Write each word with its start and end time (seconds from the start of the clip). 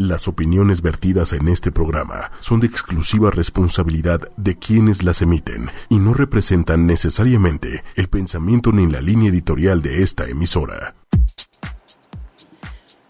Las 0.00 0.28
opiniones 0.28 0.80
vertidas 0.80 1.32
en 1.32 1.48
este 1.48 1.72
programa 1.72 2.30
son 2.38 2.60
de 2.60 2.68
exclusiva 2.68 3.32
responsabilidad 3.32 4.20
de 4.36 4.56
quienes 4.56 5.02
las 5.02 5.22
emiten 5.22 5.72
y 5.88 5.98
no 5.98 6.14
representan 6.14 6.86
necesariamente 6.86 7.82
el 7.96 8.06
pensamiento 8.06 8.70
ni 8.70 8.86
la 8.86 9.00
línea 9.00 9.28
editorial 9.28 9.82
de 9.82 10.04
esta 10.04 10.28
emisora. 10.28 10.94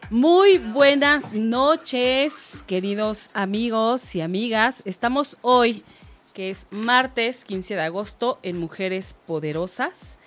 Muy 0.09 0.57
buenas 0.57 1.35
noches, 1.35 2.65
queridos 2.67 3.29
amigos 3.35 4.15
y 4.15 4.23
amigas. 4.23 4.83
Estamos 4.87 5.37
hoy, 5.43 5.85
que 6.33 6.49
es 6.49 6.69
martes 6.71 7.45
15 7.45 7.75
de 7.75 7.83
agosto, 7.83 8.39
en 8.43 8.59
Mujeres 8.59 9.15
Poderosas. 9.27 10.19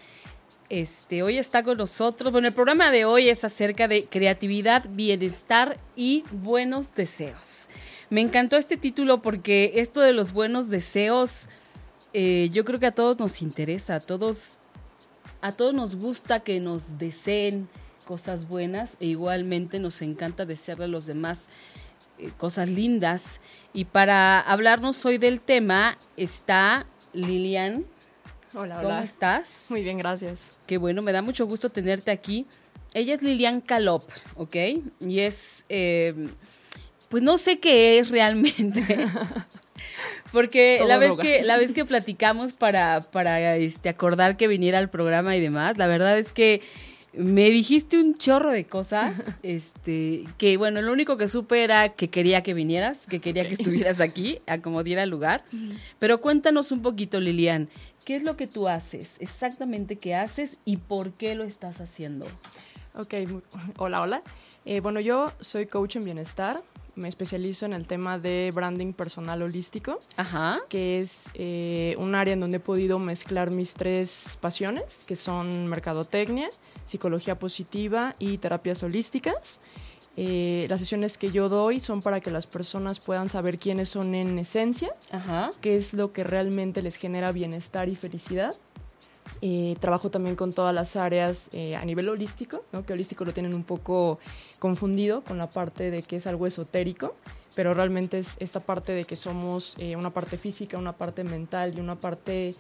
Este, 0.72 1.22
hoy 1.22 1.38
está 1.38 1.64
con 1.64 1.78
nosotros. 1.78 2.32
Bueno, 2.32 2.48
el 2.48 2.54
programa 2.54 2.92
de 2.92 3.04
hoy 3.04 3.28
es 3.28 3.44
acerca 3.44 3.90
de 3.90 4.06
creatividad, 4.06 4.86
bienestar 4.90 5.78
y 5.98 6.24
buenos 6.32 6.96
deseos. 6.96 7.68
Me 8.10 8.22
encantó 8.22 8.56
este 8.56 8.78
título 8.78 9.22
porque 9.22 9.74
esto 9.76 10.00
de 10.00 10.14
los 10.14 10.32
buenos 10.32 10.70
deseos, 10.70 11.50
eh, 12.14 12.50
yo 12.54 12.64
creo 12.64 12.80
que 12.80 12.86
a 12.86 12.94
todos 12.94 13.20
nos 13.20 13.42
interesa, 13.42 13.96
a 13.96 14.00
todos, 14.00 14.60
a 15.42 15.52
todos 15.52 15.74
nos 15.74 15.98
gusta 15.98 16.40
que 16.40 16.62
nos 16.62 16.98
deseen 16.98 17.68
cosas 18.06 18.48
buenas 18.48 18.96
e 19.02 19.08
igualmente 19.08 19.78
nos 19.78 20.02
encanta 20.02 20.46
desearle 20.46 20.86
a 20.86 20.88
los 20.88 21.06
demás 21.06 21.50
eh, 22.18 22.32
cosas 22.38 22.70
lindas. 22.70 23.42
Y 23.74 23.84
para 23.84 24.40
hablarnos 24.40 25.06
hoy 25.06 25.18
del 25.18 25.42
tema 25.42 25.98
está 26.16 26.86
Lilian. 27.12 27.86
Hola, 28.54 28.80
hola. 28.80 28.90
¿Cómo 28.90 29.00
estás? 29.02 29.68
Muy 29.70 29.82
bien, 29.82 29.98
gracias. 29.98 30.60
Qué 30.68 30.78
bueno, 30.78 31.02
me 31.02 31.14
da 31.14 31.22
mucho 31.22 31.48
gusto 31.48 31.70
tenerte 31.70 32.12
aquí. 32.12 32.46
Ella 32.94 33.14
es 33.14 33.22
Lilian 33.22 33.62
Calop, 33.62 34.04
¿ok? 34.36 34.56
Y 35.00 35.20
es, 35.20 35.66
eh, 35.70 36.14
pues 37.08 37.24
no 37.24 37.38
sé 37.38 37.60
qué 37.60 37.98
es 37.98 38.12
realmente. 38.12 38.84
Porque 40.34 40.84
la 40.86 40.98
vez, 40.98 41.16
que, 41.18 41.44
la 41.44 41.58
vez 41.58 41.72
que 41.72 41.86
platicamos 41.86 42.52
para, 42.52 43.00
para 43.00 43.56
este, 43.56 43.88
acordar 43.88 44.36
que 44.36 44.48
viniera 44.48 44.80
al 44.80 44.90
programa 44.90 45.36
y 45.38 45.42
demás, 45.42 45.78
la 45.78 45.88
verdad 45.88 46.18
es 46.18 46.34
que 46.34 46.62
me 47.14 47.50
dijiste 47.50 47.98
un 47.98 48.18
chorro 48.18 48.52
de 48.52 48.66
cosas, 48.66 49.26
este, 49.44 50.26
que 50.38 50.58
bueno, 50.58 50.82
lo 50.82 50.92
único 50.92 51.18
que 51.18 51.28
supe 51.28 51.64
era 51.64 51.90
que 51.90 52.10
quería 52.10 52.44
que 52.44 52.54
vinieras, 52.54 53.06
que 53.08 53.20
quería 53.20 53.48
que 53.48 53.54
estuvieras 53.54 54.00
aquí, 54.00 54.40
a 54.48 54.60
como 54.62 54.84
diera 54.84 55.06
lugar. 55.06 55.44
Pero 56.00 56.22
cuéntanos 56.22 56.72
un 56.72 56.82
poquito, 56.82 57.20
Lilian, 57.20 57.70
¿qué 58.06 58.16
es 58.16 58.24
lo 58.24 58.38
que 58.38 58.48
tú 58.48 58.68
haces? 58.68 59.18
Exactamente 59.22 59.98
qué 59.98 60.16
haces 60.16 60.58
y 60.66 60.78
por 60.78 61.12
qué 61.14 61.36
lo 61.36 61.44
estás 61.44 61.82
haciendo. 61.82 62.26
Ok, 62.96 63.14
hola, 63.78 64.02
hola. 64.02 64.22
Eh, 64.66 64.80
bueno, 64.80 65.00
yo 65.00 65.32
soy 65.40 65.66
coach 65.66 65.96
en 65.96 66.06
bienestar. 66.06 66.62
Me 66.94 67.08
especializo 67.08 67.66
en 67.66 67.72
el 67.72 67.88
tema 67.88 68.20
de 68.20 68.52
branding 68.54 68.92
personal 68.92 69.42
holístico, 69.42 70.00
Ajá. 70.18 70.60
que 70.68 71.00
es 71.00 71.32
eh, 71.36 71.96
un 71.98 72.16
área 72.16 72.34
en 72.34 72.42
donde 72.42 72.58
he 72.58 72.60
podido 72.60 73.00
mezclar 73.00 73.50
mis 73.50 73.74
tres 73.76 74.38
pasiones, 74.42 75.06
que 75.08 75.16
son 75.16 75.68
mercadotecnia, 75.68 76.50
psicología 76.86 77.40
positiva 77.40 78.16
y 78.20 78.40
terapias 78.40 78.84
holísticas. 78.84 79.62
Eh, 80.18 80.66
las 80.70 80.80
sesiones 80.82 81.18
que 81.18 81.32
yo 81.32 81.48
doy 81.48 81.80
son 81.80 82.02
para 82.02 82.20
que 82.20 82.32
las 82.32 82.46
personas 82.46 83.00
puedan 83.00 83.30
saber 83.30 83.58
quiénes 83.58 83.90
son 83.90 84.14
en 84.14 84.38
esencia, 84.40 84.94
Ajá. 85.12 85.52
qué 85.62 85.78
es 85.78 85.94
lo 85.94 86.12
que 86.12 86.24
realmente 86.24 86.82
les 86.82 86.98
genera 86.98 87.32
bienestar 87.32 87.88
y 87.88 87.96
felicidad. 87.96 88.56
Eh, 89.44 89.76
trabajo 89.80 90.12
también 90.12 90.36
con 90.36 90.54
todas 90.54 90.74
las 90.76 90.96
áreas 90.96 91.50
eh, 91.54 91.76
a 91.76 91.84
nivel 91.84 92.10
holístico, 92.10 92.64
¿no? 92.72 92.86
que 92.86 92.94
holístico 92.94 93.26
lo 93.26 93.34
tienen 93.34 93.56
un 93.56 93.64
poco 93.64 94.20
confundido 94.60 95.22
con 95.24 95.40
la 95.40 95.50
parte 95.50 95.90
de 95.90 96.04
que 96.04 96.18
es 96.18 96.28
algo 96.28 96.46
esotérico, 96.46 97.16
pero 97.56 97.74
realmente 97.74 98.20
es 98.20 98.38
esta 98.40 98.60
parte 98.60 98.92
de 98.92 99.04
que 99.04 99.16
somos 99.16 99.76
eh, 99.80 99.96
una 99.96 100.12
parte 100.12 100.38
física, 100.38 100.78
una 100.78 100.94
parte 100.94 101.24
mental 101.24 101.76
y 101.76 101.80
una 101.80 101.96
parte 101.96 102.54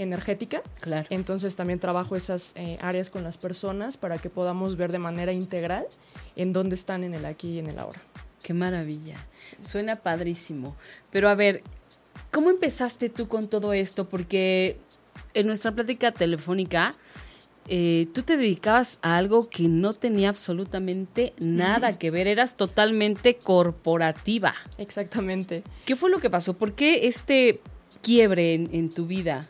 energética. 0.00 0.62
Claro. 0.80 1.06
Entonces 1.10 1.54
también 1.56 1.78
trabajo 1.78 2.16
esas 2.16 2.52
eh, 2.56 2.78
áreas 2.80 3.10
con 3.10 3.22
las 3.22 3.36
personas 3.36 3.96
para 3.96 4.18
que 4.18 4.30
podamos 4.30 4.76
ver 4.76 4.90
de 4.92 4.98
manera 4.98 5.32
integral 5.32 5.86
en 6.36 6.52
dónde 6.52 6.74
están 6.74 7.04
en 7.04 7.14
el 7.14 7.26
aquí 7.26 7.50
y 7.50 7.58
en 7.58 7.68
el 7.68 7.78
ahora. 7.78 8.00
Qué 8.42 8.54
maravilla. 8.54 9.16
Suena 9.60 9.96
padrísimo. 9.96 10.74
Pero 11.10 11.28
a 11.28 11.34
ver, 11.34 11.62
¿cómo 12.30 12.50
empezaste 12.50 13.10
tú 13.10 13.28
con 13.28 13.48
todo 13.48 13.74
esto? 13.74 14.06
Porque 14.06 14.78
en 15.34 15.46
nuestra 15.46 15.72
plática 15.72 16.12
telefónica, 16.12 16.94
eh, 17.68 18.08
tú 18.14 18.22
te 18.22 18.38
dedicabas 18.38 18.98
a 19.02 19.18
algo 19.18 19.50
que 19.50 19.68
no 19.68 19.92
tenía 19.92 20.30
absolutamente 20.30 21.34
nada 21.38 21.98
que 21.98 22.10
ver, 22.10 22.26
eras 22.26 22.56
totalmente 22.56 23.36
corporativa. 23.36 24.54
Exactamente. 24.78 25.62
¿Qué 25.84 25.94
fue 25.94 26.10
lo 26.10 26.20
que 26.20 26.30
pasó? 26.30 26.54
¿Por 26.54 26.72
qué 26.72 27.06
este 27.06 27.60
quiebre 28.02 28.54
en, 28.54 28.70
en 28.72 28.88
tu 28.88 29.06
vida? 29.06 29.46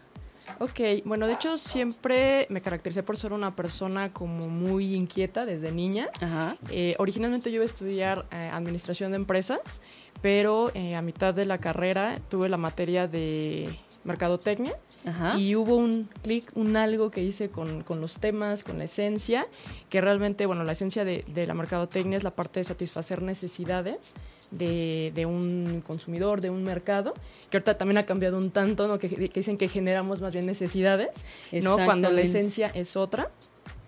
Ok, 0.59 0.81
bueno, 1.05 1.27
de 1.27 1.35
hecho 1.35 1.57
siempre 1.57 2.47
me 2.51 2.61
caractericé 2.61 3.03
por 3.03 3.17
ser 3.17 3.33
una 3.33 3.55
persona 3.55 4.13
como 4.13 4.49
muy 4.49 4.95
inquieta 4.95 5.47
desde 5.47 5.73
niña. 5.73 6.09
Ajá. 6.21 6.57
Eh, 6.71 6.95
originalmente 6.99 7.51
yo 7.51 7.57
iba 7.57 7.65
a 7.65 7.67
estudiar 7.67 8.27
eh, 8.31 8.51
administración 8.53 9.13
de 9.13 9.17
empresas, 9.17 9.81
pero 10.23 10.71
eh, 10.75 10.95
a 10.95 11.03
mitad 11.03 11.35
de 11.35 11.47
la 11.47 11.59
carrera 11.59 12.21
tuve 12.29 12.49
la 12.49 12.57
materia 12.57 13.07
de 13.07 13.75
mercadotecnia 14.05 14.75
Ajá. 15.05 15.39
y 15.39 15.55
hubo 15.57 15.77
un 15.77 16.09
clic, 16.23 16.51
un 16.55 16.77
algo 16.77 17.11
que 17.11 17.23
hice 17.23 17.51
con, 17.51 17.83
con 17.83 18.01
los 18.01 18.19
temas, 18.19 18.65
con 18.65 18.79
la 18.79 18.85
esencia, 18.85 19.47
que 19.89 20.01
realmente, 20.01 20.47
bueno, 20.47 20.65
la 20.65 20.73
esencia 20.73 21.05
de, 21.05 21.25
de 21.29 21.47
la 21.47 21.55
mercadotecnia 21.55 22.17
es 22.17 22.25
la 22.25 22.35
parte 22.35 22.61
de 22.61 22.65
satisfacer 22.65 23.23
necesidades 23.23 24.15
de, 24.51 25.13
de 25.15 25.27
un 25.27 25.83
consumidor, 25.87 26.41
de 26.41 26.51
un 26.51 26.65
mercado, 26.65 27.15
que 27.51 27.57
ahorita 27.57 27.79
también 27.79 27.99
ha 27.99 28.07
cambiado 28.07 28.39
un 28.39 28.51
tanto, 28.51 28.89
¿no? 28.89 28.99
que, 28.99 29.09
que 29.09 29.29
dicen 29.29 29.57
que 29.57 29.69
generamos 29.69 30.21
más 30.21 30.33
bien 30.33 30.47
necesidades, 30.47 31.25
¿no? 31.53 31.77
cuando 31.85 32.11
la 32.11 32.21
esencia 32.23 32.69
es 32.75 32.97
otra. 32.97 33.31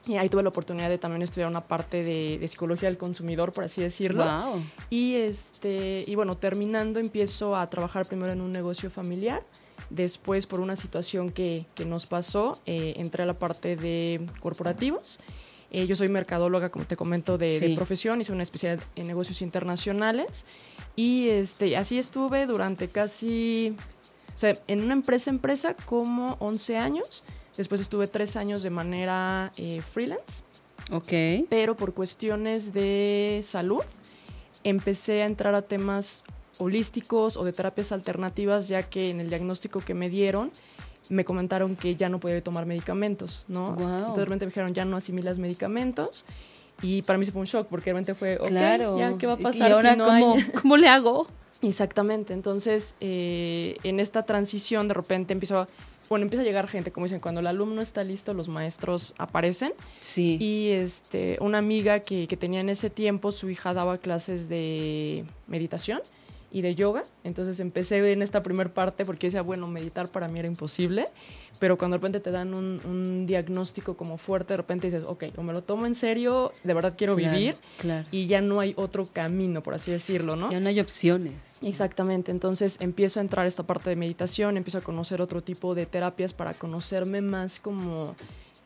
Y 0.06 0.16
ahí 0.16 0.28
tuve 0.28 0.42
la 0.42 0.48
oportunidad 0.48 0.88
de 0.88 0.98
también 0.98 1.22
estudiar 1.22 1.48
una 1.48 1.60
parte 1.64 2.02
de, 2.02 2.38
de 2.38 2.48
psicología 2.48 2.88
del 2.88 2.98
consumidor, 2.98 3.52
por 3.52 3.64
así 3.64 3.80
decirlo. 3.80 4.24
Wow. 4.24 4.60
Y, 4.90 5.14
este, 5.14 6.04
y 6.06 6.14
bueno, 6.16 6.36
terminando 6.36 6.98
empiezo 6.98 7.54
a 7.54 7.68
trabajar 7.70 8.04
primero 8.06 8.32
en 8.32 8.40
un 8.40 8.50
negocio 8.50 8.90
familiar. 8.90 9.44
Después, 9.90 10.46
por 10.46 10.60
una 10.60 10.74
situación 10.74 11.30
que, 11.30 11.66
que 11.74 11.84
nos 11.84 12.06
pasó, 12.06 12.60
eh, 12.66 12.94
entré 12.96 13.22
a 13.22 13.26
la 13.26 13.34
parte 13.34 13.76
de 13.76 14.20
corporativos. 14.40 15.20
Eh, 15.70 15.86
yo 15.86 15.94
soy 15.96 16.08
mercadóloga, 16.08 16.68
como 16.70 16.84
te 16.84 16.96
comento, 16.96 17.38
de, 17.38 17.46
de 17.60 17.68
Sí. 17.68 17.74
profesión, 17.76 18.20
hice 18.20 18.32
una 18.32 18.42
especialidad 18.42 18.82
en 18.96 19.06
negocios 19.06 19.40
internacionales. 19.40 20.44
Y 20.96 21.28
este, 21.28 21.76
así 21.76 21.98
estuve 21.98 22.46
durante 22.46 22.88
casi, 22.88 23.76
o 24.34 24.38
sea, 24.38 24.56
en 24.66 24.82
una 24.82 24.94
empresa 24.94 25.30
empresa 25.30 25.74
como 25.86 26.36
11 26.40 26.76
años. 26.76 27.24
Después 27.56 27.80
estuve 27.80 28.06
tres 28.06 28.36
años 28.36 28.62
de 28.62 28.70
manera 28.70 29.52
eh, 29.56 29.82
freelance 29.82 30.42
Ok. 30.90 31.46
pero 31.48 31.76
por 31.76 31.92
cuestiones 31.94 32.72
de 32.72 33.40
salud 33.42 33.82
empecé 34.64 35.22
a 35.22 35.26
entrar 35.26 35.54
a 35.54 35.62
temas 35.62 36.24
holísticos 36.58 37.36
o 37.36 37.44
de 37.44 37.52
terapias 37.52 37.92
alternativas, 37.92 38.68
ya 38.68 38.82
que 38.82 39.10
en 39.10 39.20
el 39.20 39.28
diagnóstico 39.28 39.80
que 39.80 39.94
me 39.94 40.08
dieron 40.10 40.50
me 41.08 41.24
comentaron 41.24 41.76
que 41.76 41.96
ya 41.96 42.08
no 42.08 42.20
podía 42.20 42.42
tomar 42.42 42.64
medicamentos, 42.64 43.44
¿no? 43.48 43.74
Guau. 43.74 43.88
Entonces 43.88 44.16
de 44.16 44.24
repente 44.24 44.44
me 44.46 44.50
dijeron, 44.50 44.72
ya 44.72 44.84
no 44.84 44.96
asimilas 44.96 45.38
medicamentos. 45.38 46.24
Y 46.80 47.02
para 47.02 47.18
mí 47.18 47.24
se 47.24 47.32
fue 47.32 47.40
un 47.40 47.46
shock, 47.46 47.66
porque 47.68 47.86
realmente 47.86 48.14
fue, 48.14 48.36
ok, 48.38 48.46
claro. 48.48 48.98
ya, 48.98 49.16
¿qué 49.18 49.26
va 49.26 49.34
a 49.34 49.40
¿Y 49.40 49.42
pasar 49.42 49.72
ahora 49.72 49.92
si 49.92 49.98
no 49.98 50.04
cómo, 50.06 50.34
hay? 50.34 50.42
cómo 50.62 50.76
le 50.76 50.88
hago? 50.88 51.26
Exactamente, 51.60 52.32
entonces 52.32 52.96
eh, 53.00 53.76
en 53.84 54.00
esta 54.00 54.24
transición 54.24 54.88
de 54.88 54.94
repente 54.94 55.32
empiezo 55.32 55.58
a, 55.60 55.68
bueno, 56.12 56.24
empieza 56.24 56.42
a 56.42 56.44
llegar 56.44 56.68
gente, 56.68 56.92
como 56.92 57.06
dicen, 57.06 57.20
cuando 57.20 57.40
el 57.40 57.46
alumno 57.46 57.80
está 57.80 58.04
listo, 58.04 58.34
los 58.34 58.48
maestros 58.48 59.14
aparecen. 59.16 59.72
Sí. 60.00 60.36
Y 60.38 60.68
este, 60.68 61.38
una 61.40 61.56
amiga 61.56 62.00
que, 62.00 62.28
que 62.28 62.36
tenía 62.36 62.60
en 62.60 62.68
ese 62.68 62.90
tiempo, 62.90 63.32
su 63.32 63.48
hija 63.48 63.72
daba 63.72 63.96
clases 63.96 64.50
de 64.50 65.24
meditación 65.46 66.02
y 66.52 66.62
de 66.62 66.74
yoga. 66.74 67.02
Entonces 67.24 67.58
empecé 67.60 68.12
en 68.12 68.22
esta 68.22 68.42
primer 68.42 68.70
parte 68.72 69.04
porque 69.04 69.28
decía, 69.28 69.42
bueno, 69.42 69.66
meditar 69.66 70.08
para 70.08 70.28
mí 70.28 70.38
era 70.38 70.48
imposible. 70.48 71.06
Pero 71.58 71.78
cuando 71.78 71.96
de 71.96 71.98
repente 71.98 72.20
te 72.20 72.30
dan 72.32 72.54
un, 72.54 72.80
un 72.84 73.24
diagnóstico 73.26 73.96
como 73.96 74.18
fuerte, 74.18 74.54
de 74.54 74.56
repente 74.56 74.88
dices, 74.88 75.04
ok, 75.06 75.24
o 75.36 75.42
me 75.42 75.52
lo 75.52 75.62
tomo 75.62 75.86
en 75.86 75.94
serio, 75.94 76.52
de 76.64 76.74
verdad 76.74 76.94
quiero 76.96 77.14
Claro, 77.16 77.36
vivir. 77.36 77.54
Claro. 77.78 78.08
Y 78.10 78.26
ya 78.26 78.40
no 78.40 78.58
hay 78.58 78.72
otro 78.76 79.06
camino, 79.06 79.62
por 79.62 79.74
así 79.74 79.90
decirlo, 79.92 80.34
¿no? 80.34 80.50
Ya 80.50 80.58
no 80.60 80.68
hay 80.68 80.80
opciones. 80.80 81.58
Exactamente, 81.62 82.30
entonces 82.32 82.78
empiezo 82.80 83.20
a 83.20 83.22
entrar 83.22 83.46
esta 83.46 83.62
parte 83.62 83.90
de 83.90 83.96
meditación, 83.96 84.56
empiezo 84.56 84.78
a 84.78 84.80
conocer 84.80 85.20
otro 85.22 85.42
tipo 85.42 85.74
de 85.76 85.86
terapias 85.86 86.32
para 86.32 86.52
conocerme 86.54 87.20
más 87.22 87.60
como 87.60 88.16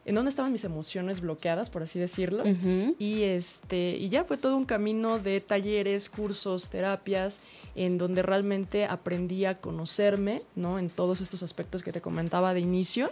en 0.07 0.15
dónde 0.15 0.31
estaban 0.31 0.53
mis 0.53 0.63
emociones 0.63 1.21
bloqueadas, 1.21 1.69
por 1.69 1.83
así 1.83 1.99
decirlo. 1.99 2.45
Ujú. 2.45 2.95
Y 2.97 3.25
este, 3.25 3.97
y 3.97 4.09
ya 4.09 4.23
fue 4.23 4.37
todo 4.37 4.57
un 4.57 4.65
camino 4.65 5.19
de 5.19 5.41
talleres, 5.41 6.09
cursos, 6.09 6.71
terapias, 6.71 7.41
en 7.75 7.99
donde 7.99 8.23
realmente 8.23 8.85
aprendí 8.85 9.45
a 9.47 9.59
conocerme, 9.59 10.43
¿no? 10.55 10.79
En 10.79 10.91
todos 10.91 11.21
estos 11.21 11.43
aspectos 11.43 11.83
que 11.83 11.91
te 11.91 12.01
comentaba 12.01 12.55
de 12.55 12.61
inicio. 12.61 13.11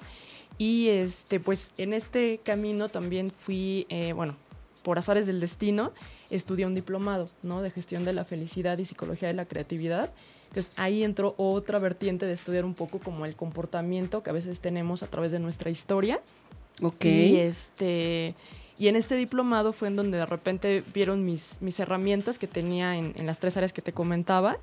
Y 0.56 0.86
este, 0.86 1.40
pues 1.40 1.72
en 1.78 1.94
este 1.94 2.38
camino 2.38 2.88
también 2.88 3.32
fui, 3.32 3.86
eh, 3.88 4.12
bueno, 4.12 4.36
por 4.84 4.96
azares 4.98 5.26
del 5.26 5.40
destino, 5.40 5.90
estudié 6.30 6.64
un 6.64 6.76
diplomado, 6.76 7.28
¿no? 7.42 7.60
De 7.60 7.72
gestión 7.72 8.04
de 8.04 8.12
la 8.12 8.24
felicidad 8.24 8.78
y 8.78 8.84
psicología 8.84 9.26
de 9.26 9.34
la 9.34 9.46
creatividad. 9.46 10.12
Entonces 10.46 10.72
ahí 10.76 11.02
entró 11.02 11.34
otra 11.38 11.80
vertiente 11.80 12.26
de 12.26 12.34
estudiar 12.34 12.64
un 12.64 12.74
poco 12.74 13.00
como 13.00 13.26
el 13.26 13.34
comportamiento 13.34 14.22
que 14.22 14.30
a 14.30 14.32
veces 14.32 14.60
tenemos 14.60 15.02
a 15.02 15.08
través 15.08 15.32
de 15.32 15.40
nuestra 15.40 15.70
historia. 15.70 16.20
Ok. 16.82 17.04
Y 17.04 17.36
este 17.36 18.34
y 18.76 18.88
en 18.88 18.96
este 18.96 19.14
diplomado 19.16 19.72
fue 19.72 19.88
en 19.88 19.96
donde 19.96 20.18
de 20.18 20.26
repente 20.26 20.82
vieron 20.92 21.24
mis, 21.24 21.62
mis 21.62 21.78
herramientas 21.78 22.38
que 22.38 22.48
tenía 22.48 22.96
en, 22.96 23.12
en 23.16 23.26
las 23.26 23.38
tres 23.38 23.56
áreas 23.56 23.72
que 23.72 23.82
te 23.82 23.92
comentaba 23.92 24.58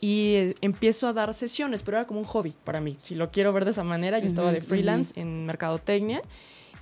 y 0.00 0.34
eh, 0.34 0.54
empiezo 0.60 1.06
a 1.06 1.12
dar 1.12 1.32
sesiones, 1.32 1.82
pero 1.82 1.98
era 1.98 2.06
como 2.06 2.20
un 2.20 2.26
hobby 2.26 2.54
para 2.64 2.80
mí. 2.80 2.96
Si 3.00 3.14
lo 3.14 3.30
quiero 3.30 3.52
ver 3.52 3.64
de 3.64 3.70
esa 3.70 3.84
manera, 3.84 4.18
yo 4.18 4.26
estaba 4.26 4.52
de 4.52 4.60
freelance 4.60 5.18
en 5.18 5.46
mercadotecnia 5.46 6.22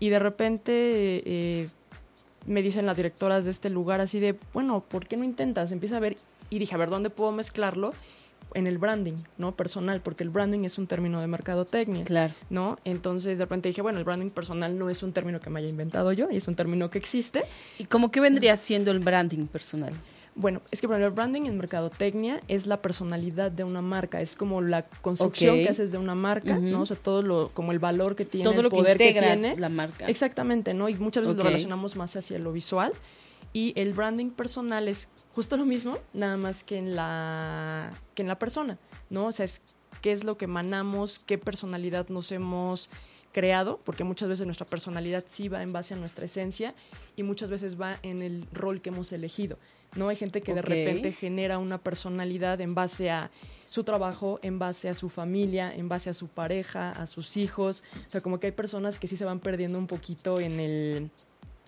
y 0.00 0.08
de 0.08 0.19
repente 0.19 0.72
eh, 1.25 1.69
me 2.46 2.62
dicen 2.62 2.87
las 2.87 2.96
directoras 2.96 3.44
de 3.44 3.50
este 3.50 3.70
lugar 3.70 4.00
así 4.00 4.19
de, 4.19 4.37
bueno, 4.52 4.81
¿por 4.81 5.06
qué 5.06 5.16
no 5.16 5.25
intentas? 5.25 5.70
Empieza 5.70 5.99
a 5.99 6.00
ver 6.00 6.16
y 6.50 6.58
dije, 6.58 6.75
a 6.75 6.78
ver, 6.78 6.90
¿dónde 6.90 7.11
puedo 7.11 7.31
mezclarlo? 7.31 7.93
En 8.52 8.67
el 8.67 8.79
branding, 8.79 9.17
¿no? 9.38 9.56
Personal, 9.56 10.00
porque 10.00 10.23
el 10.23 10.31
branding 10.31 10.64
es 10.64 10.79
un 10.79 10.87
término 10.87 11.20
de 11.20 11.26
mercadotecnia. 11.26 12.05
Claro. 12.05 12.35
¿no? 12.50 12.79
Entonces 12.85 13.38
de 13.38 13.44
repente 13.44 13.69
dije, 13.69 13.82
bueno, 13.82 13.99
el 13.99 14.05
branding 14.05 14.31
personal 14.31 14.79
no 14.79 14.91
es 14.91 15.02
un 15.02 15.12
término 15.12 15.41
que 15.41 15.50
me 15.50 15.61
haya 15.61 15.69
inventado 15.69 16.12
yo, 16.12 16.31
y 16.31 16.37
es 16.37 16.49
un 16.49 16.55
término 16.55 16.91
que 16.91 16.99
existe. 16.99 17.44
¿Y 17.79 17.85
cómo 17.85 18.11
que 18.11 18.20
vendría 18.20 18.56
siendo 18.56 18.91
el 18.91 19.00
branding 19.00 19.46
personal? 19.46 19.93
Bueno, 20.37 20.62
es 20.73 20.81
que 20.81 20.87
ejemplo, 20.87 21.06
el 21.06 21.12
branding 21.12 21.43
en 21.43 21.56
mercadotecnia 21.56 22.41
es 22.49 22.67
la 22.67 22.82
personalidad 22.82 23.52
de 23.52 23.62
una 23.62 23.82
marca, 23.82 24.20
es 24.20 24.35
como 24.35 24.62
la 24.62 24.82
construcción 24.82 25.56
que 25.56 25.69
haces 25.69 25.93
de 25.93 25.99
una 25.99 26.17
marca. 26.17 26.58
¿no? 26.58 26.81
O 26.81 26.87
sea, 26.87 26.97
todo 26.97 27.23
lo, 27.23 27.50
como 27.55 27.70
el 27.70 27.79
valor 27.79 28.17
que 28.17 28.25
tiene, 28.25 28.44
Todo 28.44 28.56
el 28.56 28.64
lo 28.64 28.70
que 28.70 28.76
poder 28.76 28.99
que, 28.99 29.11
integra 29.11 29.35
tiene. 29.35 29.56
la 29.56 29.69
marca. 29.69 30.08
Exactamente, 30.08 30.75
¿no? 30.75 30.88
Y 30.88 30.94
muchas 30.97 31.23
veces 31.23 31.37
lo 31.37 31.44
relacionamos 31.44 31.94
más 31.97 32.17
hacia 32.17 32.38
lo 32.40 32.52
visual. 32.52 32.93
Y 33.55 33.73
el 33.81 33.95
branding 33.95 34.31
personal 34.31 34.89
es 34.89 35.09
justo 35.35 35.56
lo 35.56 35.65
mismo, 35.65 35.99
nada 36.12 36.37
más 36.37 36.65
que 36.65 36.77
en 36.77 36.97
la, 36.97 37.93
que 38.15 38.23
en 38.23 38.29
la 38.29 38.39
persona, 38.39 38.79
¿no? 39.11 39.29
O 39.29 39.33
sea, 39.33 39.45
es 39.45 39.62
qué 40.03 40.12
es 40.12 40.25
lo 40.25 40.37
que 40.37 40.45
emanamos, 40.45 41.21
qué 41.21 41.39
personalidad 41.39 42.09
nos 42.09 42.31
hemos 42.33 42.91
creado, 43.33 43.81
porque 43.85 44.05
muchas 44.05 44.29
veces 44.29 44.47
nuestra 44.47 44.67
personalidad 44.67 45.25
sí 45.27 45.49
va 45.49 45.62
en 45.62 45.73
base 45.73 45.95
a 45.95 45.97
nuestra 45.97 46.25
esencia 46.25 46.75
y 47.17 47.23
muchas 47.23 47.51
veces 47.51 47.81
va 47.81 47.99
en 48.03 48.23
el 48.23 48.47
rol 48.53 48.81
que 48.81 48.91
hemos 48.91 49.12
elegido, 49.12 49.59
¿no? 49.95 50.09
Hay 50.09 50.17
gente 50.17 50.43
que 50.43 50.53
de 50.53 50.62
repente 50.62 51.12
genera 51.12 51.59
una 51.59 51.79
personalidad 51.79 52.61
en 52.61 52.75
base 52.75 53.11
a 53.11 53.31
su 53.67 53.83
trabajo, 53.83 54.39
en 54.43 54.59
base 54.59 54.89
a 54.89 54.95
su 54.95 55.09
familia, 55.09 55.75
en 55.75 55.89
base 55.89 56.11
a 56.11 56.12
su 56.12 56.29
pareja, 56.29 56.91
a 56.91 57.07
sus 57.07 57.37
hijos, 57.37 57.83
o 58.07 58.11
sea, 58.11 58.21
como 58.21 58.39
que 58.39 58.49
hay 58.49 58.53
personas 58.53 58.99
que 58.99 59.09
sí 59.09 59.17
se 59.17 59.25
van 59.25 59.41
perdiendo 59.41 59.79
un 59.79 59.87
poquito 59.87 60.39
en 60.39 60.61
el 60.61 61.11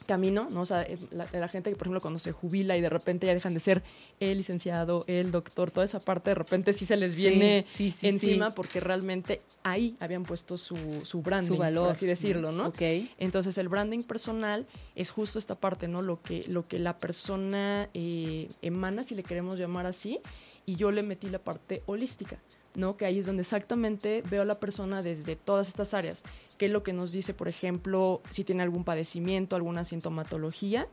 camino, 0.07 0.49
¿no? 0.51 0.63
O 0.63 0.67
sea, 0.67 0.87
la, 1.11 1.29
la 1.33 1.49
gente 1.49 1.71
que, 1.71 1.77
por 1.77 1.87
ejemplo, 1.87 2.01
cuando 2.01 2.19
se 2.19 2.33
jubila 2.33 2.77
y 2.77 2.81
de 2.81 2.89
repente 2.89 3.27
ya 3.27 3.35
dejan 3.35 3.55
de 3.55 3.61
ser 3.61 3.83
el 4.21 4.39
licenciado, 4.39 5.05
el 5.07 5.31
doctor, 5.31 5.71
toda 5.71 5.85
esa 5.85 6.01
parte, 6.01 6.31
de 6.31 6.35
repente 6.35 6.73
sí 6.73 6.87
se 6.87 6.97
les 6.97 7.17
viene 7.17 7.65
sí, 7.67 7.91
sí, 7.91 8.09
encima 8.09 8.51
porque 8.51 8.81
realmente 8.81 9.43
ahí 9.63 9.97
habían 10.01 10.25
puesto 10.25 10.57
su, 10.57 10.77
su 11.05 11.23
branding, 11.23 11.49
su 11.49 11.57
valor. 11.59 11.87
por 11.89 11.97
así 11.97 12.07
decirlo, 12.07 12.53
¿no? 12.53 12.69
Ok. 12.69 12.83
Entonces 13.19 13.59
el 13.59 13.69
branding 13.69 14.03
personal 14.03 14.67
es 14.95 15.11
justo 15.11 15.39
esta 15.39 15.55
parte, 15.55 15.89
¿no? 15.89 16.03
Lo 16.03 16.23
que, 16.23 16.45
lo 16.49 16.67
que 16.67 16.79
la 16.79 16.99
persona 16.99 17.89
eh, 17.95 18.49
emana, 18.63 19.03
si 19.03 19.15
le 19.15 19.23
queremos 19.23 19.59
llamar 19.59 19.87
así, 19.87 20.21
y 20.65 20.77
yo 20.77 20.91
le 20.91 21.03
metí 21.03 21.29
la 21.29 21.39
parte 21.39 21.83
holística, 21.87 22.39
¿no? 22.77 22.97
Que 22.97 23.07
ahí 23.07 23.19
es 23.19 23.27
donde 23.27 23.43
exactamente 23.43 24.23
veo 24.31 24.43
a 24.43 24.45
la 24.45 24.61
persona 24.61 25.03
desde 25.03 25.35
todas 25.35 25.69
estas 25.69 25.95
áreas. 25.95 26.23
¿Qué 26.59 26.67
es 26.67 26.73
lo 26.73 26.83
que 26.83 26.93
nos 26.93 27.11
dice, 27.11 27.35
por 27.35 27.49
ejemplo, 27.49 28.23
si 28.31 28.45
tiene 28.45 28.63
algún 28.63 28.85
padecimiento, 28.85 29.57
alguna 29.57 29.83
sintomatología? 29.83 30.87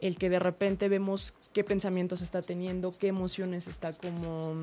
El 0.00 0.16
que 0.16 0.30
de 0.30 0.38
repente 0.38 0.88
vemos 0.88 1.34
qué 1.52 1.64
pensamientos 1.64 2.22
está 2.22 2.40
teniendo, 2.40 2.94
qué 2.96 3.08
emociones 3.08 3.66
está 3.66 3.92
como 3.92 4.54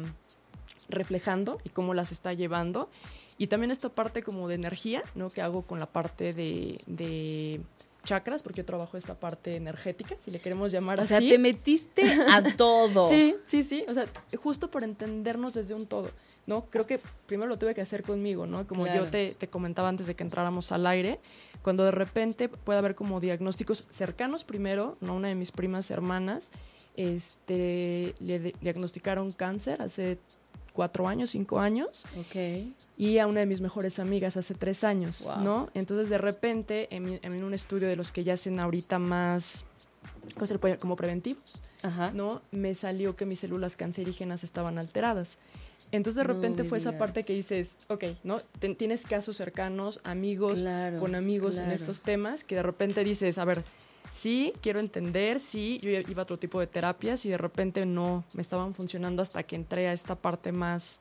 reflejando 0.88 1.60
y 1.64 1.70
cómo 1.70 1.94
las 1.94 2.12
está 2.12 2.34
llevando. 2.34 2.90
Y 3.38 3.48
también 3.48 3.72
esta 3.72 3.90
parte 3.90 4.24
como 4.24 4.48
de 4.48 4.56
energía, 4.56 5.04
¿no? 5.14 5.30
Que 5.30 5.42
hago 5.42 5.64
con 5.64 5.80
la 5.80 5.88
parte 5.88 6.34
de, 6.34 6.80
de 6.88 7.60
chakras, 8.06 8.42
porque 8.44 8.60
yo 8.62 8.66
trabajo 8.66 8.98
esta 8.98 9.20
parte 9.20 9.56
energética, 9.56 10.16
si 10.20 10.32
le 10.32 10.40
queremos 10.40 10.72
llamar 10.72 11.00
O 11.00 11.02
así. 11.02 11.10
sea, 11.10 11.20
te 11.20 11.38
metiste 11.40 12.04
a 12.30 12.42
todo. 12.58 13.10
Sí, 13.10 13.36
sí, 13.46 13.64
sí. 13.64 13.84
O 13.90 13.94
sea, 13.94 14.06
justo 14.42 14.70
por 14.72 14.84
entendernos 14.84 15.54
desde 15.56 15.74
un 15.74 15.86
todo, 15.88 16.12
¿no? 16.46 16.66
Creo 16.70 16.86
que 16.86 17.00
primero 17.26 17.50
lo 17.50 17.58
tuve 17.58 17.74
que 17.74 17.82
hacer 17.82 18.04
conmigo, 18.04 18.46
¿no? 18.46 18.66
Como 18.68 18.84
Claro. 18.84 19.06
yo 19.06 19.12
te, 19.12 19.34
te 19.34 19.48
comentaba 19.48 19.90
antes 19.90 20.08
de 20.08 20.16
que 20.16 20.24
entráramos 20.24 20.72
al 20.72 20.86
aire, 20.88 21.20
cuando 21.62 21.84
de 21.84 21.92
repente 21.92 22.48
puede 22.48 22.80
haber 22.80 22.96
como 22.96 23.20
diagnósticos 23.20 23.88
cercanos 23.90 24.44
primero, 24.46 24.98
¿no? 25.02 25.16
Una 25.16 25.28
de 25.30 25.36
mis 25.36 25.52
primas 25.52 25.90
hermanas, 25.92 26.52
este, 26.96 28.16
le 28.20 28.54
diagnosticaron 28.62 29.32
cáncer 29.32 29.82
hace 29.82 30.20
cuatro 30.76 31.08
años, 31.08 31.32
cinco 31.32 31.60
años, 31.60 32.06
Ok. 32.20 32.36
y 32.98 33.18
a 33.18 33.26
una 33.26 33.40
de 33.40 33.46
mis 33.48 33.62
mejores 33.62 33.98
amigas 33.98 34.38
hace 34.38 34.54
tres 34.54 34.84
años, 34.84 35.24
Wow. 35.26 35.38
¿no? 35.44 35.70
Entonces, 35.74 36.10
de 36.10 36.18
repente, 36.20 36.88
en, 36.96 37.20
en 37.24 37.44
un 37.44 37.54
estudio 37.54 37.88
de 37.88 37.96
los 37.96 38.12
que 38.12 38.24
ya 38.24 38.34
hacen 38.36 38.60
ahorita 38.60 39.00
más, 39.00 39.66
¿cómo 40.36 40.46
se 40.46 40.54
le 40.54 40.60
puede 40.60 40.74
llamar? 40.74 40.82
Como 40.82 40.96
preventivos, 40.96 41.62
Ajá. 41.82 42.12
¿no? 42.12 42.42
Me 42.52 42.76
salió 42.76 43.16
que 43.16 43.26
mis 43.26 43.40
células 43.40 43.76
cancerígenas 43.76 44.44
estaban 44.44 44.78
alteradas. 44.78 45.40
Entonces, 45.92 46.18
de 46.18 46.24
repente 46.24 46.64
fue 46.64 46.80
esa 46.80 46.98
parte 46.98 47.24
que 47.24 47.34
dices, 47.34 47.78
ok, 47.90 48.04
¿no? 48.24 48.42
Ten- 48.60 48.76
tienes 48.76 49.06
casos 49.06 49.38
cercanos, 49.38 50.02
amigos, 50.04 50.62
Claro, 50.62 51.00
con 51.00 51.16
amigos 51.16 51.56
en 51.56 51.64
claro. 51.66 51.76
estos 51.76 52.02
temas, 52.02 52.44
que 52.44 52.56
de 52.56 52.64
repente 52.64 53.04
dices, 53.04 53.38
a 53.38 53.46
ver, 53.46 53.64
sí, 54.10 54.54
quiero 54.62 54.80
entender, 54.80 55.40
sí, 55.40 55.80
yo 55.82 55.90
iba 55.90 56.22
a 56.22 56.24
otro 56.24 56.38
tipo 56.38 56.60
de 56.60 56.68
terapias 56.68 57.26
y 57.26 57.30
de 57.30 57.38
repente 57.38 57.86
no 57.86 58.24
me 58.34 58.42
estaban 58.42 58.74
funcionando 58.74 59.22
hasta 59.22 59.44
que 59.44 59.56
entré 59.56 59.88
a 59.88 59.94
esta 59.94 60.16
parte 60.16 60.52
más 60.52 61.00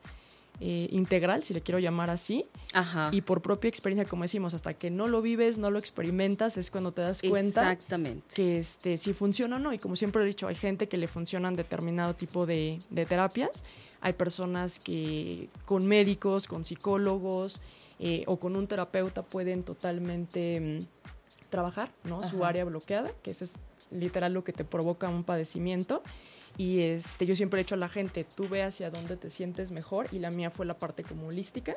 eh, 0.61 0.87
integral, 0.91 1.43
si 1.43 1.53
le 1.53 1.61
quiero 1.61 1.79
llamar 1.79 2.09
así. 2.09 2.45
Ajá. 2.73 3.09
Y 3.11 3.21
por 3.21 3.41
propia 3.41 3.67
experiencia, 3.67 4.07
como 4.07 4.23
decimos, 4.23 4.53
hasta 4.53 4.73
que 4.73 4.89
no 4.89 5.07
lo 5.07 5.21
vives, 5.21 5.57
no 5.57 5.69
lo 5.69 5.79
experimentas, 5.79 6.55
es 6.55 6.71
cuando 6.71 6.93
te 6.93 7.01
das 7.01 7.21
cuenta 7.21 7.73
Exactamente. 7.73 8.23
que 8.33 8.57
este, 8.57 8.95
si 8.95 9.13
funciona 9.13 9.57
o 9.57 9.59
no. 9.59 9.73
Y 9.73 9.79
como 9.79 9.97
siempre 9.97 10.23
he 10.23 10.25
dicho, 10.25 10.47
hay 10.47 10.55
gente 10.55 10.87
que 10.87 10.95
le 10.95 11.07
funcionan 11.07 11.57
determinado 11.57 12.15
tipo 12.15 12.45
de, 12.45 12.79
de 12.89 13.05
terapias. 13.05 13.65
Hay 13.99 14.13
personas 14.13 14.79
que 14.79 15.49
con 15.65 15.85
médicos, 15.85 16.47
con 16.47 16.63
psicólogos 16.63 17.59
eh, 17.99 18.23
o 18.27 18.37
con 18.37 18.55
un 18.55 18.67
terapeuta 18.67 19.23
pueden 19.23 19.63
totalmente 19.63 20.59
mm, 20.59 21.05
trabajar 21.55 21.89
¿no? 22.03 22.27
su 22.27 22.43
área 22.43 22.65
bloqueada, 22.65 23.11
que 23.23 23.31
eso 23.31 23.45
es 23.45 23.53
literal 23.91 24.33
lo 24.33 24.43
que 24.43 24.53
te 24.53 24.63
provoca 24.63 25.09
un 25.09 25.23
padecimiento. 25.23 26.03
Y 26.57 26.81
este, 26.81 27.25
yo 27.25 27.35
siempre 27.35 27.59
he 27.59 27.63
dicho 27.63 27.75
a 27.75 27.77
la 27.77 27.89
gente, 27.89 28.25
tú 28.35 28.47
ve 28.47 28.63
hacia 28.63 28.89
dónde 28.89 29.17
te 29.17 29.29
sientes 29.29 29.71
mejor 29.71 30.07
y 30.11 30.19
la 30.19 30.31
mía 30.31 30.49
fue 30.49 30.65
la 30.65 30.77
parte 30.77 31.03
como 31.03 31.27
holística. 31.27 31.75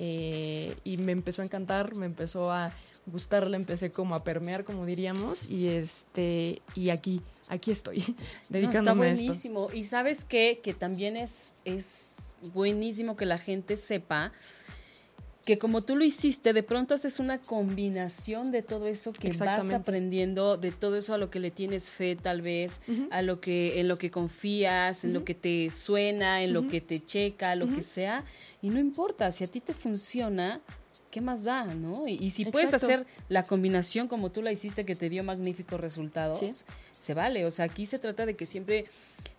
Eh, 0.00 0.76
y 0.84 0.96
me 0.98 1.12
empezó 1.12 1.42
a 1.42 1.44
encantar, 1.44 1.94
me 1.94 2.06
empezó 2.06 2.52
a 2.52 2.72
gustar, 3.06 3.48
la 3.48 3.56
empecé 3.56 3.90
como 3.90 4.14
a 4.14 4.22
permear, 4.22 4.64
como 4.64 4.86
diríamos, 4.86 5.48
y 5.48 5.68
este, 5.68 6.62
y 6.74 6.90
aquí, 6.90 7.20
aquí 7.48 7.70
estoy, 7.70 7.98
No, 8.06 8.14
está 8.42 8.58
dedicándome 8.58 9.06
a 9.06 9.12
esto. 9.12 9.24
buenísimo. 9.24 9.68
Y 9.72 9.84
sabes 9.84 10.24
qué? 10.24 10.60
que 10.62 10.74
también 10.74 11.16
es, 11.16 11.54
es 11.64 12.34
buenísimo 12.52 13.16
que 13.16 13.26
la 13.26 13.38
gente 13.38 13.76
sepa 13.76 14.32
que 15.48 15.56
como 15.56 15.82
tú 15.82 15.96
lo 15.96 16.04
hiciste, 16.04 16.52
de 16.52 16.62
pronto 16.62 16.92
haces 16.92 17.18
una 17.18 17.38
combinación 17.38 18.50
de 18.50 18.60
todo 18.60 18.86
eso 18.86 19.14
que 19.14 19.32
vas 19.32 19.72
aprendiendo, 19.72 20.58
de 20.58 20.72
todo 20.72 20.96
eso 20.96 21.14
a 21.14 21.16
lo 21.16 21.30
que 21.30 21.40
le 21.40 21.50
tienes 21.50 21.90
fe 21.90 22.16
tal 22.16 22.42
vez, 22.42 22.82
a 23.10 23.22
lo 23.22 23.40
que, 23.40 23.80
en 23.80 23.88
lo 23.88 23.96
que 23.96 24.10
confías, 24.10 25.04
en 25.04 25.14
lo 25.14 25.24
que 25.24 25.32
te 25.32 25.70
suena, 25.70 26.42
en 26.42 26.52
lo 26.52 26.68
que 26.68 26.82
te 26.82 27.02
checa, 27.02 27.54
lo 27.54 27.66
que 27.66 27.80
sea. 27.80 28.24
Y 28.60 28.68
no 28.68 28.78
importa, 28.78 29.32
si 29.32 29.42
a 29.42 29.46
ti 29.46 29.60
te 29.60 29.72
funciona, 29.72 30.60
¿qué 31.10 31.20
más 31.20 31.44
da, 31.44 31.64
no? 31.64 32.06
Y, 32.06 32.14
y 32.14 32.30
si 32.30 32.44
puedes 32.44 32.74
hacer 32.74 33.06
la 33.28 33.42
combinación 33.42 34.08
como 34.08 34.30
tú 34.30 34.42
la 34.42 34.52
hiciste 34.52 34.84
que 34.84 34.94
te 34.96 35.08
dio 35.08 35.24
magníficos 35.24 35.80
resultados, 35.80 36.38
Sí. 36.38 36.52
se 36.96 37.14
vale. 37.14 37.46
O 37.46 37.50
sea, 37.50 37.64
aquí 37.66 37.86
se 37.86 37.98
trata 37.98 38.26
de 38.26 38.36
que 38.36 38.44
siempre, 38.46 38.86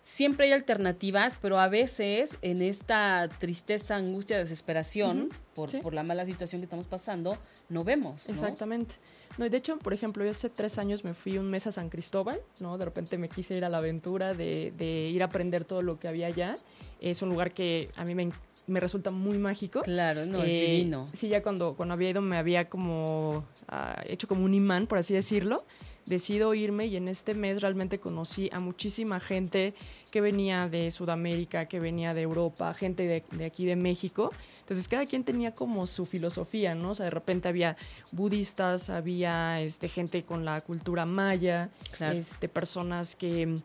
siempre 0.00 0.46
hay 0.46 0.52
alternativas, 0.52 1.38
pero 1.40 1.58
a 1.58 1.68
veces 1.68 2.38
en 2.42 2.62
esta 2.62 3.28
tristeza, 3.38 3.96
angustia, 3.96 4.38
desesperación 4.38 5.28
por, 5.54 5.70
sí. 5.70 5.78
por 5.78 5.94
la 5.94 6.02
mala 6.02 6.24
situación 6.26 6.60
que 6.60 6.64
estamos 6.64 6.86
pasando, 6.86 7.38
no 7.68 7.84
vemos. 7.84 8.28
¿no? 8.28 8.34
Exactamente. 8.34 8.94
No, 9.38 9.46
y 9.46 9.48
de 9.48 9.56
hecho, 9.56 9.78
por 9.78 9.94
ejemplo, 9.94 10.24
yo 10.24 10.30
hace 10.32 10.50
tres 10.50 10.76
años 10.76 11.04
me 11.04 11.14
fui 11.14 11.38
un 11.38 11.48
mes 11.48 11.66
a 11.66 11.72
San 11.72 11.88
Cristóbal, 11.88 12.40
¿no? 12.58 12.76
De 12.76 12.84
repente 12.84 13.16
me 13.16 13.28
quise 13.28 13.54
ir 13.56 13.64
a 13.64 13.68
la 13.68 13.78
aventura 13.78 14.34
de, 14.34 14.72
de 14.76 15.08
ir 15.08 15.22
a 15.22 15.26
aprender 15.26 15.64
todo 15.64 15.82
lo 15.82 15.98
que 16.00 16.08
había 16.08 16.26
allá. 16.26 16.56
Es 17.00 17.22
un 17.22 17.28
lugar 17.30 17.52
que 17.52 17.90
a 17.96 18.04
mí 18.04 18.14
me, 18.14 18.24
en- 18.24 18.32
me 18.70 18.80
resulta 18.80 19.10
muy 19.10 19.38
mágico. 19.38 19.82
Claro, 19.82 20.24
no, 20.26 20.42
es 20.42 20.50
Eh, 20.52 20.66
divino. 20.70 21.06
Sí, 21.14 21.28
ya 21.28 21.42
cuando, 21.42 21.74
cuando 21.74 21.92
había 21.94 22.10
ido 22.10 22.20
me 22.22 22.36
había 22.38 22.68
como 22.68 23.44
ah, 23.68 24.02
hecho 24.06 24.26
como 24.28 24.44
un 24.44 24.54
imán, 24.54 24.86
por 24.86 24.98
así 24.98 25.12
decirlo. 25.14 25.64
decido 26.06 26.54
irme 26.54 26.86
y 26.86 26.96
en 26.96 27.06
este 27.06 27.34
mes 27.34 27.60
realmente 27.62 28.00
conocí 28.00 28.48
a 28.52 28.58
muchísima 28.58 29.20
gente 29.20 29.74
que 30.10 30.20
venía 30.20 30.66
de 30.68 30.90
Sudamérica, 30.90 31.66
que 31.66 31.78
venía 31.78 32.14
de 32.14 32.22
Europa, 32.22 32.74
gente 32.74 33.06
de, 33.06 33.22
de, 33.30 33.44
aquí 33.44 33.64
de 33.64 33.76
México. 33.76 34.32
Entonces 34.60 34.88
cada 34.88 35.06
quien 35.06 35.22
tenía 35.22 35.54
como 35.54 35.86
su 35.86 36.06
filosofía, 36.06 36.74
¿no? 36.74 36.92
O 36.92 36.94
sea, 36.96 37.04
de 37.04 37.10
repente 37.10 37.46
había 37.48 37.76
budistas, 38.10 38.90
había 38.90 39.60
este, 39.60 39.88
gente 39.88 40.24
con 40.24 40.44
la 40.44 40.60
cultura 40.62 41.06
maya, 41.06 41.70
Claro. 41.96 42.18
este, 42.18 42.48
personas 42.48 43.14
que 43.14 43.58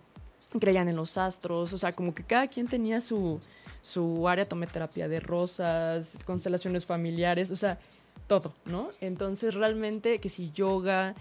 creían 0.60 0.90
en 0.90 0.96
los 0.96 1.18
astros, 1.18 1.74
o 1.74 1.78
sea, 1.78 1.92
como 1.92 2.14
que 2.14 2.24
cada 2.24 2.48
quien 2.48 2.68
tenía 2.68 3.02
su, 3.02 3.40
su 3.82 4.28
área, 4.28 4.46
tomé 4.46 4.68
terapia 4.68 5.08
de 5.08 5.20
rosas, 5.20 6.18
constelaciones 6.26 6.86
familiares, 6.86 7.52
o 7.52 7.56
sea, 7.56 7.80
todo, 8.28 8.54
¿no? 8.66 8.90
Entonces 9.02 9.54
realmente 9.54 10.20
que 10.20 10.30
si 10.30 10.52
yoga, 10.52 11.16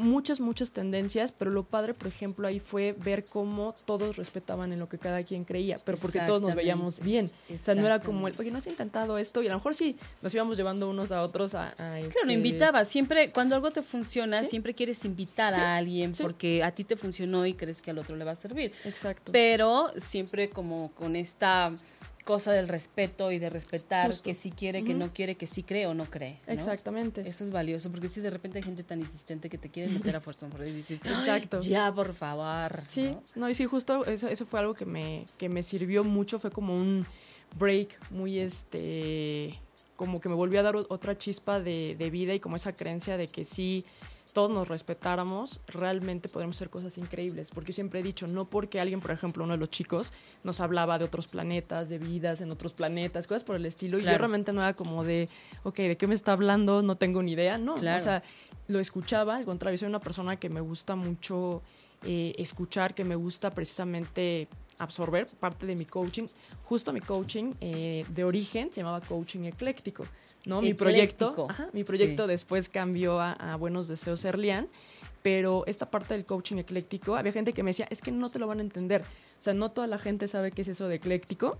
muchas, 0.00 0.40
muchas 0.40 0.72
tendencias, 0.72 1.32
pero 1.32 1.50
lo 1.50 1.64
padre, 1.64 1.94
por 1.94 2.08
ejemplo, 2.08 2.48
ahí 2.48 2.58
fue 2.60 2.92
ver 2.98 3.24
cómo 3.24 3.74
todos 3.84 4.16
respetaban 4.16 4.72
en 4.72 4.78
lo 4.80 4.88
que 4.88 4.98
cada 4.98 5.22
quien 5.22 5.44
creía, 5.44 5.78
pero 5.84 5.98
porque 5.98 6.20
todos 6.20 6.42
nos 6.42 6.54
veíamos 6.54 6.98
bien. 7.00 7.30
O 7.54 7.58
sea, 7.58 7.74
no 7.74 7.86
era 7.86 8.00
como 8.00 8.28
el, 8.28 8.34
oye, 8.38 8.50
¿no 8.50 8.58
has 8.58 8.66
intentado 8.66 9.18
esto? 9.18 9.42
Y 9.42 9.46
a 9.46 9.50
lo 9.50 9.56
mejor 9.56 9.74
sí, 9.74 9.96
nos 10.22 10.34
íbamos 10.34 10.56
llevando 10.56 10.88
unos 10.88 11.12
a 11.12 11.22
otros 11.22 11.54
a... 11.54 11.68
a 11.68 11.74
Claro, 11.74 11.96
este- 12.08 12.26
lo 12.26 12.32
invitaba. 12.32 12.84
Siempre, 12.84 13.30
cuando 13.30 13.54
algo 13.54 13.70
te 13.70 13.82
funciona, 13.82 14.42
Sí. 14.42 14.50
siempre 14.50 14.74
quieres 14.74 15.04
invitar 15.04 15.54
Sí, 15.54 15.60
a 15.60 15.76
alguien 15.76 16.14
sí. 16.14 16.22
porque 16.22 16.62
a 16.64 16.72
ti 16.72 16.84
te 16.84 16.96
funcionó 16.96 17.46
y 17.46 17.54
crees 17.54 17.82
que 17.82 17.90
al 17.90 17.98
otro 17.98 18.16
le 18.16 18.24
va 18.24 18.32
a 18.32 18.36
servir. 18.36 18.72
Exacto. 18.84 19.32
Pero 19.32 19.88
siempre 19.96 20.50
como 20.50 20.90
con 20.92 21.16
esta 21.16 21.72
cosa 22.24 22.52
del 22.52 22.68
respeto 22.68 23.32
y 23.32 23.38
de 23.38 23.50
respetar 23.50 24.08
Justo. 24.08 24.24
que 24.24 24.34
si 24.34 24.50
quiere, 24.50 24.84
que 24.84 24.94
no 24.94 25.12
quiere, 25.12 25.34
que 25.36 25.46
sí 25.46 25.62
cree 25.62 25.86
o 25.86 25.94
no 25.94 26.04
cree. 26.06 26.38
¿no? 26.46 26.52
Exactamente. 26.52 27.22
Eso 27.28 27.44
es 27.44 27.50
valioso, 27.50 27.90
porque 27.90 28.08
si 28.08 28.20
de 28.20 28.30
repente 28.30 28.58
hay 28.58 28.64
gente 28.64 28.84
tan 28.84 29.00
insistente 29.00 29.48
que 29.48 29.58
te 29.58 29.68
quiere 29.70 29.90
meter 29.90 30.16
a 30.16 30.20
fuerza 30.20 30.46
por 30.48 30.62
dices, 30.64 31.00
"Ay, 31.04 31.12
Exacto. 31.14 31.60
ya, 31.60 31.92
por 31.92 32.12
favor. 32.14 32.82
Sí, 32.88 33.10
¿no? 33.10 33.22
no, 33.36 33.50
y 33.50 33.54
sí, 33.54 33.64
justo 33.66 34.04
eso, 34.06 34.28
eso 34.28 34.46
fue 34.46 34.60
algo 34.60 34.74
que 34.74 34.86
me, 34.86 35.26
que 35.38 35.48
me 35.48 35.62
sirvió 35.62 36.04
mucho, 36.04 36.38
fue 36.38 36.50
como 36.50 36.74
un 36.74 37.06
break 37.58 37.98
muy 38.10 38.38
este, 38.38 39.58
como 39.96 40.20
que 40.20 40.28
me 40.28 40.34
volvió 40.34 40.60
a 40.60 40.62
dar 40.62 40.76
otra 40.76 41.16
chispa 41.18 41.60
de, 41.60 41.96
de 41.98 42.10
vida 42.10 42.34
y 42.34 42.40
como 42.40 42.56
esa 42.56 42.72
creencia 42.72 43.16
de 43.16 43.28
que 43.28 43.44
sí 43.44 43.84
todos 44.32 44.50
nos 44.50 44.68
respetáramos, 44.68 45.60
realmente 45.68 46.28
podremos 46.28 46.56
hacer 46.56 46.70
cosas 46.70 46.96
increíbles. 46.98 47.50
Porque 47.50 47.72
yo 47.72 47.74
siempre 47.74 48.00
he 48.00 48.02
dicho, 48.02 48.26
no 48.26 48.44
porque 48.48 48.80
alguien, 48.80 49.00
por 49.00 49.10
ejemplo, 49.10 49.44
uno 49.44 49.54
de 49.54 49.58
los 49.58 49.70
chicos, 49.70 50.12
nos 50.44 50.60
hablaba 50.60 50.98
de 50.98 51.04
otros 51.04 51.26
planetas, 51.28 51.88
de 51.88 51.98
vidas 51.98 52.40
en 52.40 52.50
otros 52.50 52.72
planetas, 52.72 53.26
cosas 53.26 53.44
por 53.44 53.56
el 53.56 53.66
estilo, 53.66 53.98
y 53.98 54.02
yo 54.04 54.16
realmente 54.16 54.52
no 54.52 54.60
era 54.62 54.74
como 54.74 55.04
de, 55.04 55.28
ok, 55.64 55.76
¿de 55.76 55.96
qué 55.96 56.06
me 56.06 56.14
está 56.14 56.32
hablando? 56.32 56.82
No 56.82 56.96
tengo 56.96 57.22
ni 57.22 57.32
idea. 57.32 57.58
No, 57.58 57.74
Claro. 57.76 58.00
o 58.00 58.04
sea, 58.04 58.22
lo 58.68 58.78
escuchaba, 58.80 59.36
al 59.36 59.44
contrario, 59.44 59.78
soy 59.78 59.88
una 59.88 60.00
persona 60.00 60.36
que 60.36 60.48
me 60.48 60.60
gusta 60.60 60.94
mucho 60.96 61.62
eh, 62.04 62.34
escuchar, 62.38 62.94
que 62.94 63.04
me 63.04 63.14
gusta 63.16 63.50
precisamente 63.50 64.48
absorber 64.78 65.26
parte 65.26 65.66
de 65.66 65.74
mi 65.76 65.84
coaching. 65.84 66.26
Justo 66.64 66.92
mi 66.92 67.00
coaching 67.00 67.52
eh, 67.60 68.04
de 68.08 68.24
origen 68.24 68.72
se 68.72 68.80
llamaba 68.80 69.00
coaching 69.00 69.44
ecléctico, 69.44 70.04
¿no? 70.46 70.60
Mi 70.62 70.74
proyecto, 70.74 71.46
ajá, 71.48 71.68
mi 71.72 71.84
proyecto 71.84 72.24
Sí. 72.24 72.28
después 72.30 72.68
cambió 72.68 73.20
a, 73.20 73.32
a 73.32 73.56
Buenos 73.56 73.88
Deseos 73.88 74.24
Erlian, 74.24 74.68
pero 75.22 75.64
esta 75.66 75.90
parte 75.90 76.14
del 76.14 76.24
coaching 76.24 76.56
ecléctico, 76.56 77.16
había 77.16 77.32
gente 77.32 77.52
que 77.52 77.62
me 77.62 77.70
decía, 77.70 77.86
es 77.90 78.00
que 78.00 78.10
no 78.10 78.30
te 78.30 78.38
lo 78.38 78.46
van 78.46 78.58
a 78.58 78.62
entender. 78.62 79.02
O 79.02 79.42
sea, 79.42 79.52
no 79.54 79.70
toda 79.70 79.86
la 79.86 79.98
gente 79.98 80.28
sabe 80.28 80.50
qué 80.52 80.62
es 80.62 80.68
eso 80.68 80.88
de 80.88 80.96
ecléctico. 80.96 81.58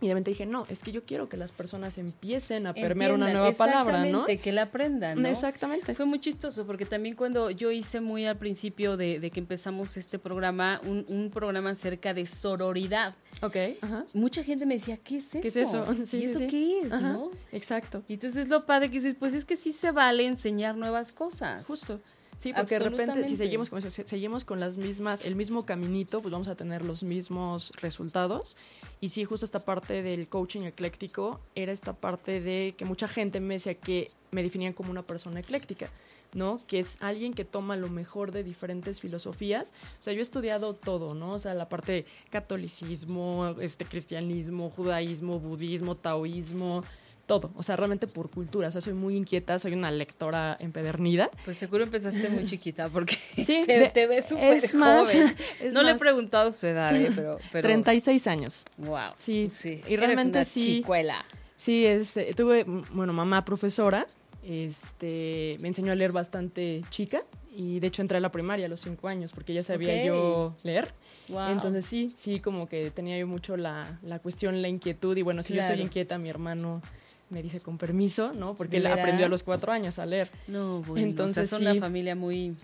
Y 0.00 0.06
de 0.08 0.14
repente 0.14 0.30
dije, 0.30 0.46
no, 0.46 0.66
es 0.70 0.82
que 0.82 0.92
yo 0.92 1.04
quiero 1.04 1.28
que 1.28 1.36
las 1.36 1.52
personas 1.52 1.98
empiecen 1.98 2.66
a 2.66 2.72
permear 2.74 3.12
una 3.12 3.30
nueva 3.32 3.52
palabra, 3.52 4.04
¿no? 4.06 4.24
que 4.26 4.52
la 4.52 4.62
aprendan, 4.62 5.20
¿no? 5.20 5.28
Exactamente. 5.28 5.94
Fue 5.94 6.06
muy 6.06 6.20
chistoso 6.20 6.66
porque 6.66 6.86
también 6.86 7.14
cuando 7.16 7.50
yo 7.50 7.70
hice 7.70 8.00
muy 8.00 8.24
al 8.26 8.38
principio 8.38 8.96
de, 8.96 9.20
de 9.20 9.30
que 9.30 9.40
empezamos 9.40 9.96
este 9.96 10.18
programa, 10.18 10.80
un, 10.84 11.04
un 11.08 11.30
programa 11.30 11.70
acerca 11.70 12.14
de 12.14 12.26
sororidad, 12.26 13.14
Ok, 13.42 13.56
ajá. 13.80 14.04
mucha 14.14 14.42
gente 14.42 14.66
me 14.66 14.74
decía, 14.74 14.96
¿qué 14.96 15.18
es 15.18 15.34
eso? 15.34 15.40
¿Qué 15.42 15.48
es 15.48 15.56
eso? 15.56 15.86
Sí, 16.06 16.18
¿Y 16.18 16.20
sí, 16.20 16.24
eso 16.24 16.38
sí. 16.38 16.46
qué 16.48 16.80
es? 16.82 16.92
Ajá, 16.92 17.12
¿no? 17.12 17.30
Exacto. 17.52 18.02
Y 18.08 18.14
entonces 18.14 18.48
lo 18.48 18.64
padre 18.64 18.88
que 18.88 18.94
dices, 18.96 19.14
pues 19.18 19.34
es 19.34 19.44
que 19.44 19.56
sí 19.56 19.72
se 19.72 19.90
vale 19.92 20.26
enseñar 20.26 20.76
nuevas 20.76 21.12
cosas. 21.12 21.66
Justo. 21.66 22.00
Sí, 22.40 22.54
porque 22.54 22.78
de 22.78 22.88
repente 22.88 23.26
si 23.26 23.36
seguimos 23.36 23.68
con 23.68 23.80
eso, 23.80 23.90
si 23.90 24.02
seguimos 24.02 24.46
con 24.46 24.60
las 24.60 24.78
mismas, 24.78 25.26
el 25.26 25.36
mismo 25.36 25.66
caminito, 25.66 26.22
pues 26.22 26.32
vamos 26.32 26.48
a 26.48 26.54
tener 26.54 26.82
los 26.82 27.02
mismos 27.02 27.70
resultados. 27.82 28.56
Y 29.02 29.10
sí, 29.10 29.26
justo 29.26 29.44
esta 29.44 29.58
parte 29.58 30.02
del 30.02 30.26
coaching 30.26 30.62
ecléctico 30.62 31.38
era 31.54 31.70
esta 31.70 31.92
parte 31.92 32.40
de 32.40 32.74
que 32.78 32.86
mucha 32.86 33.08
gente 33.08 33.40
me 33.40 33.54
decía 33.54 33.74
que 33.74 34.10
me 34.30 34.42
definían 34.42 34.72
como 34.72 34.90
una 34.90 35.02
persona 35.02 35.40
ecléctica, 35.40 35.90
¿no? 36.32 36.58
Que 36.66 36.78
es 36.78 36.96
alguien 37.02 37.34
que 37.34 37.44
toma 37.44 37.76
lo 37.76 37.90
mejor 37.90 38.32
de 38.32 38.42
diferentes 38.42 39.02
filosofías. 39.02 39.74
O 39.98 40.02
sea, 40.02 40.14
yo 40.14 40.20
he 40.20 40.22
estudiado 40.22 40.72
todo, 40.72 41.14
¿no? 41.14 41.34
O 41.34 41.38
sea, 41.38 41.52
la 41.52 41.68
parte 41.68 41.92
de 41.92 42.06
catolicismo, 42.30 43.54
este 43.60 43.84
cristianismo, 43.84 44.70
judaísmo, 44.70 45.38
budismo, 45.40 45.94
taoísmo, 45.94 46.84
todo. 47.30 47.52
O 47.54 47.62
sea, 47.62 47.76
realmente 47.76 48.08
por 48.08 48.28
cultura. 48.28 48.66
O 48.66 48.70
sea, 48.72 48.80
soy 48.80 48.92
muy 48.92 49.14
inquieta, 49.14 49.56
soy 49.60 49.72
una 49.74 49.92
lectora 49.92 50.56
empedernida. 50.58 51.30
Pues 51.44 51.58
seguro 51.58 51.84
empezaste 51.84 52.28
muy 52.28 52.44
chiquita 52.44 52.88
porque 52.88 53.16
Sí, 53.36 53.62
se 53.66 53.78
de- 53.78 53.88
te 53.90 54.08
ve 54.08 54.20
súper 54.20 54.74
más, 54.74 55.08
joven. 55.12 55.36
no 55.72 55.84
le 55.84 55.92
he 55.92 55.94
preguntado 55.94 56.50
su 56.50 56.66
edad, 56.66 56.92
¿eh? 56.96 57.12
pero, 57.14 57.38
pero 57.52 57.62
36 57.62 58.26
años. 58.26 58.64
Wow. 58.78 59.12
Sí, 59.16 59.48
sí. 59.48 59.80
y 59.86 59.92
Eres 59.92 60.06
realmente 60.06 60.38
una 60.38 60.44
sí. 60.44 60.64
chicuela. 60.78 61.24
Sí, 61.56 61.86
este, 61.86 62.34
tuve, 62.34 62.64
bueno, 62.64 63.12
mamá 63.12 63.44
profesora, 63.44 64.08
este, 64.42 65.56
me 65.60 65.68
enseñó 65.68 65.92
a 65.92 65.94
leer 65.94 66.10
bastante 66.10 66.82
chica 66.90 67.22
y 67.54 67.78
de 67.78 67.86
hecho 67.86 68.02
entré 68.02 68.18
a 68.18 68.20
la 68.20 68.32
primaria 68.32 68.66
a 68.66 68.68
los 68.68 68.80
cinco 68.80 69.06
años 69.06 69.30
porque 69.32 69.54
ya 69.54 69.62
sabía 69.62 70.04
yo 70.04 70.56
leer. 70.64 70.92
Wow. 71.28 71.50
Entonces 71.50 71.86
sí, 71.86 72.12
sí, 72.16 72.40
como 72.40 72.68
que 72.68 72.90
tenía 72.90 73.16
yo 73.18 73.28
mucho 73.28 73.56
la, 73.56 74.00
la 74.02 74.18
cuestión, 74.18 74.60
la 74.62 74.66
inquietud 74.68 75.16
y 75.16 75.22
bueno, 75.22 75.44
si 75.44 75.54
yo 75.54 75.62
soy 75.62 75.80
inquieta, 75.80 76.18
mi 76.18 76.28
hermano 76.28 76.82
me 77.30 77.42
dice 77.42 77.60
con 77.60 77.78
permiso, 77.78 78.32
¿no? 78.32 78.54
Porque 78.54 78.76
él 78.76 78.82
¿De 78.82 78.90
aprendió 78.90 79.26
a 79.26 79.28
los 79.28 79.42
cuatro 79.42 79.72
años 79.72 79.98
a 79.98 80.06
leer. 80.06 80.30
no, 80.48 80.82
bueno, 80.82 81.06
Entonces, 81.06 81.46
o 81.46 81.48
sea, 81.48 81.58
son 81.58 81.64
sí. 81.64 81.70
una 81.70 81.80
familia 81.80 82.14
muy 82.14 82.54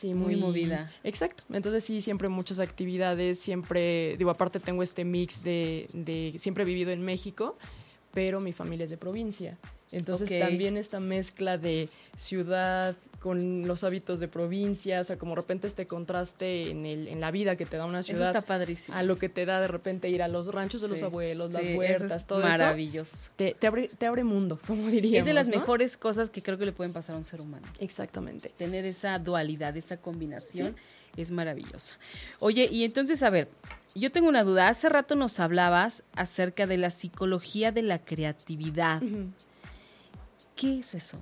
Sí, 0.00 0.14
Muy 0.14 0.36
movida. 0.36 0.90
Exacto. 1.04 1.44
Entonces 1.52 1.84
sí, 1.84 2.00
siempre 2.00 2.30
muchas 2.30 2.58
actividades, 2.58 3.38
siempre, 3.38 4.16
digo, 4.16 4.30
aparte 4.30 4.58
tengo 4.58 4.82
este 4.82 5.04
mix 5.04 5.42
de, 5.42 5.88
de 5.92 6.36
siempre 6.38 6.62
he 6.62 6.66
vivido 6.66 6.90
en 6.90 7.02
México, 7.02 7.58
pero 8.14 8.40
mi 8.40 8.52
familia 8.54 8.84
es 8.84 8.90
de 8.90 8.96
provincia. 8.96 9.58
Entonces 9.92 10.38
también 10.38 10.78
esta 10.78 11.00
mezcla 11.00 11.58
de 11.58 11.90
ciudad 12.16 12.96
con 13.20 13.68
los 13.68 13.84
hábitos 13.84 14.18
de 14.18 14.28
provincia, 14.28 15.00
o 15.00 15.04
sea, 15.04 15.18
como 15.18 15.32
de 15.32 15.42
repente 15.42 15.66
este 15.66 15.86
contraste 15.86 16.70
en, 16.70 16.86
el, 16.86 17.06
en 17.06 17.20
la 17.20 17.30
vida 17.30 17.54
que 17.54 17.66
te 17.66 17.76
da 17.76 17.84
una 17.84 18.00
Eso 18.00 18.12
ciudad 18.12 18.28
está 18.34 18.40
padrísimo. 18.40 18.96
a 18.96 19.02
lo 19.02 19.18
que 19.18 19.28
te 19.28 19.44
da 19.44 19.60
de 19.60 19.68
repente 19.68 20.08
ir 20.08 20.22
a 20.22 20.28
los 20.28 20.46
ranchos 20.52 20.80
de 20.80 20.88
los 20.88 20.98
Sí. 20.98 21.04
abuelos, 21.04 21.52
las 21.52 21.62
eso 21.62 21.78
huertas, 21.78 22.12
es 22.22 22.26
todo 22.26 22.38
eso. 22.40 22.48
maravilloso. 22.48 23.30
Te, 23.36 23.54
te 23.58 23.66
abre, 23.66 23.88
te 23.88 24.06
abre 24.06 24.24
mundo, 24.24 24.58
como 24.66 24.88
diríamos. 24.88 25.18
Es 25.18 25.24
de 25.26 25.34
las 25.34 25.48
¿no? 25.48 25.56
mejores 25.58 25.96
cosas 25.98 26.30
que 26.30 26.42
creo 26.42 26.56
que 26.56 26.64
le 26.64 26.72
pueden 26.72 26.92
pasar 26.94 27.14
a 27.14 27.18
un 27.18 27.24
ser 27.26 27.42
humano. 27.42 27.66
Exactamente. 27.78 28.50
Tener 28.56 28.86
esa 28.86 29.18
dualidad, 29.18 29.76
esa 29.76 29.98
combinación 29.98 30.74
es 31.16 31.30
maravillosa. 31.30 31.96
Oye, 32.38 32.68
y 32.72 32.84
entonces, 32.84 33.22
a 33.22 33.28
ver, 33.28 33.48
yo 33.94 34.10
tengo 34.10 34.28
una 34.30 34.44
duda. 34.44 34.68
Hace 34.68 34.88
rato 34.88 35.14
nos 35.14 35.40
hablabas 35.40 36.04
acerca 36.14 36.66
de 36.66 36.78
la 36.78 36.88
psicología 36.88 37.70
de 37.70 37.82
la 37.82 37.98
creatividad. 37.98 39.02
¿Qué 40.56 40.78
es 40.78 40.94
eso? 40.94 41.18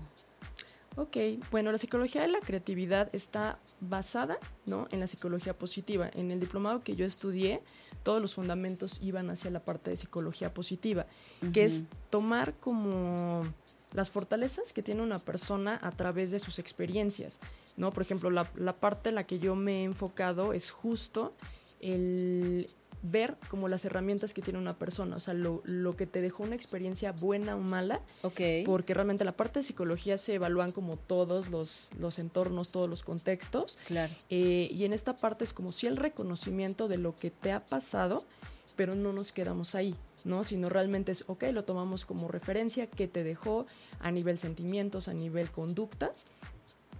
Ok, 0.96 1.16
bueno, 1.50 1.70
la 1.70 1.78
psicología 1.78 2.22
de 2.22 2.28
la 2.28 2.40
creatividad 2.40 3.08
está 3.12 3.58
basada 3.80 4.38
¿no? 4.66 4.88
en 4.90 5.00
la 5.00 5.06
psicología 5.06 5.56
positiva. 5.56 6.10
En 6.14 6.30
el 6.30 6.40
diplomado 6.40 6.80
que 6.80 6.96
yo 6.96 7.06
estudié, 7.06 7.62
todos 8.02 8.20
los 8.20 8.34
fundamentos 8.34 9.00
iban 9.02 9.30
hacia 9.30 9.50
la 9.50 9.60
parte 9.60 9.90
de 9.90 9.96
psicología 9.96 10.52
positiva, 10.52 11.06
que 11.52 11.64
es 11.64 11.84
tomar 12.10 12.54
como 12.54 13.44
las 13.92 14.10
fortalezas 14.10 14.72
que 14.72 14.82
tiene 14.82 15.02
una 15.02 15.18
persona 15.18 15.78
a 15.82 15.92
través 15.92 16.30
de 16.30 16.38
sus 16.38 16.58
experiencias. 16.58 17.38
¿no? 17.76 17.92
Por 17.92 18.02
ejemplo, 18.02 18.30
la, 18.30 18.50
la 18.56 18.72
parte 18.72 19.10
en 19.10 19.14
la 19.14 19.24
que 19.24 19.38
yo 19.38 19.54
me 19.54 19.82
he 19.82 19.84
enfocado 19.84 20.52
es 20.52 20.70
justo 20.70 21.32
el 21.80 22.68
ver 23.02 23.36
como 23.48 23.68
las 23.68 23.84
herramientas 23.84 24.34
que 24.34 24.42
tiene 24.42 24.58
una 24.58 24.76
persona, 24.76 25.16
o 25.16 25.20
sea, 25.20 25.34
lo, 25.34 25.62
lo 25.64 25.96
que 25.96 26.06
te 26.06 26.20
dejó 26.20 26.42
una 26.42 26.56
experiencia 26.56 27.12
buena 27.12 27.54
o 27.56 27.60
mala, 27.60 28.00
Ok. 28.22 28.40
porque 28.66 28.92
realmente 28.94 29.24
la 29.24 29.32
parte 29.32 29.60
de 29.60 29.62
psicología 29.62 30.18
se 30.18 30.34
evalúan 30.34 30.72
como 30.72 30.96
todos 30.96 31.48
los, 31.48 31.90
los 31.98 32.18
entornos, 32.18 32.70
todos 32.70 32.88
los 32.90 33.02
contextos, 33.04 33.78
Claro. 33.86 34.12
eh, 34.30 34.68
y 34.70 34.84
en 34.84 34.92
esta 34.92 35.14
parte 35.16 35.44
es 35.44 35.52
como 35.52 35.70
si 35.72 35.86
el 35.86 35.96
reconocimiento 35.96 36.88
de 36.88 36.98
lo 36.98 37.14
que 37.14 37.30
te 37.30 37.52
ha 37.52 37.64
pasado, 37.64 38.24
pero 38.76 38.94
no 38.94 39.12
nos 39.12 39.32
quedamos 39.32 39.74
ahí, 39.74 39.94
¿no? 40.24 40.44
Sino 40.44 40.68
realmente 40.68 41.10
es, 41.12 41.24
ok, 41.26 41.44
lo 41.52 41.64
tomamos 41.64 42.04
como 42.04 42.28
referencia, 42.28 42.86
qué 42.86 43.08
te 43.08 43.24
dejó 43.24 43.66
a 44.00 44.10
nivel 44.10 44.38
sentimientos, 44.38 45.08
a 45.08 45.14
nivel 45.14 45.50
conductas, 45.50 46.26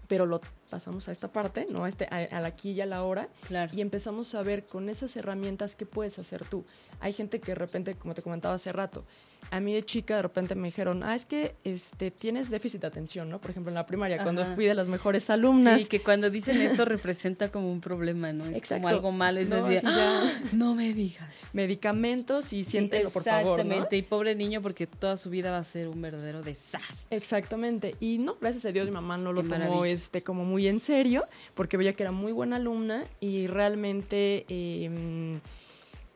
pero 0.08 0.26
lo 0.26 0.40
pasamos 0.68 1.08
a 1.08 1.12
esta 1.12 1.28
parte, 1.32 1.66
¿no? 1.70 1.84
A, 1.84 1.88
este, 1.88 2.06
a, 2.10 2.16
a 2.36 2.40
la 2.40 2.48
aquí 2.48 2.70
y 2.72 2.80
a 2.80 2.86
la 2.86 3.02
hora. 3.02 3.28
Claro. 3.46 3.72
Y 3.74 3.80
empezamos 3.80 4.34
a 4.34 4.42
ver 4.42 4.64
con 4.66 4.88
esas 4.88 5.16
herramientas 5.16 5.74
qué 5.74 5.86
puedes 5.86 6.18
hacer 6.18 6.44
tú. 6.44 6.64
Hay 7.00 7.12
gente 7.12 7.40
que 7.40 7.52
de 7.52 7.56
repente, 7.56 7.94
como 7.94 8.14
te 8.14 8.22
comentaba 8.22 8.54
hace 8.54 8.72
rato, 8.72 9.04
a 9.50 9.60
mí 9.60 9.72
de 9.72 9.82
chica 9.82 10.16
de 10.16 10.22
repente 10.22 10.54
me 10.54 10.68
dijeron, 10.68 11.02
ah, 11.02 11.14
es 11.14 11.24
que 11.24 11.54
este, 11.64 12.10
tienes 12.10 12.50
déficit 12.50 12.82
de 12.82 12.86
atención, 12.88 13.30
¿no? 13.30 13.40
Por 13.40 13.50
ejemplo, 13.52 13.70
en 13.70 13.76
la 13.76 13.86
primaria, 13.86 14.22
cuando 14.22 14.42
Ajá. 14.42 14.54
fui 14.54 14.66
de 14.66 14.74
las 14.74 14.88
mejores 14.88 15.30
alumnas. 15.30 15.82
Sí, 15.82 15.88
que 15.88 16.00
cuando 16.00 16.28
dicen 16.28 16.60
eso 16.60 16.84
representa 16.84 17.50
como 17.50 17.70
un 17.72 17.80
problema, 17.80 18.32
¿no? 18.32 18.44
Es 18.46 18.56
Exacto. 18.56 18.82
como 18.82 18.88
algo 18.88 19.12
malo. 19.12 19.38
Es 19.40 19.48
No, 19.48 19.64
decir, 19.64 19.80
sí. 19.80 19.86
"Ah, 19.88 20.24
no 20.52 20.74
me 20.74 20.92
digas. 20.92 21.54
Medicamentos 21.54 22.52
y 22.52 22.64
Sí, 22.64 22.72
siéntelo, 22.72 23.10
por 23.10 23.22
favor, 23.22 23.44
¿no? 23.44 23.62
Exactamente. 23.62 23.96
Y 23.96 24.02
pobre 24.02 24.34
niño, 24.34 24.60
porque 24.60 24.86
toda 24.86 25.16
su 25.16 25.30
vida 25.30 25.50
va 25.50 25.58
a 25.58 25.64
ser 25.64 25.88
un 25.88 26.02
verdadero 26.02 26.42
desastre. 26.42 27.16
Exactamente. 27.16 27.94
Y 28.00 28.18
no, 28.18 28.36
gracias 28.40 28.64
a 28.66 28.72
Dios 28.72 28.86
mi 28.86 28.92
mamá 28.92 29.16
no 29.16 29.32
lo 29.32 29.44
tomó 29.44 29.84
este 29.84 30.22
como 30.22 30.44
muy 30.44 30.57
en 30.66 30.80
serio, 30.80 31.26
porque 31.54 31.76
veía 31.76 31.92
que 31.92 32.02
era 32.02 32.12
muy 32.12 32.32
buena 32.32 32.56
alumna 32.56 33.04
y 33.20 33.46
realmente, 33.46 34.44
eh, 34.48 35.38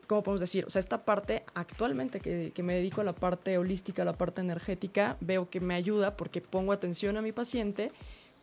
¿cómo 0.07 0.23
podemos 0.23 0.41
decir? 0.41 0.65
O 0.65 0.69
sea, 0.69 0.79
esta 0.79 1.05
parte 1.05 1.43
actualmente 1.53 2.19
que, 2.19 2.63
me 2.63 2.75
dedico 2.75 3.01
a 3.01 3.03
la 3.03 3.13
parte 3.13 3.57
holística, 3.57 4.01
a 4.01 4.05
la 4.05 4.13
parte 4.13 4.41
energética, 4.41 5.17
veo 5.21 5.49
que 5.49 5.59
me 5.59 5.75
ayuda 5.75 6.17
porque 6.17 6.41
pongo 6.41 6.73
atención 6.73 7.17
a 7.17 7.21
mi 7.21 7.31
paciente, 7.31 7.91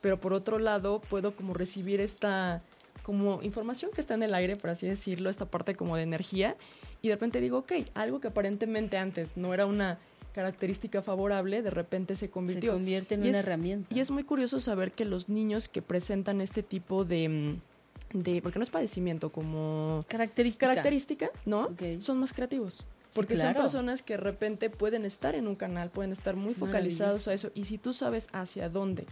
pero 0.00 0.18
por 0.18 0.32
otro 0.32 0.58
lado 0.58 1.00
puedo 1.00 1.34
como 1.36 1.52
recibir 1.54 2.00
esta 2.00 2.62
como 3.02 3.42
información 3.42 3.90
que 3.94 4.00
está 4.00 4.14
en 4.14 4.22
el 4.22 4.34
aire, 4.34 4.56
por 4.56 4.70
así 4.70 4.86
decirlo, 4.86 5.30
esta 5.30 5.46
parte 5.46 5.74
como 5.74 5.96
de 5.96 6.02
energía, 6.02 6.56
y 7.02 7.08
de 7.08 7.14
repente 7.14 7.40
digo, 7.40 7.58
ok, 7.58 7.72
algo 7.94 8.20
que 8.20 8.28
aparentemente 8.28 8.98
antes 8.98 9.36
no 9.36 9.54
era 9.54 9.66
una 9.66 9.98
característica 10.32 11.02
favorable, 11.02 11.62
de 11.62 11.70
repente 11.70 12.14
se 12.14 12.26
Se 12.26 12.30
convirtió. 12.30 12.72
convierte 12.72 13.14
en 13.14 13.24
Y 13.24 13.28
una 13.30 13.38
es- 13.40 13.44
herramienta. 13.46 13.94
Y 13.94 14.00
es 14.00 14.10
muy 14.10 14.24
curioso 14.24 14.60
saber 14.60 14.92
que 14.92 15.04
los 15.04 15.28
niños 15.28 15.68
que 15.68 15.82
presentan 15.82 16.40
este 16.40 16.62
tipo 16.62 17.04
de, 17.04 17.28
mm, 17.28 18.18
de 18.18 18.42
porque 18.42 18.58
no 18.58 18.62
es 18.62 18.70
padecimiento, 18.70 19.30
como 19.30 20.00
característica. 20.08 20.66
característica, 20.68 21.30
¿no? 21.46 21.68
Son 22.00 22.18
más 22.18 22.32
creativos. 22.32 22.84
Sí, 23.08 23.16
Porque 23.16 23.34
claro. 23.34 23.54
son 23.54 23.62
personas 23.64 24.02
que 24.02 24.12
de 24.14 24.18
repente 24.18 24.70
pueden 24.70 25.04
estar 25.04 25.34
en 25.34 25.48
un 25.48 25.56
canal, 25.56 25.90
pueden 25.90 26.12
estar 26.12 26.36
muy 26.36 26.54
focalizados 26.54 27.26
a 27.28 27.32
eso. 27.34 27.50
Y 27.54 27.64
si 27.64 27.76
tú 27.76 27.92
sabes 27.92 28.28
hacia 28.32 28.68
dónde 28.68 29.04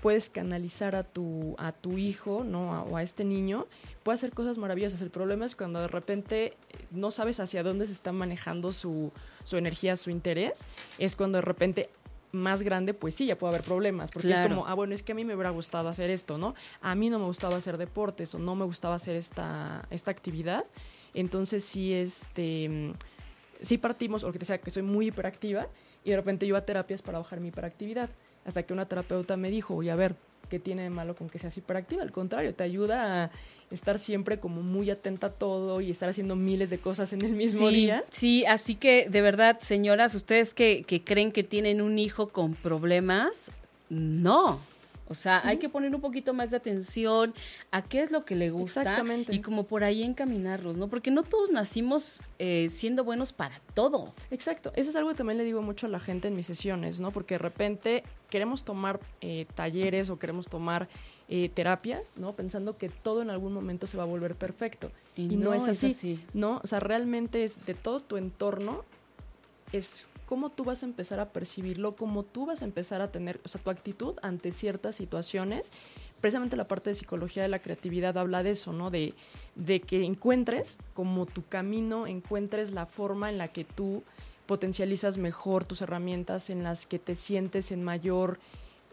puedes 0.00 0.30
canalizar 0.30 0.96
a 0.96 1.04
tu, 1.04 1.54
a 1.58 1.70
tu 1.72 1.96
hijo, 1.96 2.42
¿no? 2.44 2.74
A- 2.74 2.82
o 2.82 2.96
a 2.96 3.02
este 3.04 3.24
niño, 3.24 3.66
puede 4.02 4.14
hacer 4.14 4.32
cosas 4.32 4.58
maravillosas. 4.58 5.00
El 5.00 5.10
problema 5.10 5.44
es 5.44 5.54
cuando 5.54 5.80
de 5.80 5.86
repente 5.88 6.46
eh, 6.46 6.54
no 6.90 7.10
sabes 7.12 7.38
hacia 7.38 7.62
dónde 7.62 7.86
se 7.86 7.92
está 7.92 8.10
manejando 8.10 8.72
su, 8.72 9.12
su 9.44 9.56
energía, 9.56 9.96
su 9.96 10.10
interés, 10.10 10.66
es 10.98 11.16
cuando 11.16 11.38
de 11.38 11.42
repente 11.42 11.90
más 12.32 12.62
grande, 12.62 12.94
pues 12.94 13.14
sí, 13.14 13.26
ya 13.26 13.36
puede 13.36 13.54
haber 13.54 13.62
problemas, 13.62 14.10
porque 14.10 14.28
es 14.30 14.38
Claro. 14.38 14.56
como, 14.56 14.66
ah, 14.66 14.74
bueno, 14.74 14.94
es 14.94 15.02
que 15.02 15.12
a 15.12 15.14
mí 15.14 15.24
me 15.24 15.34
hubiera 15.34 15.50
gustado 15.50 15.88
hacer 15.88 16.08
esto, 16.08 16.38
¿no? 16.38 16.54
A 16.80 16.94
mí 16.94 17.10
no 17.10 17.18
me 17.18 17.26
gustaba 17.26 17.56
hacer 17.56 17.76
deportes 17.76 18.34
o 18.34 18.38
no 18.38 18.54
me 18.54 18.64
gustaba 18.64 18.94
hacer 18.94 19.16
esta, 19.16 19.86
esta 19.90 20.10
actividad. 20.10 20.64
Entonces 21.12 21.62
sí, 21.62 21.92
este, 21.92 22.94
sí 23.60 23.76
partimos, 23.76 24.24
o 24.24 24.32
que 24.32 24.38
te 24.38 24.46
sea 24.46 24.58
que 24.58 24.70
soy 24.70 24.82
muy 24.82 25.08
hiperactiva, 25.08 25.68
y 26.04 26.10
de 26.10 26.16
repente 26.16 26.46
yo 26.46 26.52
iba 26.52 26.58
a 26.58 26.64
terapias 26.64 27.02
para 27.02 27.18
bajar 27.18 27.38
mi 27.40 27.48
hiperactividad. 27.48 28.08
Hasta 28.46 28.62
que 28.62 28.72
una 28.72 28.86
terapeuta 28.86 29.36
me 29.36 29.50
dijo, 29.50 29.76
oye, 29.76 29.90
a 29.90 29.96
ver, 29.96 30.16
¿qué 30.52 30.58
tiene 30.58 30.82
de 30.82 30.90
malo 30.90 31.16
con 31.16 31.30
que 31.30 31.38
seas 31.38 31.56
hiperactiva? 31.56 32.02
Al 32.02 32.12
contrario, 32.12 32.54
te 32.54 32.62
ayuda 32.62 33.24
a 33.24 33.30
estar 33.70 33.98
siempre 33.98 34.38
como 34.38 34.60
muy 34.60 34.90
atenta 34.90 35.28
a 35.28 35.30
todo 35.30 35.80
y 35.80 35.90
estar 35.90 36.10
haciendo 36.10 36.36
miles 36.36 36.68
de 36.68 36.76
cosas 36.76 37.14
en 37.14 37.24
el 37.24 37.32
mismo 37.32 37.70
sí, 37.70 37.74
día. 37.74 38.04
Sí, 38.10 38.44
así 38.44 38.74
que 38.74 39.08
de 39.08 39.22
verdad, 39.22 39.60
señoras, 39.60 40.14
ustedes 40.14 40.52
que, 40.52 40.82
que 40.82 41.02
creen 41.02 41.32
que 41.32 41.42
tienen 41.42 41.80
un 41.80 41.98
hijo 41.98 42.28
con 42.28 42.52
problemas, 42.52 43.50
no. 43.88 44.60
O 45.08 45.14
sea, 45.14 45.46
hay 45.46 45.58
que 45.58 45.68
poner 45.68 45.94
un 45.94 46.00
poquito 46.00 46.32
más 46.32 46.50
de 46.50 46.56
atención 46.56 47.34
a 47.70 47.82
qué 47.82 48.02
es 48.02 48.10
lo 48.10 48.24
que 48.24 48.34
le 48.34 48.50
gusta 48.50 49.02
y 49.28 49.40
como 49.40 49.64
por 49.64 49.84
ahí 49.84 50.02
encaminarlos, 50.02 50.76
¿no? 50.76 50.88
Porque 50.88 51.10
no 51.10 51.22
todos 51.22 51.50
nacimos 51.50 52.22
eh, 52.38 52.68
siendo 52.68 53.04
buenos 53.04 53.32
para 53.32 53.60
todo. 53.74 54.14
Exacto, 54.30 54.72
eso 54.74 54.90
es 54.90 54.96
algo 54.96 55.10
que 55.10 55.16
también 55.16 55.38
le 55.38 55.44
digo 55.44 55.62
mucho 55.62 55.86
a 55.86 55.90
la 55.90 56.00
gente 56.00 56.28
en 56.28 56.36
mis 56.36 56.46
sesiones, 56.46 57.00
¿no? 57.00 57.10
Porque 57.10 57.34
de 57.34 57.38
repente 57.38 58.04
queremos 58.30 58.64
tomar 58.64 59.00
eh, 59.20 59.46
talleres 59.54 60.08
o 60.08 60.18
queremos 60.18 60.48
tomar 60.48 60.88
eh, 61.28 61.50
terapias, 61.52 62.16
¿no? 62.16 62.34
Pensando 62.34 62.76
que 62.76 62.88
todo 62.88 63.22
en 63.22 63.30
algún 63.30 63.52
momento 63.52 63.86
se 63.86 63.96
va 63.96 64.04
a 64.04 64.06
volver 64.06 64.34
perfecto. 64.34 64.90
Y 65.16 65.34
Y, 65.34 65.36
no, 65.36 65.50
no 65.50 65.54
es 65.54 65.64
es 65.64 65.68
así, 65.68 65.86
así. 65.88 66.24
¿no? 66.32 66.60
O 66.62 66.66
sea, 66.66 66.80
realmente 66.80 67.44
es 67.44 67.64
de 67.66 67.74
todo 67.74 68.00
tu 68.00 68.16
entorno, 68.16 68.84
es 69.72 70.06
cómo 70.32 70.48
tú 70.48 70.64
vas 70.64 70.82
a 70.82 70.86
empezar 70.86 71.20
a 71.20 71.28
percibirlo, 71.28 71.94
cómo 71.94 72.22
tú 72.22 72.46
vas 72.46 72.62
a 72.62 72.64
empezar 72.64 73.02
a 73.02 73.12
tener, 73.12 73.38
o 73.44 73.50
sea, 73.50 73.60
tu 73.60 73.68
actitud 73.68 74.14
ante 74.22 74.50
ciertas 74.50 74.96
situaciones. 74.96 75.70
Precisamente 76.22 76.56
la 76.56 76.66
parte 76.66 76.88
de 76.88 76.94
psicología 76.94 77.42
de 77.42 77.50
la 77.50 77.58
creatividad 77.58 78.16
habla 78.16 78.42
de 78.42 78.52
eso, 78.52 78.72
¿no? 78.72 78.88
De, 78.88 79.12
de 79.56 79.82
que 79.82 80.02
encuentres 80.02 80.78
como 80.94 81.26
tu 81.26 81.44
camino, 81.44 82.06
encuentres 82.06 82.70
la 82.70 82.86
forma 82.86 83.28
en 83.28 83.36
la 83.36 83.48
que 83.48 83.64
tú 83.64 84.04
potencializas 84.46 85.18
mejor 85.18 85.66
tus 85.66 85.82
herramientas, 85.82 86.48
en 86.48 86.62
las 86.62 86.86
que 86.86 86.98
te 86.98 87.14
sientes 87.14 87.70
en 87.70 87.84
mayor 87.84 88.38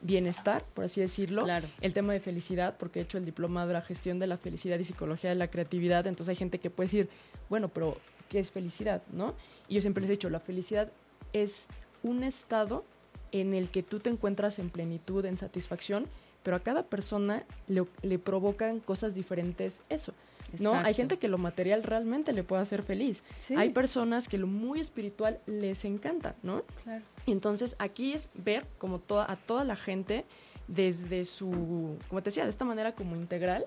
bienestar, 0.02 0.66
por 0.74 0.84
así 0.84 1.00
decirlo. 1.00 1.46
Claro. 1.46 1.70
El 1.80 1.94
tema 1.94 2.12
de 2.12 2.20
felicidad, 2.20 2.76
porque 2.78 3.00
he 3.00 3.04
hecho 3.04 3.18
el 3.18 3.24
diploma 3.24 3.66
de 3.66 3.72
la 3.72 3.82
gestión 3.82 4.20
de 4.20 4.28
la 4.28 4.38
felicidad 4.38 4.78
y 4.78 4.84
psicología 4.84 5.30
de 5.30 5.38
la 5.38 5.48
creatividad, 5.48 6.06
entonces 6.06 6.32
hay 6.32 6.36
gente 6.36 6.60
que 6.60 6.70
puede 6.70 6.88
decir, 6.88 7.10
bueno, 7.48 7.70
pero 7.70 7.98
¿qué 8.28 8.40
es 8.40 8.52
felicidad? 8.52 9.04
¿No? 9.14 9.36
Y 9.70 9.76
yo 9.76 9.82
siempre 9.82 10.02
les 10.02 10.10
he 10.10 10.14
dicho, 10.16 10.30
la 10.30 10.42
felicidad 10.42 10.92
es 11.34 11.68
un 12.04 12.24
estado 12.24 12.84
en 13.32 13.54
el 13.54 13.70
que 13.70 13.84
tú 13.84 14.00
te 14.00 14.10
encuentras 14.10 14.60
en 14.60 14.70
plenitud, 14.70 15.26
en 15.26 15.38
satisfacción, 15.38 16.08
pero 16.44 16.56
a 16.56 16.62
cada 16.62 16.84
persona 16.84 17.44
le, 17.68 17.86
le 18.02 18.20
provocan 18.20 18.80
cosas 18.80 19.14
diferentes 19.14 19.84
eso. 19.90 20.14
¿no? 20.58 20.74
Hay 20.74 20.94
gente 20.94 21.18
que 21.18 21.28
lo 21.28 21.38
material 21.38 21.84
realmente 21.84 22.34
le 22.34 22.44
puede 22.44 22.62
hacer 22.62 22.84
feliz. 22.84 23.24
Sí. 23.38 23.56
Hay 23.56 23.70
personas 23.70 24.28
que 24.28 24.38
lo 24.38 24.48
muy 24.48 24.80
espiritual 24.80 25.40
les 25.46 25.86
encanta, 25.86 26.36
¿no? 26.44 26.64
Claro. 26.84 27.04
Entonces 27.28 27.76
aquí 27.80 28.14
es 28.14 28.32
ver 28.34 28.66
como 28.78 29.00
toda, 29.00 29.32
a 29.32 29.36
toda 29.36 29.64
la 29.64 29.76
gente 29.76 30.26
desde 30.68 31.26
su, 31.26 31.98
como 32.08 32.22
te 32.22 32.30
decía, 32.30 32.44
de 32.44 32.50
esta 32.50 32.66
manera 32.66 32.96
como 32.96 33.16
integral. 33.16 33.66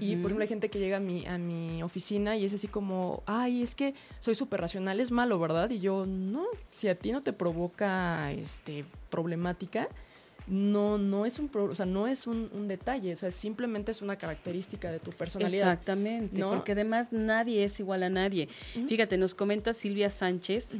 Y 0.00 0.16
por 0.16 0.26
ejemplo 0.26 0.42
hay 0.42 0.48
gente 0.48 0.68
que 0.68 0.78
llega 0.78 0.98
a 0.98 1.00
mi, 1.00 1.26
a 1.26 1.38
mi 1.38 1.82
oficina 1.82 2.36
y 2.36 2.44
es 2.44 2.52
así 2.52 2.68
como, 2.68 3.22
ay, 3.26 3.62
es 3.62 3.74
que 3.74 3.94
soy 4.18 4.34
súper 4.34 4.60
racional, 4.60 5.00
es 5.00 5.10
malo, 5.10 5.38
¿verdad? 5.38 5.70
Y 5.70 5.80
yo, 5.80 6.04
no, 6.06 6.44
si 6.72 6.88
a 6.88 6.94
ti 6.98 7.12
no 7.12 7.22
te 7.22 7.32
provoca 7.32 8.30
este, 8.32 8.84
problemática, 9.08 9.88
no, 10.46 10.98
no 10.98 11.26
es 11.26 11.38
un, 11.38 11.48
pro- 11.48 11.64
o 11.70 11.74
sea, 11.74 11.86
no 11.86 12.08
es 12.08 12.26
un, 12.26 12.50
un 12.52 12.66
detalle, 12.66 13.12
o 13.12 13.16
sea, 13.16 13.30
simplemente 13.30 13.90
es 13.92 14.02
una 14.02 14.16
característica 14.16 14.90
de 14.90 14.98
tu 14.98 15.12
personalidad. 15.12 15.68
Exactamente, 15.72 16.40
¿no? 16.40 16.50
porque 16.50 16.72
además 16.72 17.12
nadie 17.12 17.62
es 17.64 17.78
igual 17.78 18.02
a 18.02 18.08
nadie. 18.10 18.48
Fíjate, 18.88 19.16
nos 19.16 19.34
comenta 19.34 19.72
Silvia 19.72 20.10
Sánchez 20.10 20.76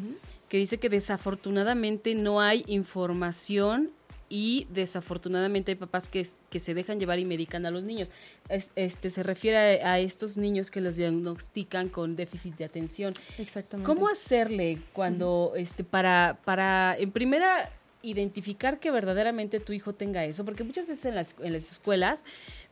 que 0.48 0.56
dice 0.58 0.78
que 0.78 0.88
desafortunadamente 0.88 2.14
no 2.16 2.40
hay 2.40 2.64
información 2.66 3.90
y 4.32 4.66
desafortunadamente 4.70 5.72
hay 5.72 5.76
papás 5.76 6.08
que, 6.08 6.24
que 6.50 6.60
se 6.60 6.72
dejan 6.72 6.98
llevar 7.00 7.18
y 7.18 7.24
medican 7.24 7.66
a 7.66 7.70
los 7.72 7.82
niños. 7.82 8.12
Es- 8.48 8.70
este 8.76 9.10
se 9.10 9.22
refiere 9.24 9.82
a, 9.82 9.94
a 9.94 9.98
estos 9.98 10.36
niños 10.36 10.70
que 10.70 10.80
los 10.80 10.94
diagnostican 10.96 11.88
con 11.88 12.14
déficit 12.16 12.56
de 12.56 12.64
atención. 12.64 13.12
Exactamente. 13.38 13.86
¿Cómo 13.92 14.08
hacerle 14.08 14.78
cuando, 14.92 15.52
este, 15.56 15.82
para, 15.84 16.38
para, 16.44 16.96
en 16.96 17.10
primera, 17.10 17.70
identificar 18.02 18.78
que 18.80 18.90
verdaderamente 18.90 19.60
tu 19.60 19.72
hijo 19.72 19.92
tenga 19.94 20.24
eso? 20.24 20.44
Porque 20.44 20.64
muchas 20.64 20.86
veces 20.86 21.04
en 21.06 21.16
las, 21.16 21.34
en 21.42 21.52
las 21.52 21.70
escuelas, 21.72 22.24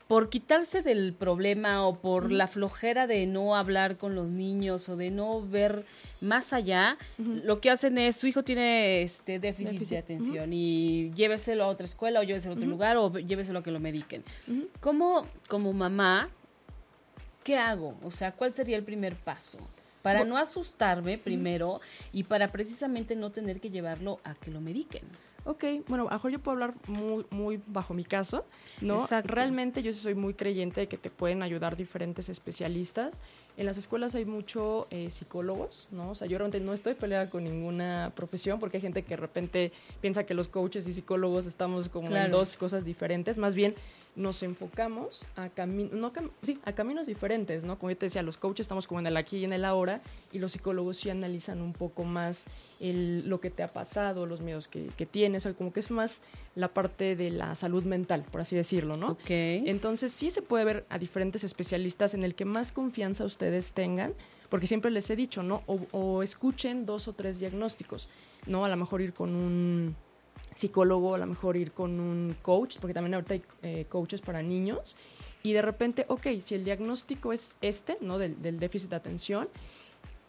por 0.08 0.30
quitarse 0.30 0.80
del 0.80 1.12
problema 1.12 1.86
o 1.86 2.00
por 2.00 2.32
la 2.32 2.48
flojera 2.48 3.06
de 3.06 3.26
no 3.26 3.54
hablar 3.54 3.98
con 3.98 4.14
los 4.14 4.26
niños 4.26 4.88
o 4.88 4.96
de 4.96 5.10
no 5.10 5.46
ver 5.46 5.84
más 6.22 6.54
allá, 6.54 6.96
lo 7.18 7.60
que 7.60 7.70
hacen 7.70 7.98
es, 7.98 8.16
su 8.16 8.26
hijo 8.26 8.42
tiene 8.42 9.02
este 9.02 9.38
déficit, 9.38 9.72
Déficit, 9.72 9.90
de 9.90 9.98
atención 9.98 10.52
y 10.52 11.12
lléveselo 11.12 11.64
a 11.64 11.68
otra 11.68 11.84
escuela 11.84 12.20
o 12.20 12.22
lléveselo 12.22 12.54
a 12.54 12.56
otro 12.56 12.68
lugar 12.68 12.96
o 12.96 13.18
lléveselo 13.18 13.58
a 13.58 13.62
que 13.62 13.70
lo 13.70 13.80
mediquen. 13.80 14.24
¿Cómo, 14.80 15.26
como 15.46 15.74
mamá, 15.74 16.30
qué 17.44 17.58
hago? 17.58 17.94
O 18.02 18.10
sea, 18.10 18.32
¿cuál 18.32 18.54
sería 18.54 18.78
el 18.78 18.84
primer 18.84 19.14
paso? 19.14 19.58
Para 20.00 20.24
no 20.24 20.38
asustarme 20.38 21.18
primero 21.18 21.82
y 22.12 22.22
para 22.22 22.50
precisamente 22.50 23.14
no 23.14 23.30
tener 23.30 23.60
que 23.60 23.68
llevarlo 23.68 24.20
a 24.24 24.34
que 24.34 24.50
lo 24.50 24.62
mediquen. 24.62 25.02
Ok, 25.44 25.64
bueno, 25.86 26.04
a 26.08 26.10
lo 26.10 26.16
mejor 26.16 26.30
yo 26.30 26.38
puedo 26.40 26.52
hablar 26.54 26.74
muy, 26.88 27.24
muy 27.30 27.60
bajo 27.66 27.94
mi 27.94 28.04
caso, 28.04 28.44
¿no? 28.80 28.96
Exacto. 28.96 29.32
Realmente 29.32 29.82
yo 29.82 29.92
soy 29.92 30.14
muy 30.14 30.34
creyente 30.34 30.82
de 30.82 30.88
que 30.88 30.98
te 30.98 31.10
pueden 31.10 31.42
ayudar 31.42 31.76
diferentes 31.76 32.28
especialistas. 32.28 33.20
En 33.56 33.64
las 33.64 33.78
escuelas 33.78 34.14
hay 34.14 34.24
mucho 34.24 34.86
eh, 34.90 35.10
psicólogos, 35.10 35.88
¿no? 35.90 36.10
O 36.10 36.14
sea, 36.14 36.26
yo 36.26 36.38
realmente 36.38 36.64
no 36.64 36.74
estoy 36.74 36.94
peleada 36.94 37.30
con 37.30 37.44
ninguna 37.44 38.12
profesión 38.14 38.60
porque 38.60 38.76
hay 38.76 38.82
gente 38.82 39.02
que 39.02 39.10
de 39.10 39.16
repente 39.16 39.72
piensa 40.00 40.24
que 40.26 40.34
los 40.34 40.48
coaches 40.48 40.86
y 40.86 40.92
psicólogos 40.92 41.46
estamos 41.46 41.88
como 41.88 42.14
en 42.14 42.30
dos 42.30 42.56
cosas 42.56 42.84
diferentes. 42.84 43.38
Más 43.38 43.54
bien, 43.54 43.74
nos 44.18 44.42
enfocamos 44.42 45.24
a, 45.36 45.48
no 45.66 46.12
sí, 46.42 46.58
a 46.64 46.72
caminos 46.72 47.06
diferentes, 47.06 47.64
¿no? 47.64 47.78
Como 47.78 47.90
yo 47.90 47.96
te 47.96 48.06
decía, 48.06 48.22
los 48.22 48.36
coaches 48.36 48.64
estamos 48.64 48.86
como 48.86 49.00
en 49.00 49.06
el 49.06 49.16
aquí 49.16 49.38
y 49.38 49.44
en 49.44 49.52
el 49.52 49.64
ahora 49.64 50.02
y 50.32 50.38
los 50.38 50.52
psicólogos 50.52 50.98
sí 50.98 51.08
analizan 51.08 51.62
un 51.62 51.72
poco 51.72 52.04
más 52.04 52.44
el, 52.80 53.28
lo 53.28 53.40
que 53.40 53.50
te 53.50 53.62
ha 53.62 53.72
pasado, 53.72 54.26
los 54.26 54.40
miedos 54.40 54.66
que, 54.66 54.88
que 54.96 55.06
tienes, 55.06 55.46
o 55.46 55.54
como 55.54 55.72
que 55.72 55.80
es 55.80 55.90
más 55.90 56.20
la 56.56 56.68
parte 56.68 57.14
de 57.14 57.30
la 57.30 57.54
salud 57.54 57.84
mental, 57.84 58.24
por 58.30 58.40
así 58.40 58.56
decirlo, 58.56 58.96
¿no? 58.96 59.12
Ok. 59.12 59.30
Entonces 59.30 60.12
sí 60.12 60.30
se 60.30 60.42
puede 60.42 60.64
ver 60.64 60.86
a 60.90 60.98
diferentes 60.98 61.44
especialistas 61.44 62.14
en 62.14 62.24
el 62.24 62.34
que 62.34 62.44
más 62.44 62.72
confianza 62.72 63.24
ustedes 63.24 63.72
tengan, 63.72 64.14
porque 64.48 64.66
siempre 64.66 64.90
les 64.90 65.08
he 65.10 65.16
dicho, 65.16 65.42
¿no? 65.44 65.62
O, 65.66 65.80
o 65.92 66.22
escuchen 66.24 66.86
dos 66.86 67.06
o 67.06 67.12
tres 67.12 67.38
diagnósticos, 67.38 68.08
¿no? 68.46 68.64
A 68.64 68.68
lo 68.68 68.76
mejor 68.76 69.00
ir 69.00 69.14
con 69.14 69.34
un 69.34 69.94
psicólogo, 70.58 71.14
a 71.14 71.18
lo 71.18 71.26
mejor 71.26 71.56
ir 71.56 71.72
con 71.72 72.00
un 72.00 72.36
coach, 72.42 72.78
porque 72.80 72.94
también 72.94 73.14
ahorita 73.14 73.34
hay 73.34 73.42
eh, 73.62 73.86
coaches 73.88 74.20
para 74.20 74.42
niños, 74.42 74.96
y 75.42 75.52
de 75.52 75.62
repente, 75.62 76.04
ok, 76.08 76.26
si 76.40 76.56
el 76.56 76.64
diagnóstico 76.64 77.32
es 77.32 77.56
este, 77.60 77.96
¿no? 78.00 78.18
Del, 78.18 78.42
del, 78.42 78.58
déficit 78.58 78.90
de 78.90 78.96
atención, 78.96 79.48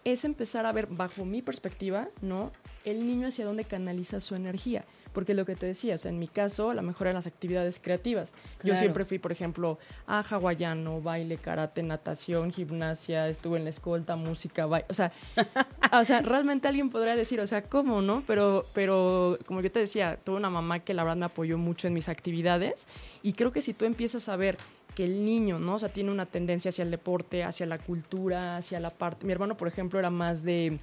es 0.05 0.23
empezar 0.23 0.65
a 0.65 0.71
ver, 0.71 0.87
bajo 0.87 1.25
mi 1.25 1.41
perspectiva, 1.41 2.07
¿no? 2.21 2.51
El 2.85 3.05
niño 3.05 3.27
hacia 3.27 3.45
dónde 3.45 3.63
canaliza 3.63 4.19
su 4.19 4.35
energía 4.35 4.85
porque 5.13 5.33
lo 5.33 5.45
que 5.45 5.55
te 5.55 5.65
decía, 5.65 5.95
o 5.95 5.97
sea, 5.97 6.11
en 6.11 6.19
mi 6.19 6.27
caso, 6.27 6.73
la 6.73 6.81
mejor 6.81 7.07
eran 7.07 7.15
las 7.15 7.27
actividades 7.27 7.79
creativas. 7.79 8.31
Yo 8.63 8.75
siempre 8.75 9.05
fui, 9.05 9.19
por 9.19 9.31
ejemplo, 9.31 9.79
a 10.07 10.21
hawaiano, 10.21 11.01
baile, 11.01 11.37
karate, 11.37 11.83
natación, 11.83 12.51
gimnasia, 12.51 13.27
estuve 13.27 13.57
en 13.57 13.63
la 13.63 13.69
escolta, 13.69 14.15
música, 14.15 14.65
baile, 14.65 14.85
o 14.89 14.93
sea, 14.93 15.11
o 15.93 16.05
sea, 16.05 16.21
realmente 16.21 16.67
alguien 16.67 16.89
podría 16.89 17.15
decir, 17.15 17.39
o 17.39 17.47
sea, 17.47 17.63
¿cómo, 17.63 18.01
no? 18.01 18.23
Pero, 18.27 18.65
pero 18.73 19.37
como 19.45 19.61
yo 19.61 19.71
te 19.71 19.79
decía, 19.79 20.17
tuve 20.23 20.37
una 20.37 20.49
mamá 20.49 20.79
que 20.79 20.93
la 20.93 21.03
verdad 21.03 21.17
me 21.17 21.25
apoyó 21.25 21.57
mucho 21.57 21.87
en 21.87 21.93
mis 21.93 22.09
actividades 22.09 22.87
y 23.23 23.33
creo 23.33 23.51
que 23.51 23.61
si 23.61 23.73
tú 23.73 23.85
empiezas 23.85 24.29
a 24.29 24.35
ver 24.35 24.57
que 24.95 25.03
el 25.05 25.23
niño, 25.23 25.59
¿no? 25.59 25.75
O 25.75 25.79
sea, 25.79 25.89
tiene 25.89 26.11
una 26.11 26.25
tendencia 26.25 26.69
hacia 26.69 26.83
el 26.83 26.91
deporte, 26.91 27.43
hacia 27.43 27.65
la 27.65 27.77
cultura, 27.77 28.57
hacia 28.57 28.79
la 28.79 28.89
parte... 28.89 29.25
Mi 29.25 29.31
hermano, 29.31 29.55
por 29.55 29.67
ejemplo, 29.67 29.99
era 29.99 30.09
más 30.09 30.43
de 30.43 30.79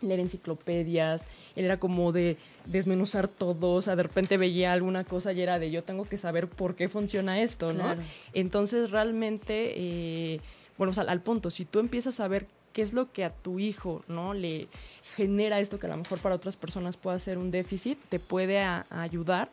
leer 0.00 0.20
enciclopedias, 0.20 1.26
él 1.54 1.64
era 1.64 1.78
como 1.78 2.12
de 2.12 2.36
desmenuzar 2.66 3.28
todo, 3.28 3.74
o 3.74 3.82
sea, 3.82 3.96
de 3.96 4.02
repente 4.02 4.36
veía 4.36 4.72
alguna 4.72 5.04
cosa 5.04 5.32
y 5.32 5.40
era 5.40 5.58
de 5.58 5.70
yo 5.70 5.82
tengo 5.84 6.04
que 6.08 6.18
saber 6.18 6.48
por 6.48 6.74
qué 6.74 6.88
funciona 6.88 7.40
esto, 7.40 7.72
¿no? 7.72 7.96
Entonces 8.32 8.90
realmente, 8.90 9.72
eh, 9.76 10.40
bueno, 10.78 10.90
o 10.90 10.94
sea, 10.94 11.04
al 11.04 11.20
punto, 11.20 11.50
si 11.50 11.64
tú 11.64 11.78
empiezas 11.78 12.20
a 12.20 12.28
ver 12.28 12.46
qué 12.72 12.82
es 12.82 12.92
lo 12.92 13.10
que 13.10 13.24
a 13.24 13.30
tu 13.30 13.58
hijo, 13.58 14.02
¿no? 14.06 14.34
Le 14.34 14.68
genera 15.16 15.60
esto 15.60 15.78
que 15.78 15.86
a 15.86 15.90
lo 15.90 15.96
mejor 15.96 16.18
para 16.18 16.34
otras 16.34 16.56
personas 16.56 16.96
pueda 16.96 17.18
ser 17.18 17.38
un 17.38 17.50
déficit, 17.50 17.98
te 18.08 18.18
puede 18.18 18.60
ayudar 18.60 19.50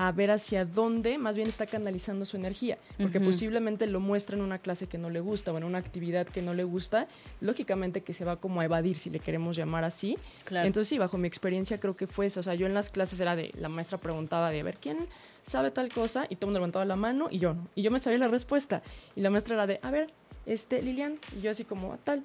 a 0.00 0.12
ver 0.12 0.30
hacia 0.30 0.64
dónde 0.64 1.18
más 1.18 1.36
bien 1.36 1.46
está 1.46 1.66
canalizando 1.66 2.24
su 2.24 2.38
energía, 2.38 2.78
porque 2.98 3.20
posiblemente 3.20 3.86
lo 3.86 4.00
muestra 4.00 4.34
en 4.34 4.42
una 4.42 4.58
clase 4.58 4.86
que 4.86 4.96
no 4.96 5.10
le 5.10 5.20
gusta 5.20 5.52
o 5.52 5.58
en 5.58 5.64
una 5.64 5.76
actividad 5.76 6.26
que 6.26 6.40
no 6.40 6.54
le 6.54 6.64
gusta, 6.64 7.06
lógicamente 7.42 8.00
que 8.00 8.14
se 8.14 8.24
va 8.24 8.36
como 8.36 8.62
a 8.62 8.64
evadir, 8.64 8.96
si 8.96 9.10
le 9.10 9.20
queremos 9.20 9.56
llamar 9.56 9.84
así. 9.84 10.16
Entonces 10.50 10.88
sí, 10.88 10.96
bajo 10.96 11.18
mi 11.18 11.28
experiencia 11.28 11.78
creo 11.78 11.96
que 11.96 12.06
fue 12.06 12.24
eso, 12.24 12.40
o 12.40 12.42
sea, 12.42 12.54
yo 12.54 12.64
en 12.64 12.72
las 12.72 12.88
clases 12.88 13.20
era 13.20 13.36
de, 13.36 13.50
la 13.58 13.68
maestra 13.68 13.98
preguntaba 13.98 14.50
de, 14.50 14.60
a 14.60 14.62
ver, 14.62 14.78
¿quién 14.78 15.06
sabe 15.42 15.70
tal 15.70 15.92
cosa? 15.92 16.24
Y 16.30 16.36
todo 16.36 16.46
el 16.46 16.52
mundo 16.52 16.60
levantaba 16.60 16.86
la 16.86 16.96
mano 16.96 17.28
y 17.30 17.38
yo 17.38 17.52
no, 17.52 17.68
y 17.74 17.82
yo 17.82 17.90
me 17.90 17.98
sabía 17.98 18.16
la 18.16 18.28
respuesta, 18.28 18.82
y 19.16 19.20
la 19.20 19.28
maestra 19.28 19.54
era 19.56 19.66
de, 19.66 19.80
a 19.82 19.90
ver, 19.90 20.10
este, 20.46 20.80
Lilian, 20.80 21.18
y 21.36 21.42
yo 21.42 21.50
así 21.50 21.64
como, 21.64 21.92
a 21.92 21.98
tal 21.98 22.22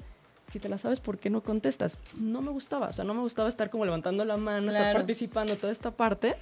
si 0.48 0.60
te 0.60 0.70
la 0.70 0.78
sabes, 0.78 1.00
¿por 1.00 1.18
qué 1.18 1.30
no 1.30 1.42
contestas? 1.42 1.98
No 2.18 2.42
me 2.42 2.52
gustaba, 2.52 2.88
o 2.88 2.94
sea, 2.94 3.04
no 3.04 3.14
me 3.14 3.22
gustaba 3.22 3.50
estar 3.50 3.70
como 3.70 3.84
levantando 3.84 4.24
la 4.24 4.38
mano, 4.38 4.72
estar 4.72 4.96
participando, 4.96 5.58
toda 5.58 5.74
esta 5.74 5.92
parte 5.92 6.36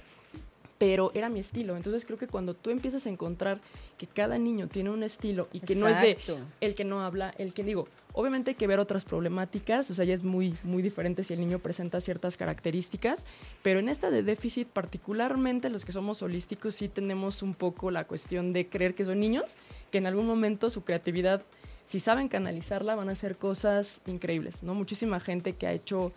pero 0.84 1.10
era 1.14 1.30
mi 1.30 1.40
estilo. 1.40 1.78
Entonces 1.78 2.04
creo 2.04 2.18
que 2.18 2.26
cuando 2.26 2.52
tú 2.52 2.68
empiezas 2.68 3.06
a 3.06 3.08
encontrar 3.08 3.58
que 3.96 4.06
cada 4.06 4.36
niño 4.36 4.68
tiene 4.68 4.90
un 4.90 5.02
estilo 5.02 5.48
y 5.50 5.60
que 5.60 5.74
no 5.74 5.88
es 5.88 5.98
de 5.98 6.18
el 6.60 6.74
que 6.74 6.84
no 6.84 7.00
habla, 7.00 7.34
el 7.38 7.54
que 7.54 7.64
digo, 7.64 7.88
obviamente 8.12 8.50
hay 8.50 8.54
que 8.54 8.66
ver 8.66 8.78
otras 8.78 9.06
problemáticas, 9.06 9.90
o 9.90 9.94
sea, 9.94 10.04
ya 10.04 10.12
es 10.12 10.22
muy, 10.22 10.54
muy 10.62 10.82
diferente 10.82 11.24
si 11.24 11.32
el 11.32 11.40
niño 11.40 11.58
presenta 11.58 12.02
ciertas 12.02 12.36
características, 12.36 13.24
pero 13.62 13.80
en 13.80 13.88
esta 13.88 14.10
de 14.10 14.22
déficit, 14.22 14.68
particularmente 14.68 15.70
los 15.70 15.86
que 15.86 15.92
somos 15.92 16.20
holísticos, 16.20 16.74
sí 16.74 16.90
tenemos 16.90 17.40
un 17.40 17.54
poco 17.54 17.90
la 17.90 18.04
cuestión 18.04 18.52
de 18.52 18.68
creer 18.68 18.94
que 18.94 19.06
son 19.06 19.20
niños, 19.20 19.56
que 19.90 19.96
en 19.96 20.06
algún 20.06 20.26
momento 20.26 20.68
su 20.68 20.84
creatividad, 20.84 21.44
si 21.86 21.98
saben 21.98 22.28
canalizarla, 22.28 22.94
van 22.94 23.08
a 23.08 23.12
hacer 23.12 23.38
cosas 23.38 24.02
increíbles, 24.04 24.62
¿no? 24.62 24.74
Muchísima 24.74 25.18
gente 25.18 25.54
que 25.54 25.66
ha 25.66 25.72
hecho 25.72 26.12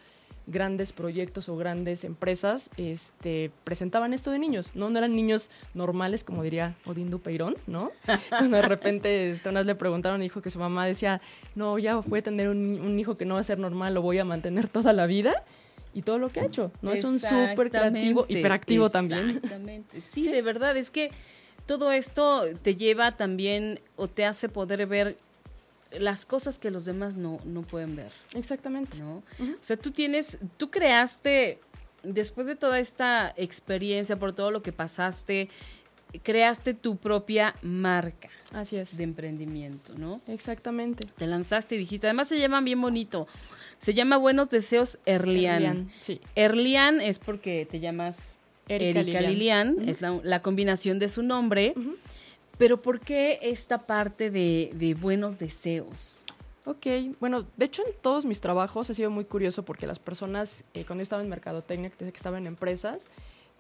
grandes 0.48 0.94
proyectos 0.94 1.50
o 1.50 1.58
grandes 1.58 2.06
empresas 2.06 2.70
este, 2.78 3.52
presentaban 3.66 4.14
esto 4.14 4.32
de 4.32 4.40
niños, 4.40 4.72
¿no? 4.74 4.90
No 4.90 4.98
eran 4.98 5.16
niños 5.16 5.52
normales, 5.74 6.24
como 6.24 6.42
diría 6.42 6.76
Odín 6.86 7.10
Dupeirón, 7.10 7.58
¿no? 7.68 7.92
Cuando 8.30 8.58
de 8.62 8.64
repente 8.64 9.30
este, 9.30 9.50
una 9.50 9.60
vez 9.60 9.68
le 9.68 9.76
preguntaron, 9.76 10.22
dijo 10.22 10.42
que 10.42 10.50
su 10.50 10.60
mamá 10.60 10.86
decía, 10.86 11.22
no, 11.56 11.78
ya 11.78 11.98
voy 11.98 12.20
a 12.20 12.24
tener 12.24 12.48
un, 12.48 12.98
hijo 12.98 13.18
que 13.18 13.26
no 13.26 13.36
va 13.36 13.42
a 13.42 13.44
ser 13.44 13.60
normal, 13.60 13.94
lo 13.94 14.02
voy 14.02 14.18
a 14.18 14.26
mantener 14.26 14.70
toda 14.70 14.94
la 14.94 15.06
vida 15.06 15.44
y 15.94 16.02
todo 16.02 16.18
lo 16.18 16.30
que 16.30 16.40
ha 16.40 16.46
hecho, 16.46 16.72
¿no? 16.82 16.94
Es 16.94 17.04
un 17.04 17.20
súper 17.20 17.70
creativo, 17.70 18.26
hiperactivo 18.28 18.90
también. 18.90 19.30
Exactamente, 19.30 20.02
sí, 20.02 20.30
de 20.32 20.42
verdad, 20.42 20.78
es 20.78 20.90
que 20.90 21.12
todo 21.66 21.92
esto 21.92 22.44
te 22.62 22.76
lleva 22.76 23.18
también 23.18 23.82
o 23.98 24.08
te 24.08 24.26
hace 24.26 24.48
poder 24.48 24.88
ver 24.88 25.18
las 26.00 26.26
cosas 26.26 26.60
que 26.60 26.72
los 26.72 26.86
demás 26.86 27.18
no, 27.18 27.40
no 27.46 27.62
pueden 27.62 27.96
ver. 27.96 28.12
Exactamente. 28.34 29.00
¿no? 29.00 29.24
O 29.40 29.58
sea, 29.62 29.78
tú 29.78 29.92
tienes, 29.92 30.40
tú 30.58 30.70
creaste, 30.70 31.60
después 32.04 32.48
de 32.48 32.56
toda 32.56 32.80
esta 32.80 33.34
experiencia, 33.38 34.18
por 34.18 34.34
todo 34.34 34.52
lo 34.52 34.62
que 34.62 34.72
pasaste, 34.72 35.50
creaste 36.24 36.74
tu 36.74 36.98
propia 36.98 37.56
marca. 37.62 38.30
Así 38.54 38.78
es. 38.78 38.98
De 38.98 39.04
emprendimiento, 39.04 39.94
¿no? 39.98 40.22
Exactamente. 40.28 41.08
Te 41.18 41.28
lanzaste 41.28 41.76
y 41.76 41.80
dijiste, 41.80 42.08
además 42.08 42.30
se 42.30 42.40
llaman 42.40 42.66
bien 42.66 42.82
bonito. 42.82 43.28
Se 43.78 43.94
llama 43.94 44.18
Buenos 44.18 44.50
Deseos 44.50 44.98
Erlian. 45.06 45.56
Erlian, 45.56 45.92
sí. 46.02 46.22
Erlian 46.36 47.02
es 47.02 47.20
porque 47.20 47.68
te 47.70 47.80
llamas 47.80 48.40
Erika, 48.68 49.22
Lilian, 49.22 49.88
es 49.88 50.02
la, 50.02 50.42
combinación 50.42 51.00
de 51.00 51.10
su 51.10 51.24
nombre. 51.24 51.74
Pero 52.58 52.82
¿por 52.82 53.00
qué 53.00 53.40
esta 53.42 53.80
parte 53.80 54.30
de, 54.32 54.98
buenos 55.00 55.38
deseos? 55.38 56.24
Ok, 56.66 56.86
bueno, 57.20 57.46
de 57.56 57.66
hecho 57.66 57.82
en 57.86 57.94
todos 58.02 58.26
mis 58.26 58.42
trabajos 58.42 58.90
ha 58.90 58.94
sido 58.94 59.10
muy 59.10 59.24
curioso 59.24 59.64
porque 59.64 59.88
las 59.88 60.00
personas, 60.00 60.66
eh, 60.74 60.84
cuando 60.86 61.02
yo 61.02 61.04
estaba 61.04 61.22
en 61.22 61.30
mercadotecnia, 61.30 61.90
que 61.90 62.06
estaba 62.08 62.38
en 62.38 62.46
empresas, 62.46 63.08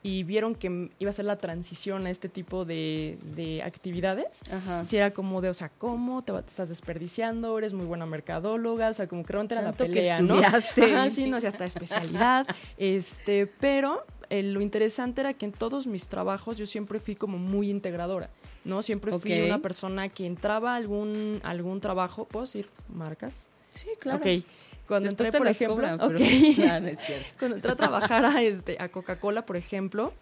y 0.03 0.23
vieron 0.23 0.55
que 0.55 0.89
iba 0.99 1.10
a 1.10 1.12
ser 1.12 1.25
la 1.25 1.38
transición 1.38 2.05
a 2.05 2.10
este 2.10 2.29
tipo 2.29 2.65
de, 2.65 3.62
actividades, 3.65 4.41
si 4.83 4.97
era 4.97 5.12
como 5.12 5.41
de, 5.41 5.49
o 5.49 5.53
sea, 5.53 5.69
¿cómo? 5.69 6.23
Te, 6.23 6.33
estás 6.38 6.69
desperdiciando, 6.69 7.57
eres 7.57 7.73
muy 7.73 7.86
buena 7.86 8.05
mercadóloga, 8.05 8.89
o 8.89 8.93
sea, 8.93 9.07
como 9.07 9.25
que 9.25 9.33
realmente 9.33 9.55
era 9.55 9.63
la 9.63 9.73
pelea, 9.73 10.21
¿no? 10.21 10.36
Ajá, 10.38 10.62
sí, 11.10 11.29
no, 11.29 11.38
o 11.38 11.41
sea, 11.41 11.49
hasta 11.49 11.65
especialidad, 11.65 12.47
este, 12.77 13.47
pero 13.47 14.05
eh, 14.29 14.43
lo 14.43 14.62
interesante 14.62 15.21
era 15.21 15.33
que 15.33 15.45
en 15.45 15.51
todos 15.51 15.88
mis 15.88 16.07
trabajos 16.07 16.57
yo 16.57 16.65
siempre 16.65 16.99
fui 16.99 17.15
como 17.15 17.38
muy 17.38 17.69
integradora. 17.69 18.29
¿No? 18.67 18.82
Siempre 18.82 19.17
fui 19.17 19.41
una 19.41 19.60
persona 19.60 20.10
que 20.10 20.25
entraba 20.25 20.73
a 20.73 20.75
algún, 20.75 21.39
algún 21.43 21.82
trabajo, 21.82 22.25
¿puedo 22.25 22.45
decir 22.45 22.69
marcas? 22.93 23.34
Sí, 23.69 23.88
claro. 23.99 24.19
Ok. 24.19 24.43
Cuando 24.88 25.10
entré, 25.10 25.32
por 25.32 25.47
ejemplo, 25.47 25.86
Cuando 27.39 27.56
entré 27.56 27.71
a 27.71 27.75
trabajar 27.75 28.25
a, 28.25 28.41
este, 28.41 28.77
a 28.80 28.89
Coca-Cola, 28.89 29.45
por 29.45 29.58
ejemplo, 29.58 30.13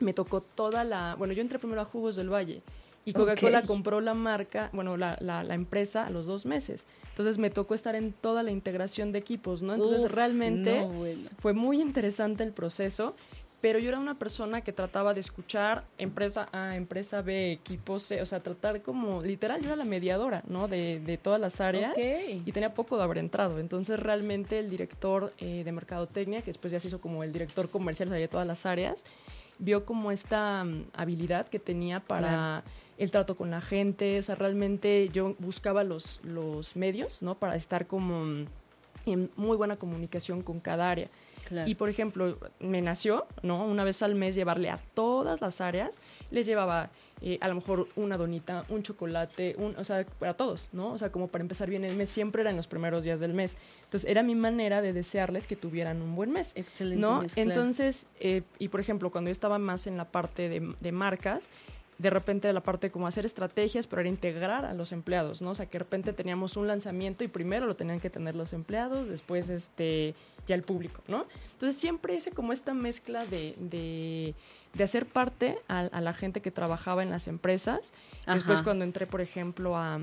me 0.00 0.12
tocó 0.12 0.42
toda 0.42 0.84
la... 0.84 1.14
Bueno, 1.16 1.32
yo 1.32 1.40
entré 1.40 1.58
primero 1.58 1.80
a 1.80 1.84
Jugos 1.86 2.16
del 2.16 2.28
Valle 2.28 2.62
y 3.04 3.12
Coca-Cola 3.14 3.62
compró 3.62 4.00
la 4.00 4.14
marca, 4.14 4.70
bueno, 4.72 4.96
la, 4.96 5.16
la, 5.20 5.42
la, 5.42 5.54
empresa 5.54 6.06
a 6.06 6.10
los 6.10 6.26
dos 6.26 6.46
meses. 6.46 6.86
Entonces 7.08 7.38
me 7.38 7.50
tocó 7.50 7.74
estar 7.74 7.94
en 7.96 8.12
toda 8.12 8.42
la 8.42 8.50
integración 8.50 9.12
de 9.12 9.18
equipos, 9.18 9.62
¿no? 9.62 9.74
Entonces 9.74 10.12
realmente 10.12 10.86
fue 11.38 11.52
muy 11.52 11.80
interesante 11.80 12.44
el 12.44 12.52
proceso 12.52 13.14
pero 13.62 13.78
yo 13.78 13.88
era 13.88 14.00
una 14.00 14.18
persona 14.18 14.60
que 14.60 14.72
trataba 14.72 15.14
de 15.14 15.20
escuchar 15.20 15.84
empresa 15.96 16.48
A, 16.52 16.76
empresa 16.76 17.22
B, 17.22 17.52
equipo 17.52 18.00
C, 18.00 18.20
o 18.20 18.26
sea, 18.26 18.40
tratar 18.40 18.82
como, 18.82 19.22
literal, 19.22 19.60
yo 19.60 19.68
era 19.68 19.76
la 19.76 19.84
mediadora, 19.84 20.42
¿no? 20.48 20.66
De, 20.66 20.98
de 20.98 21.16
todas 21.16 21.40
las 21.40 21.60
áreas 21.60 21.94
y 21.96 22.50
tenía 22.50 22.74
poco 22.74 22.96
de 22.96 23.04
haber 23.04 23.18
entrado. 23.18 23.60
Entonces, 23.60 24.00
realmente 24.00 24.58
el 24.58 24.68
director 24.68 25.32
eh, 25.38 25.62
de 25.64 25.70
Mercadotecnia, 25.70 26.42
que 26.42 26.46
después 26.46 26.72
ya 26.72 26.80
se 26.80 26.88
hizo 26.88 27.00
como 27.00 27.22
el 27.22 27.32
director 27.32 27.70
comercial 27.70 28.10
de 28.10 28.26
todas 28.26 28.48
las 28.48 28.66
áreas, 28.66 29.04
vio 29.60 29.84
como 29.84 30.10
esta 30.10 30.64
mm, 30.64 30.86
habilidad 30.94 31.46
que 31.46 31.60
tenía 31.60 32.00
para... 32.00 32.64
el 32.98 33.10
trato 33.12 33.36
con 33.36 33.50
la 33.50 33.60
gente, 33.60 34.18
o 34.18 34.22
sea, 34.24 34.34
realmente 34.34 35.08
yo 35.12 35.34
buscaba 35.38 35.84
los, 35.84 36.20
los 36.24 36.74
medios, 36.74 37.22
¿no? 37.22 37.36
Para 37.36 37.54
estar 37.54 37.86
como 37.86 38.44
en 39.06 39.30
muy 39.36 39.56
buena 39.56 39.76
comunicación 39.76 40.42
con 40.42 40.58
cada 40.58 40.90
área. 40.90 41.08
Y 41.66 41.74
por 41.74 41.88
ejemplo, 41.88 42.38
me 42.60 42.80
nació, 42.80 43.26
¿no? 43.42 43.64
Una 43.64 43.84
vez 43.84 44.02
al 44.02 44.14
mes 44.14 44.34
llevarle 44.34 44.70
a 44.70 44.78
todas 44.94 45.40
las 45.40 45.60
áreas, 45.60 46.00
les 46.30 46.46
llevaba 46.46 46.90
eh, 47.20 47.38
a 47.40 47.48
lo 47.48 47.54
mejor 47.54 47.88
una 47.94 48.16
donita, 48.16 48.64
un 48.68 48.82
chocolate, 48.82 49.54
un, 49.58 49.76
o 49.76 49.84
sea, 49.84 50.04
para 50.04 50.34
todos, 50.34 50.70
¿no? 50.72 50.92
O 50.92 50.98
sea, 50.98 51.12
como 51.12 51.28
para 51.28 51.42
empezar 51.42 51.68
bien 51.68 51.84
el 51.84 51.96
mes, 51.96 52.10
siempre 52.10 52.42
era 52.42 52.50
en 52.50 52.56
los 52.56 52.66
primeros 52.66 53.04
días 53.04 53.20
del 53.20 53.32
mes. 53.32 53.56
Entonces, 53.84 54.10
era 54.10 54.22
mi 54.22 54.34
manera 54.34 54.82
de 54.82 54.92
desearles 54.92 55.46
que 55.46 55.56
tuvieran 55.56 56.02
un 56.02 56.16
buen 56.16 56.32
mes. 56.32 56.52
Excelente. 56.56 57.00
¿no? 57.00 57.22
Entonces, 57.36 58.06
eh, 58.20 58.42
y 58.58 58.68
por 58.68 58.80
ejemplo, 58.80 59.10
cuando 59.10 59.28
yo 59.28 59.32
estaba 59.32 59.58
más 59.58 59.86
en 59.86 59.96
la 59.96 60.06
parte 60.06 60.48
de, 60.48 60.74
de 60.80 60.92
marcas, 60.92 61.50
de 62.02 62.10
repente 62.10 62.52
la 62.52 62.60
parte 62.62 62.90
como 62.90 63.06
hacer 63.06 63.24
estrategias, 63.24 63.86
pero 63.86 64.00
era 64.00 64.08
integrar 64.08 64.64
a 64.64 64.74
los 64.74 64.90
empleados, 64.90 65.40
¿no? 65.40 65.50
O 65.50 65.54
sea, 65.54 65.66
que 65.66 65.78
de 65.78 65.84
repente 65.84 66.12
teníamos 66.12 66.56
un 66.56 66.66
lanzamiento 66.66 67.22
y 67.22 67.28
primero 67.28 67.64
lo 67.66 67.76
tenían 67.76 68.00
que 68.00 68.10
tener 68.10 68.34
los 68.34 68.52
empleados, 68.52 69.06
después 69.06 69.48
este, 69.48 70.16
ya 70.46 70.56
el 70.56 70.62
público, 70.62 71.00
¿no? 71.06 71.26
Entonces 71.52 71.80
siempre 71.80 72.16
hice 72.16 72.32
como 72.32 72.52
esta 72.52 72.74
mezcla 72.74 73.24
de, 73.26 73.54
de, 73.56 74.34
de 74.74 74.84
hacer 74.84 75.06
parte 75.06 75.58
a, 75.68 75.78
a, 75.80 76.00
la 76.00 76.12
gente 76.12 76.42
que 76.42 76.50
trabajaba 76.50 77.04
en 77.04 77.10
las 77.10 77.28
empresas. 77.28 77.94
Ajá. 78.22 78.34
Después 78.34 78.62
cuando 78.62 78.84
entré, 78.84 79.06
por 79.06 79.20
ejemplo, 79.20 79.76
a, 79.76 80.00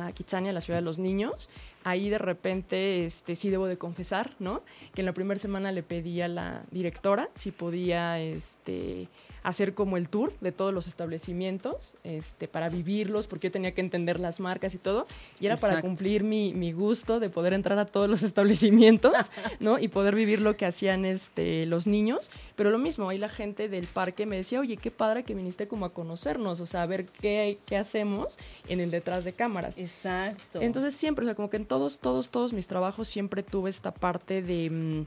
a 0.00 0.12
Kitsania, 0.12 0.52
la 0.52 0.60
ciudad 0.60 0.78
de 0.78 0.84
los 0.84 1.00
niños, 1.00 1.50
ahí 1.82 2.08
de 2.08 2.18
repente 2.18 3.04
este, 3.04 3.34
sí 3.34 3.50
debo 3.50 3.66
de 3.66 3.76
confesar, 3.76 4.36
¿no? 4.38 4.62
Que 4.94 5.02
en 5.02 5.06
la 5.06 5.12
primera 5.12 5.40
semana 5.40 5.72
le 5.72 5.82
pedí 5.82 6.20
a 6.20 6.28
la 6.28 6.62
directora 6.70 7.30
si 7.34 7.50
podía 7.50 8.20
este, 8.20 9.08
hacer 9.42 9.74
como 9.74 9.96
el 9.96 10.08
tour 10.08 10.32
de 10.40 10.52
todos 10.52 10.72
los 10.72 10.86
establecimientos 10.86 11.96
este, 12.04 12.48
para 12.48 12.68
vivirlos, 12.68 13.26
porque 13.26 13.48
yo 13.48 13.52
tenía 13.52 13.72
que 13.72 13.80
entender 13.80 14.20
las 14.20 14.40
marcas 14.40 14.74
y 14.74 14.78
todo, 14.78 15.06
y 15.40 15.46
era 15.46 15.54
Exacto. 15.54 15.74
para 15.74 15.82
cumplir 15.82 16.24
mi, 16.24 16.52
mi, 16.54 16.72
gusto 16.72 17.20
de 17.20 17.30
poder 17.30 17.52
entrar 17.52 17.78
a 17.78 17.86
todos 17.86 18.08
los 18.08 18.22
establecimientos, 18.30 19.12
¿no? 19.58 19.78
Y 19.78 19.88
poder 19.88 20.14
vivir 20.14 20.40
lo 20.40 20.56
que 20.56 20.66
hacían 20.66 21.04
este, 21.04 21.66
los 21.66 21.86
niños, 21.86 22.30
pero 22.56 22.70
lo 22.70 22.78
mismo, 22.78 23.08
ahí 23.08 23.18
la 23.18 23.28
gente 23.28 23.68
del 23.68 23.86
parque 23.86 24.26
me 24.26 24.36
decía, 24.36 24.60
oye, 24.60 24.76
qué 24.76 24.90
padre 24.90 25.24
que 25.24 25.34
viniste 25.34 25.68
como 25.68 25.86
a 25.86 25.90
conocernos, 25.92 26.60
o 26.60 26.66
sea, 26.66 26.82
a 26.82 26.86
ver 26.86 27.06
qué, 27.06 27.58
qué 27.66 27.76
hacemos 27.76 28.38
en 28.68 28.80
el 28.80 28.90
detrás 28.90 29.24
de 29.24 29.32
cámaras. 29.32 29.78
Exacto. 29.78 30.60
Entonces 30.60 30.94
siempre, 30.94 31.24
o 31.24 31.26
sea, 31.26 31.34
como 31.34 31.50
que 31.50 31.56
en 31.56 31.66
todos, 31.66 32.00
todos, 32.00 32.30
todos 32.30 32.52
mis 32.52 32.66
trabajos 32.66 33.08
siempre 33.08 33.42
tuve 33.42 33.70
esta 33.70 33.92
parte 33.92 34.42
de... 34.42 35.06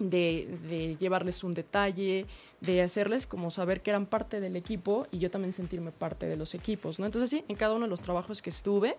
De, 0.00 0.48
de, 0.66 0.96
llevarles 0.96 1.44
un 1.44 1.52
detalle, 1.52 2.26
de 2.62 2.80
hacerles 2.80 3.26
como 3.26 3.50
saber 3.50 3.82
que 3.82 3.90
eran 3.90 4.06
parte 4.06 4.40
del 4.40 4.56
equipo 4.56 5.06
y 5.10 5.18
yo 5.18 5.30
también 5.30 5.52
sentirme 5.52 5.92
parte 5.92 6.24
de 6.24 6.36
los 6.36 6.54
equipos, 6.54 6.98
¿no? 6.98 7.04
Entonces 7.04 7.28
sí, 7.28 7.44
en 7.48 7.56
cada 7.56 7.74
uno 7.74 7.84
de 7.84 7.90
los 7.90 8.00
trabajos 8.00 8.40
que 8.40 8.48
estuve 8.48 8.96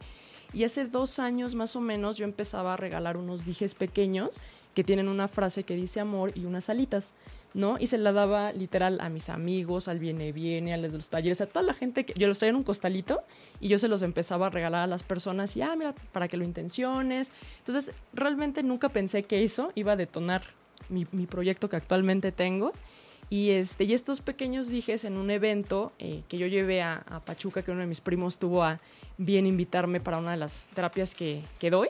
y 0.54 0.64
hace 0.64 0.86
dos 0.86 1.20
años 1.20 1.56
más 1.56 1.76
o 1.76 1.82
menos 1.82 2.18
yo 2.18 2.26
empezaba 2.26 2.74
a 2.74 2.78
regalar 2.78 3.18
unos 3.18 3.46
dijes 3.46 3.74
pequeños 3.74 4.42
que 4.76 4.84
tienen 4.84 5.08
una 5.08 5.28
frase 5.28 5.64
que 5.64 5.76
dice 5.76 6.00
amor 6.00 6.32
y 6.36 6.46
unas 6.46 6.70
alitas, 6.70 7.14
¿no? 7.54 7.78
Y 7.80 7.88
se 7.88 7.98
la 7.98 8.12
daba 8.12 8.54
literal 8.54 9.00
a 9.02 9.10
mis 9.10 9.30
amigos, 9.30 9.88
al 9.88 10.00
viene 10.00 10.32
viene, 10.32 10.74
a 10.74 10.78
los 10.78 11.10
talleres, 11.10 11.42
a 11.42 11.46
toda 11.46 11.64
la 11.64 11.74
gente 11.74 12.06
que 12.06 12.14
yo 12.18 12.28
los 12.28 12.40
traía 12.40 12.52
en 12.52 12.56
un 12.58 12.64
costalito 12.64 13.22
y 13.60 13.68
yo 13.68 13.80
se 13.80 13.88
los 13.88 14.02
empezaba 14.02 14.48
a 14.48 14.50
regalar 14.50 14.84
a 14.84 14.88
las 14.88 15.04
personas 15.04 15.56
y 15.58 15.62
ah, 15.62 15.76
mira, 15.76 15.94
para 16.12 16.28
que 16.28 16.38
lo 16.38 16.44
intenciones. 16.44 17.32
Entonces, 17.60 17.94
realmente 18.14 18.64
nunca 18.64 18.90
pensé 18.90 19.24
que 19.24 19.44
eso 19.44 19.72
iba 19.76 19.94
a 19.94 19.96
detonar 19.98 20.44
mi, 20.92 21.26
proyecto 21.26 21.70
que 21.70 21.76
actualmente 21.76 22.32
tengo. 22.32 22.74
Y, 23.30 23.52
este, 23.52 23.86
y 23.86 23.94
estos 23.94 24.20
pequeños 24.22 24.68
dijes 24.68 25.06
en 25.06 25.16
un 25.16 25.32
evento 25.32 25.94
eh, 26.00 26.22
que 26.28 26.38
yo 26.38 26.48
llevé 26.48 26.82
a, 26.82 27.04
a, 27.08 27.22
Pachuca, 27.22 27.64
que 27.64 27.72
uno 27.72 27.80
de 27.80 27.88
mis 27.88 28.02
primos 28.02 28.38
tuvo 28.40 28.64
a 28.64 28.80
bien 29.18 29.46
invitarme 29.46 30.02
para 30.02 30.18
una 30.18 30.32
de 30.32 30.38
las 30.38 30.68
terapias 30.74 31.16
que, 31.16 31.42
que 31.60 31.70
doy. 31.70 31.90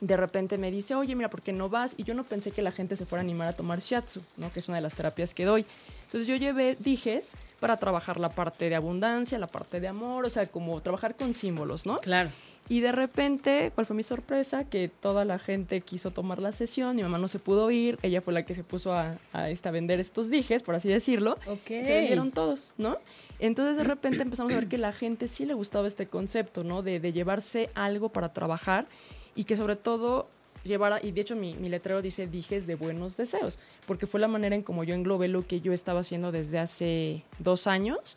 De 0.00 0.16
repente 0.16 0.56
me 0.56 0.70
dice, 0.70 0.94
oye, 0.94 1.14
mira, 1.14 1.28
¿por 1.28 1.42
qué 1.42 1.52
no 1.52 1.68
vas? 1.68 1.94
Y 1.98 2.04
yo 2.04 2.14
no 2.14 2.24
pensé 2.24 2.50
que 2.50 2.62
la 2.62 2.72
gente 2.72 2.96
se 2.96 3.04
fuera 3.04 3.20
a 3.20 3.24
animar 3.24 3.48
a 3.48 3.52
tomar 3.52 3.80
shiatsu, 3.80 4.22
¿no? 4.38 4.50
que 4.50 4.60
es 4.60 4.68
una 4.68 4.78
de 4.78 4.82
las 4.82 4.94
terapias 4.94 5.34
que 5.34 5.44
doy. 5.44 5.64
Entonces 6.06 6.26
yo 6.26 6.36
llevé 6.36 6.76
dijes 6.80 7.32
para 7.60 7.76
trabajar 7.76 8.18
la 8.18 8.30
parte 8.30 8.70
de 8.70 8.76
abundancia, 8.76 9.38
la 9.38 9.46
parte 9.46 9.78
de 9.78 9.88
amor, 9.88 10.24
o 10.24 10.30
sea, 10.30 10.46
como 10.46 10.80
trabajar 10.80 11.14
con 11.14 11.34
símbolos, 11.34 11.84
¿no? 11.84 11.98
Claro. 11.98 12.30
Y 12.70 12.82
de 12.82 12.92
repente, 12.92 13.72
¿cuál 13.74 13.84
fue 13.84 13.96
mi 13.96 14.04
sorpresa? 14.04 14.62
Que 14.62 14.88
toda 14.88 15.24
la 15.24 15.40
gente 15.40 15.80
quiso 15.80 16.12
tomar 16.12 16.40
la 16.40 16.52
sesión, 16.52 16.94
mi 16.94 17.02
mamá 17.02 17.18
no 17.18 17.26
se 17.26 17.40
pudo 17.40 17.68
ir, 17.72 17.98
ella 18.02 18.20
fue 18.20 18.32
la 18.32 18.44
que 18.44 18.54
se 18.54 18.62
puso 18.62 18.94
a, 18.94 19.18
a, 19.32 19.50
esta, 19.50 19.70
a 19.70 19.72
vender 19.72 19.98
estos 19.98 20.30
dijes, 20.30 20.62
por 20.62 20.76
así 20.76 20.88
decirlo. 20.88 21.36
Okay. 21.48 21.84
Se 21.84 21.92
vendieron 21.92 22.30
todos, 22.30 22.72
¿no? 22.78 22.98
Entonces 23.40 23.76
de 23.76 23.82
repente 23.82 24.22
empezamos 24.22 24.52
a 24.52 24.54
ver 24.54 24.68
que 24.68 24.78
la 24.78 24.92
gente 24.92 25.26
sí 25.26 25.46
le 25.46 25.54
gustaba 25.54 25.88
este 25.88 26.06
concepto, 26.06 26.62
¿no? 26.62 26.82
De, 26.82 27.00
de 27.00 27.12
llevarse 27.12 27.70
algo 27.74 28.10
para 28.10 28.32
trabajar 28.32 28.86
y 29.34 29.42
que 29.42 29.56
sobre 29.56 29.74
todo 29.74 30.28
llevara, 30.62 31.00
y 31.02 31.10
de 31.10 31.22
hecho 31.22 31.34
mi, 31.34 31.54
mi, 31.54 31.70
letrero 31.70 32.02
dice 32.02 32.28
dijes 32.28 32.68
de 32.68 32.76
buenos 32.76 33.16
deseos, 33.16 33.58
porque 33.84 34.06
fue 34.06 34.20
la 34.20 34.28
manera 34.28 34.54
en 34.54 34.62
como 34.62 34.84
yo 34.84 34.94
englobé 34.94 35.26
lo 35.26 35.44
que 35.44 35.60
yo 35.60 35.72
estaba 35.72 36.00
haciendo 36.00 36.30
desde 36.30 36.60
hace 36.60 37.24
dos 37.40 37.66
años. 37.66 38.16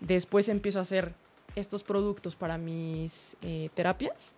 Después 0.00 0.50
empiezo 0.50 0.80
a 0.80 0.82
hacer 0.82 1.14
estos 1.56 1.82
productos 1.82 2.36
para 2.36 2.58
mis 2.58 3.36
eh, 3.42 3.70
terapias, 3.74 4.34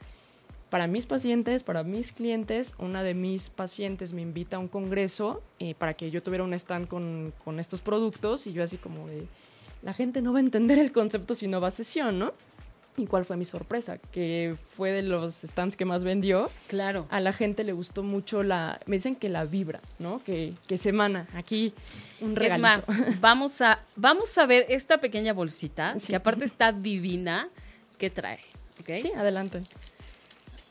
para 0.71 0.87
mis 0.87 1.05
pacientes, 1.07 1.63
para 1.63 1.83
mis 1.83 2.13
clientes. 2.13 2.75
Una 2.79 3.03
de 3.03 3.15
mis 3.15 3.51
pacientes 3.51 4.13
me 4.13 4.23
invita 4.23 4.57
a 4.57 4.61
un 4.61 4.69
congreso 4.69 5.43
eh, 5.59 5.75
para 5.75 5.95
que 5.95 6.11
yo 6.11 6.23
tuviera 6.23 6.45
un 6.45 6.55
stand 6.55 6.89
con, 6.89 7.35
con, 7.45 7.61
estos 7.61 7.81
productos 7.81 8.47
y 8.47 8.53
yo 8.53 8.63
así 8.63 8.79
como 8.79 9.07
de, 9.09 9.27
la 9.83 9.93
gente 9.93 10.23
no 10.23 10.33
va 10.33 10.39
a 10.39 10.43
entender 10.43 10.79
el 10.79 10.93
concepto 10.93 11.35
si 11.35 11.49
no 11.49 11.61
va 11.61 11.69
a 11.69 11.73
sesión, 11.73 12.19
¿no? 12.19 12.33
¿Y 12.99 13.07
cuál 13.07 13.25
fue 13.25 13.37
mi 13.37 13.45
sorpresa? 13.45 13.99
Que 13.99 14.57
fue 14.77 14.91
de 14.91 15.03
los 15.03 15.37
stands 15.37 15.77
que 15.77 15.85
más 15.85 16.05
vendió. 16.05 16.51
Claro. 16.67 17.07
A 17.11 17.21
la 17.21 17.33
gente 17.33 17.65
le 17.65 17.73
gustó 17.73 18.03
mucho 18.03 18.43
la. 18.43 18.81
Me 18.87 18.97
dicen 18.97 19.15
que 19.15 19.29
la 19.29 19.45
vibra, 19.45 19.81
¿no? 19.99 20.21
Que, 20.25 20.53
que 20.67 20.79
se 20.79 20.91
emana. 20.91 21.27
Aquí 21.35 21.73
un 22.21 22.35
regalito. 22.35 22.69
Es 22.69 22.89
más, 22.89 23.21
vamos 23.21 23.61
a, 23.61 23.79
vamos 23.97 24.37
a 24.37 24.47
ver 24.47 24.67
esta 24.69 24.99
pequeña 24.99 25.33
bolsita, 25.33 25.95
sí. 26.01 26.09
que 26.09 26.17
aparte 26.17 26.45
está 26.45 26.73
divina. 26.73 27.49
¿Qué 27.99 28.11
trae? 28.11 28.41
¿Okay? 28.81 29.01
Sí, 29.01 29.13
adelante. 29.17 29.63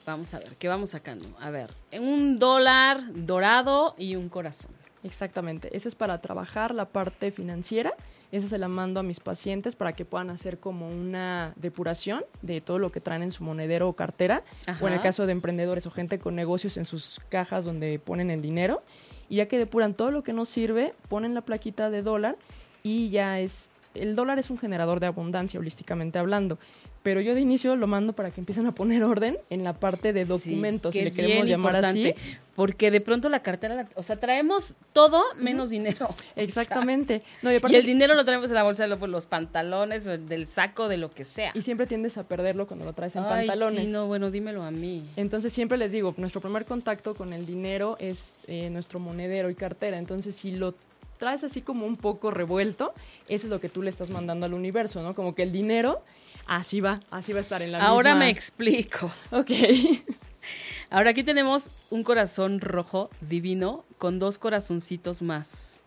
Vamos 0.06 0.34
a 0.34 0.40
ver, 0.40 0.56
¿qué 0.58 0.68
vamos 0.70 0.92
sacando? 0.92 1.28
A 1.42 1.50
ver, 1.50 1.70
un 2.00 2.40
dólar 2.40 3.02
dorado 3.14 3.96
y 3.98 4.16
un 4.16 4.30
corazón. 4.30 4.72
Exactamente. 5.04 5.76
Ese 5.76 5.90
es 5.90 5.96
para 5.96 6.22
trabajar 6.22 6.74
la 6.74 6.86
parte 6.86 7.32
financiera. 7.32 7.94
Esa 8.32 8.48
se 8.48 8.58
la 8.58 8.68
mando 8.68 9.00
a 9.00 9.04
mis 9.04 9.20
pacientes 9.20 9.76
para 9.76 9.94
que 9.94 10.06
puedan 10.06 10.30
hacer 10.30 10.60
como 10.60 10.90
una 10.90 11.54
depuración 11.56 12.26
de 12.42 12.62
todo 12.62 12.80
lo 12.80 12.92
que 12.92 13.00
traen 13.00 13.24
en 13.24 13.32
su 13.32 13.44
monedero 13.44 13.88
o 13.88 13.94
cartera. 13.94 14.44
Ajá. 14.66 14.84
O 14.84 14.88
en 14.88 14.94
el 14.94 15.02
caso 15.02 15.26
de 15.26 15.32
emprendedores 15.32 15.86
o 15.86 15.92
gente 15.92 16.20
con 16.20 16.36
negocios 16.36 16.78
en 16.78 16.86
sus 16.86 17.22
cajas 17.30 17.66
donde 17.66 18.00
ponen 18.00 18.30
el 18.30 18.42
dinero. 18.42 18.84
Y 19.30 19.38
ya 19.38 19.48
que 19.48 19.58
depuran 19.58 19.94
todo 19.94 20.12
lo 20.12 20.24
que 20.24 20.34
no 20.34 20.46
sirve, 20.46 20.94
ponen 21.10 21.34
la 21.34 21.42
plaquita 21.42 21.90
de 21.90 22.02
dólar 22.02 22.38
y 22.84 23.10
ya 23.10 23.40
es... 23.40 23.70
El 24.02 24.16
dólar 24.16 24.40
es 24.40 24.50
un 24.50 24.58
generador 24.58 25.00
de 25.00 25.08
abundancia, 25.08 25.60
holísticamente 25.60 26.20
hablando. 26.20 26.58
Pero 27.04 27.22
yo 27.22 27.36
de 27.36 27.42
inicio 27.42 27.76
lo 27.76 27.88
mando 27.88 28.14
para 28.14 28.32
que 28.32 28.42
empiecen 28.42 28.66
a 28.68 28.74
poner 28.74 29.04
orden 29.04 29.38
en 29.50 29.64
la 29.64 29.74
parte 29.74 30.12
de 30.12 30.26
documentos, 30.26 30.94
sí, 30.94 31.00
si 31.00 31.06
le 31.06 31.12
queremos 31.12 31.48
llamar 31.48 31.76
importante, 31.76 32.16
así. 32.18 32.38
Porque 32.54 32.92
de 32.92 33.00
pronto 33.02 33.30
la 33.30 33.42
cartera, 33.42 33.88
o 33.96 34.04
sea, 34.04 34.20
traemos 34.20 34.76
todo 34.92 35.24
menos 35.38 35.68
uh 35.68 35.68
-huh. 35.68 35.72
dinero. 35.72 36.10
Exactamente. 36.36 37.22
No, 37.42 37.52
y, 37.52 37.62
y, 37.70 37.76
el 37.76 37.86
dinero 37.86 38.14
lo 38.16 38.26
traemos 38.26 38.50
en 38.50 38.56
la 38.56 38.64
bolsa 38.64 38.88
de 38.88 39.08
los 39.08 39.26
pantalones, 39.28 40.08
o 40.08 40.18
del 40.18 40.48
saco, 40.48 40.88
de 40.88 40.98
lo 40.98 41.10
que 41.12 41.24
sea. 41.24 41.52
Y 41.54 41.62
siempre 41.62 41.88
tiendes 41.88 42.18
a 42.18 42.24
perderlo 42.24 42.68
cuando 42.68 42.86
lo 42.86 42.94
traes 42.94 43.16
en 43.16 43.24
Ay, 43.24 43.48
pantalones. 43.48 43.86
Sí, 43.86 43.92
no, 43.92 44.08
bueno, 44.08 44.30
dímelo 44.32 44.64
a 44.64 44.72
mí. 44.72 45.04
Entonces 45.16 45.54
siempre 45.54 45.78
les 45.78 45.92
digo, 45.92 46.14
nuestro 46.18 46.42
primer 46.42 46.66
contacto 46.66 47.16
con 47.16 47.32
el 47.32 47.46
dinero 47.46 47.96
es 48.00 48.36
eh, 48.48 48.70
nuestro 48.70 49.00
monedero 49.00 49.50
y 49.50 49.56
cartera. 49.56 49.98
Entonces 49.98 50.36
si 50.36 50.52
lo 50.52 50.74
traes 51.18 51.44
así 51.44 51.62
como 51.62 51.86
un 51.86 51.98
poco 51.98 52.32
revuelto, 52.32 52.94
eso 53.28 53.48
es 53.48 53.52
lo 53.52 53.60
que 53.60 53.70
tú 53.70 53.82
le 53.82 53.90
estás 53.90 54.10
mandando 54.10 54.46
al 54.46 54.54
universo, 54.54 55.02
¿no? 55.04 55.16
Como 55.16 55.36
que 55.36 55.44
el 55.44 55.52
dinero, 55.52 56.02
así 56.48 56.80
va, 56.80 56.96
así 57.12 57.34
va 57.34 57.40
a 57.40 57.42
estar 57.42 57.62
en 57.64 57.72
la 57.72 57.84
Ahora 57.84 58.12
misma... 58.12 58.26
me 58.26 58.30
explico. 58.30 59.12
Ok. 59.32 59.52
Ahora 60.90 61.10
aquí 61.10 61.24
tenemos 61.24 61.72
un 61.90 62.04
corazón 62.04 62.62
rojo 62.62 63.10
divino 63.22 63.84
con 63.98 64.20
dos 64.20 64.38
corazoncitos 64.38 65.22
más. 65.22 65.84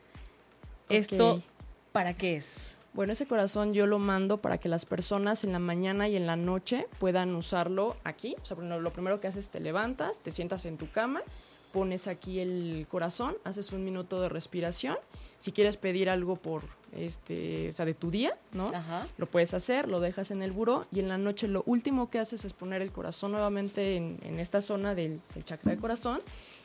Okay. 0.86 0.98
¿Esto 0.98 1.42
para 1.92 2.14
qué 2.14 2.36
es? 2.36 2.70
Bueno, 2.92 3.12
ese 3.12 3.26
corazón 3.26 3.72
yo 3.72 3.86
lo 3.86 3.98
mando 3.98 4.38
para 4.38 4.58
que 4.58 4.68
las 4.68 4.84
personas 4.84 5.44
en 5.44 5.52
la 5.52 5.60
mañana 5.60 6.08
y 6.08 6.16
en 6.16 6.26
la 6.26 6.36
noche 6.36 6.86
puedan 6.98 7.34
usarlo 7.36 7.96
aquí. 8.02 8.34
O 8.42 8.46
sea, 8.46 8.56
lo 8.56 8.92
primero 8.92 9.20
que 9.20 9.28
haces, 9.28 9.48
te 9.48 9.60
levantas, 9.60 10.20
te 10.20 10.32
sientas 10.32 10.64
en 10.64 10.76
tu 10.76 10.90
cama, 10.90 11.22
pones 11.72 12.06
aquí 12.06 12.40
el 12.40 12.86
corazón, 12.88 13.36
haces 13.44 13.72
un 13.72 13.84
minuto 13.84 14.20
de 14.20 14.28
respiración. 14.28 14.96
Si 15.38 15.52
quieres 15.52 15.76
pedir 15.76 16.10
algo 16.10 16.36
por 16.36 16.64
este, 16.92 17.70
o 17.70 17.76
sea, 17.76 17.86
de 17.86 17.94
tu 17.94 18.10
día, 18.10 18.36
¿no? 18.52 18.68
Ajá. 18.74 19.06
Lo 19.16 19.26
puedes 19.26 19.54
hacer, 19.54 19.88
lo 19.88 20.00
dejas 20.00 20.30
en 20.30 20.42
el 20.42 20.52
buró 20.52 20.86
y 20.92 21.00
en 21.00 21.08
la 21.08 21.18
noche 21.18 21.48
lo 21.48 21.62
último 21.66 22.10
que 22.10 22.18
haces 22.18 22.44
es 22.44 22.52
poner 22.52 22.82
el 22.82 22.90
corazón 22.90 23.32
nuevamente 23.32 23.96
en, 23.96 24.18
en 24.22 24.40
esta 24.40 24.60
zona 24.60 24.94
del, 24.94 25.20
del, 25.34 25.44
chakra 25.44 25.70
del 25.70 25.80
corazón 25.80 26.20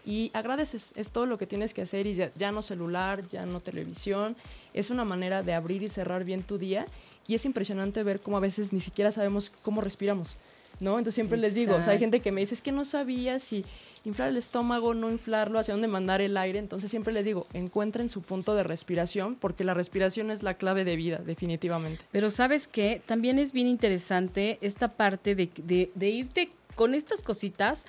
y 0.06 0.32
agradeces. 0.34 0.94
Es 0.96 1.12
todo 1.12 1.26
lo 1.26 1.38
que 1.38 1.48
tienes 1.48 1.74
que 1.74 1.84
hacer 1.84 2.08
y 2.08 2.16
ya, 2.16 2.32
ya 2.36 2.52
no 2.52 2.62
celular, 2.62 3.28
ya 3.30 3.46
no 3.46 3.60
televisión. 3.60 4.36
Es 4.74 4.90
una 4.90 5.06
manera 5.06 5.44
de 5.44 5.54
abrir 5.54 5.84
y 5.84 5.90
cerrar 5.90 6.24
bien 6.24 6.44
tu 6.44 6.58
día 6.58 6.86
y 7.28 7.36
es 7.36 7.46
impresionante 7.46 8.04
ver 8.04 8.22
cómo 8.22 8.38
a 8.38 8.42
veces 8.42 8.74
ni 8.74 8.82
siquiera 8.82 9.12
sabemos 9.12 9.52
cómo 9.62 9.82
respiramos. 9.82 10.38
¿No? 10.80 10.98
Entonces 10.98 11.16
siempre 11.16 11.38
les 11.38 11.54
digo, 11.54 11.76
o 11.76 11.82
sea, 11.82 11.94
hay 11.94 12.00
gente 12.00 12.20
que 12.20 12.32
me 12.32 12.42
dice, 12.42 12.56
es 12.56 12.62
que 12.62 12.72
no 12.72 12.86
sabía 12.86 13.40
si 13.40 13.66
inflar 14.04 14.30
el 14.30 14.38
estómago, 14.38 14.94
no 14.94 15.12
inflarlo, 15.12 15.60
hacia 15.60 15.74
dónde 15.74 15.88
mandar 15.88 16.22
el 16.22 16.38
aire. 16.38 16.60
Entonces 16.60 16.92
siempre 16.92 17.14
les 17.14 17.26
digo, 17.26 17.48
encuentren 17.54 18.10
su 18.10 18.22
punto 18.22 18.56
de 18.56 18.64
respiración, 18.64 19.36
porque 19.36 19.64
la 19.64 19.74
respiración 19.74 20.32
es 20.32 20.44
la 20.44 20.56
clave 20.56 20.86
de 20.86 20.96
vida, 20.96 21.18
definitivamente. 21.18 22.04
Pero 22.12 22.30
sabes 22.30 22.68
que 22.68 23.02
también 23.06 23.40
es 23.40 23.52
bien 23.52 23.68
interesante 23.68 24.58
esta 24.62 24.90
parte 24.90 25.36
de, 25.36 25.50
de, 25.58 25.92
de 25.96 26.10
irte 26.10 26.52
con 26.76 26.94
estas 26.94 27.24
cositas 27.24 27.86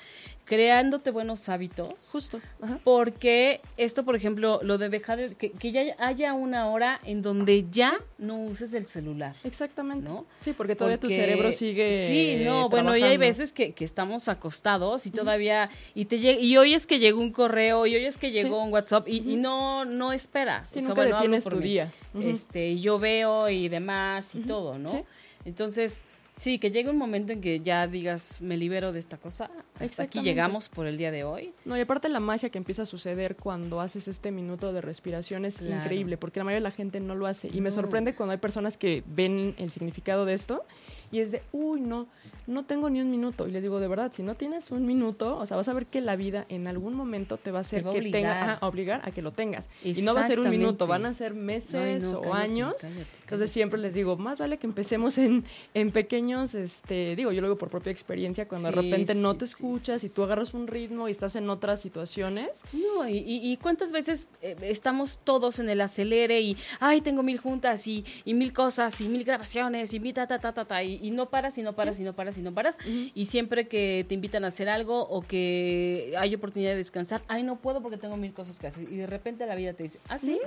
creándote 0.46 1.10
buenos 1.10 1.48
hábitos. 1.48 1.88
Justo. 2.12 2.40
Porque 2.84 3.60
esto, 3.76 4.04
por 4.04 4.14
ejemplo, 4.14 4.60
lo 4.62 4.78
de 4.78 4.88
dejar, 4.88 5.34
que, 5.34 5.50
que, 5.50 5.72
ya 5.72 5.82
haya 5.98 6.32
una 6.32 6.68
hora 6.68 7.00
en 7.04 7.20
donde 7.20 7.66
ya 7.70 8.00
no 8.16 8.40
uses 8.40 8.72
el 8.72 8.86
celular. 8.86 9.34
Exactamente. 9.42 10.08
¿no? 10.08 10.24
Sí, 10.40 10.52
porque 10.52 10.76
todavía 10.76 10.98
tu 10.98 11.08
cerebro 11.08 11.50
sigue. 11.50 12.06
Sí, 12.06 12.44
no, 12.44 12.68
bueno, 12.68 12.96
y 12.96 13.02
hay 13.02 13.16
veces 13.16 13.52
que, 13.52 13.72
que 13.72 13.84
estamos 13.84 14.28
acostados 14.28 15.06
y 15.06 15.10
todavía, 15.10 15.68
y 15.94 16.04
te 16.06 16.16
y 16.16 16.56
hoy 16.56 16.74
es 16.74 16.86
que 16.86 17.00
llegó 17.00 17.20
un 17.20 17.32
correo, 17.32 17.86
y 17.86 17.96
hoy 17.96 18.04
es 18.04 18.16
que 18.16 18.30
llegó 18.30 18.62
un 18.62 18.72
WhatsApp, 18.72 19.08
y, 19.08 19.32
y, 19.32 19.36
no, 19.36 19.84
no 19.84 20.12
esperas. 20.12 20.70
Sí, 20.70 20.78
o 20.78 20.80
sea, 20.80 20.88
nunca 20.90 21.02
bueno, 21.02 21.16
detienes 21.16 21.44
tu 21.44 21.58
día. 21.58 21.92
Este, 22.18 22.70
y 22.70 22.80
yo 22.80 22.98
veo 22.98 23.48
y 23.50 23.68
demás 23.68 24.34
y 24.34 24.40
todo, 24.42 24.78
¿no? 24.78 25.04
Entonces, 25.44 26.02
Sí, 26.36 26.58
que 26.58 26.70
llegue 26.70 26.90
un 26.90 26.98
momento 26.98 27.32
en 27.32 27.40
que 27.40 27.60
ya 27.60 27.86
digas, 27.86 28.42
me 28.42 28.58
libero 28.58 28.92
de 28.92 28.98
esta 28.98 29.16
cosa. 29.16 29.50
Hasta 29.80 30.02
aquí 30.02 30.20
llegamos 30.20 30.68
por 30.68 30.86
el 30.86 30.98
día 30.98 31.10
de 31.10 31.24
hoy. 31.24 31.54
No, 31.64 31.78
y 31.78 31.80
aparte 31.80 32.10
la 32.10 32.20
magia 32.20 32.50
que 32.50 32.58
empieza 32.58 32.82
a 32.82 32.86
suceder 32.86 33.36
cuando 33.36 33.80
haces 33.80 34.06
este 34.06 34.30
minuto 34.30 34.74
de 34.74 34.82
respiración 34.82 35.46
es 35.46 35.62
increíble, 35.62 36.18
porque 36.18 36.40
la 36.40 36.44
mayoría 36.44 36.60
de 36.60 36.68
la 36.68 36.70
gente 36.72 37.00
no 37.00 37.14
lo 37.14 37.26
hace. 37.26 37.48
Y 37.52 37.62
me 37.62 37.70
sorprende 37.70 38.14
cuando 38.14 38.32
hay 38.32 38.38
personas 38.38 38.76
que 38.76 39.02
ven 39.06 39.54
el 39.56 39.70
significado 39.70 40.26
de 40.26 40.34
esto 40.34 40.64
y 41.10 41.20
es 41.20 41.30
de, 41.30 41.42
uy, 41.52 41.80
no, 41.80 42.08
no 42.46 42.64
tengo 42.64 42.90
ni 42.90 43.00
un 43.00 43.10
minuto. 43.10 43.46
Y 43.46 43.50
le 43.50 43.60
digo, 43.60 43.80
de 43.80 43.88
verdad, 43.88 44.12
si 44.14 44.22
no 44.22 44.34
tienes 44.34 44.70
un 44.70 44.86
minuto, 44.86 45.38
o 45.38 45.46
sea, 45.46 45.56
vas 45.56 45.68
a 45.68 45.72
ver 45.72 45.86
que 45.86 46.00
la 46.00 46.16
vida 46.16 46.46
en 46.48 46.66
algún 46.66 46.94
momento 46.94 47.36
te 47.36 47.50
va 47.50 47.58
a 47.58 47.60
hacer 47.62 47.84
que 47.84 48.10
tenga, 48.10 48.54
a 48.54 48.66
obligar 48.66 49.00
a 49.04 49.10
que 49.10 49.22
lo 49.22 49.32
tengas. 49.32 49.70
Y 49.82 50.02
no 50.02 50.14
va 50.14 50.20
a 50.20 50.24
ser 50.24 50.40
un 50.40 50.50
minuto, 50.50 50.86
van 50.86 51.06
a 51.06 51.14
ser 51.14 51.34
meses 51.34 52.04
o 52.12 52.34
años. 52.34 52.74
Entonces 53.22 53.50
siempre 53.50 53.80
les 53.80 53.94
digo, 53.94 54.16
más 54.16 54.38
vale 54.38 54.58
que 54.58 54.66
empecemos 54.66 55.18
en, 55.18 55.44
en 55.74 55.90
pequeños, 56.26 56.54
este, 56.54 57.14
digo, 57.14 57.30
yo 57.30 57.40
lo 57.40 57.48
digo 57.48 57.58
por 57.58 57.70
propia 57.70 57.92
experiencia, 57.92 58.48
cuando 58.48 58.68
de 58.68 58.74
repente 58.74 59.14
no 59.14 59.36
te 59.36 59.44
escuchas 59.44 60.02
y 60.02 60.08
tú 60.08 60.24
agarras 60.24 60.54
un 60.54 60.66
ritmo 60.66 61.06
y 61.08 61.10
estás 61.12 61.36
en 61.36 61.48
otras 61.48 61.80
situaciones. 61.80 62.62
No, 62.72 63.08
y, 63.08 63.18
y 63.18 63.56
cuántas 63.58 63.92
veces 63.92 64.28
eh, 64.42 64.56
estamos 64.62 65.20
todos 65.22 65.60
en 65.60 65.68
el 65.68 65.80
acelere 65.80 66.40
y, 66.40 66.56
ay, 66.80 67.00
tengo 67.00 67.22
mil 67.22 67.38
juntas 67.38 67.86
y, 67.86 68.04
y 68.24 68.34
mil 68.34 68.52
cosas 68.52 69.00
y 69.00 69.08
mil 69.08 69.24
grabaciones 69.24 69.94
y 69.94 70.00
mil 70.00 70.14
ta, 70.14 70.26
ta, 70.26 70.40
ta, 70.40 70.52
ta, 70.52 70.64
ta, 70.64 70.82
y, 70.82 71.10
no 71.10 71.30
paras 71.30 71.58
y 71.58 71.62
no 71.62 71.74
paras 71.74 72.00
y 72.00 72.02
no 72.02 72.14
paras 72.14 72.38
y 72.38 72.42
no 72.42 72.52
paras. 72.52 72.76
Y 73.14 73.26
siempre 73.26 73.68
que 73.68 74.04
te 74.08 74.14
invitan 74.14 74.44
a 74.44 74.48
hacer 74.48 74.68
algo 74.68 75.02
o 75.02 75.22
que 75.22 76.14
hay 76.18 76.34
oportunidad 76.34 76.72
de 76.72 76.76
descansar, 76.76 77.22
ay, 77.28 77.42
no 77.42 77.56
puedo 77.56 77.82
porque 77.82 77.98
tengo 77.98 78.16
mil 78.16 78.32
cosas 78.32 78.58
que 78.58 78.66
hacer. 78.66 78.90
Y 78.90 78.96
de 78.96 79.06
repente 79.06 79.46
la 79.46 79.54
vida 79.54 79.74
te 79.74 79.84
dice, 79.84 80.00
¿ah, 80.08 80.18
sí? 80.18 80.40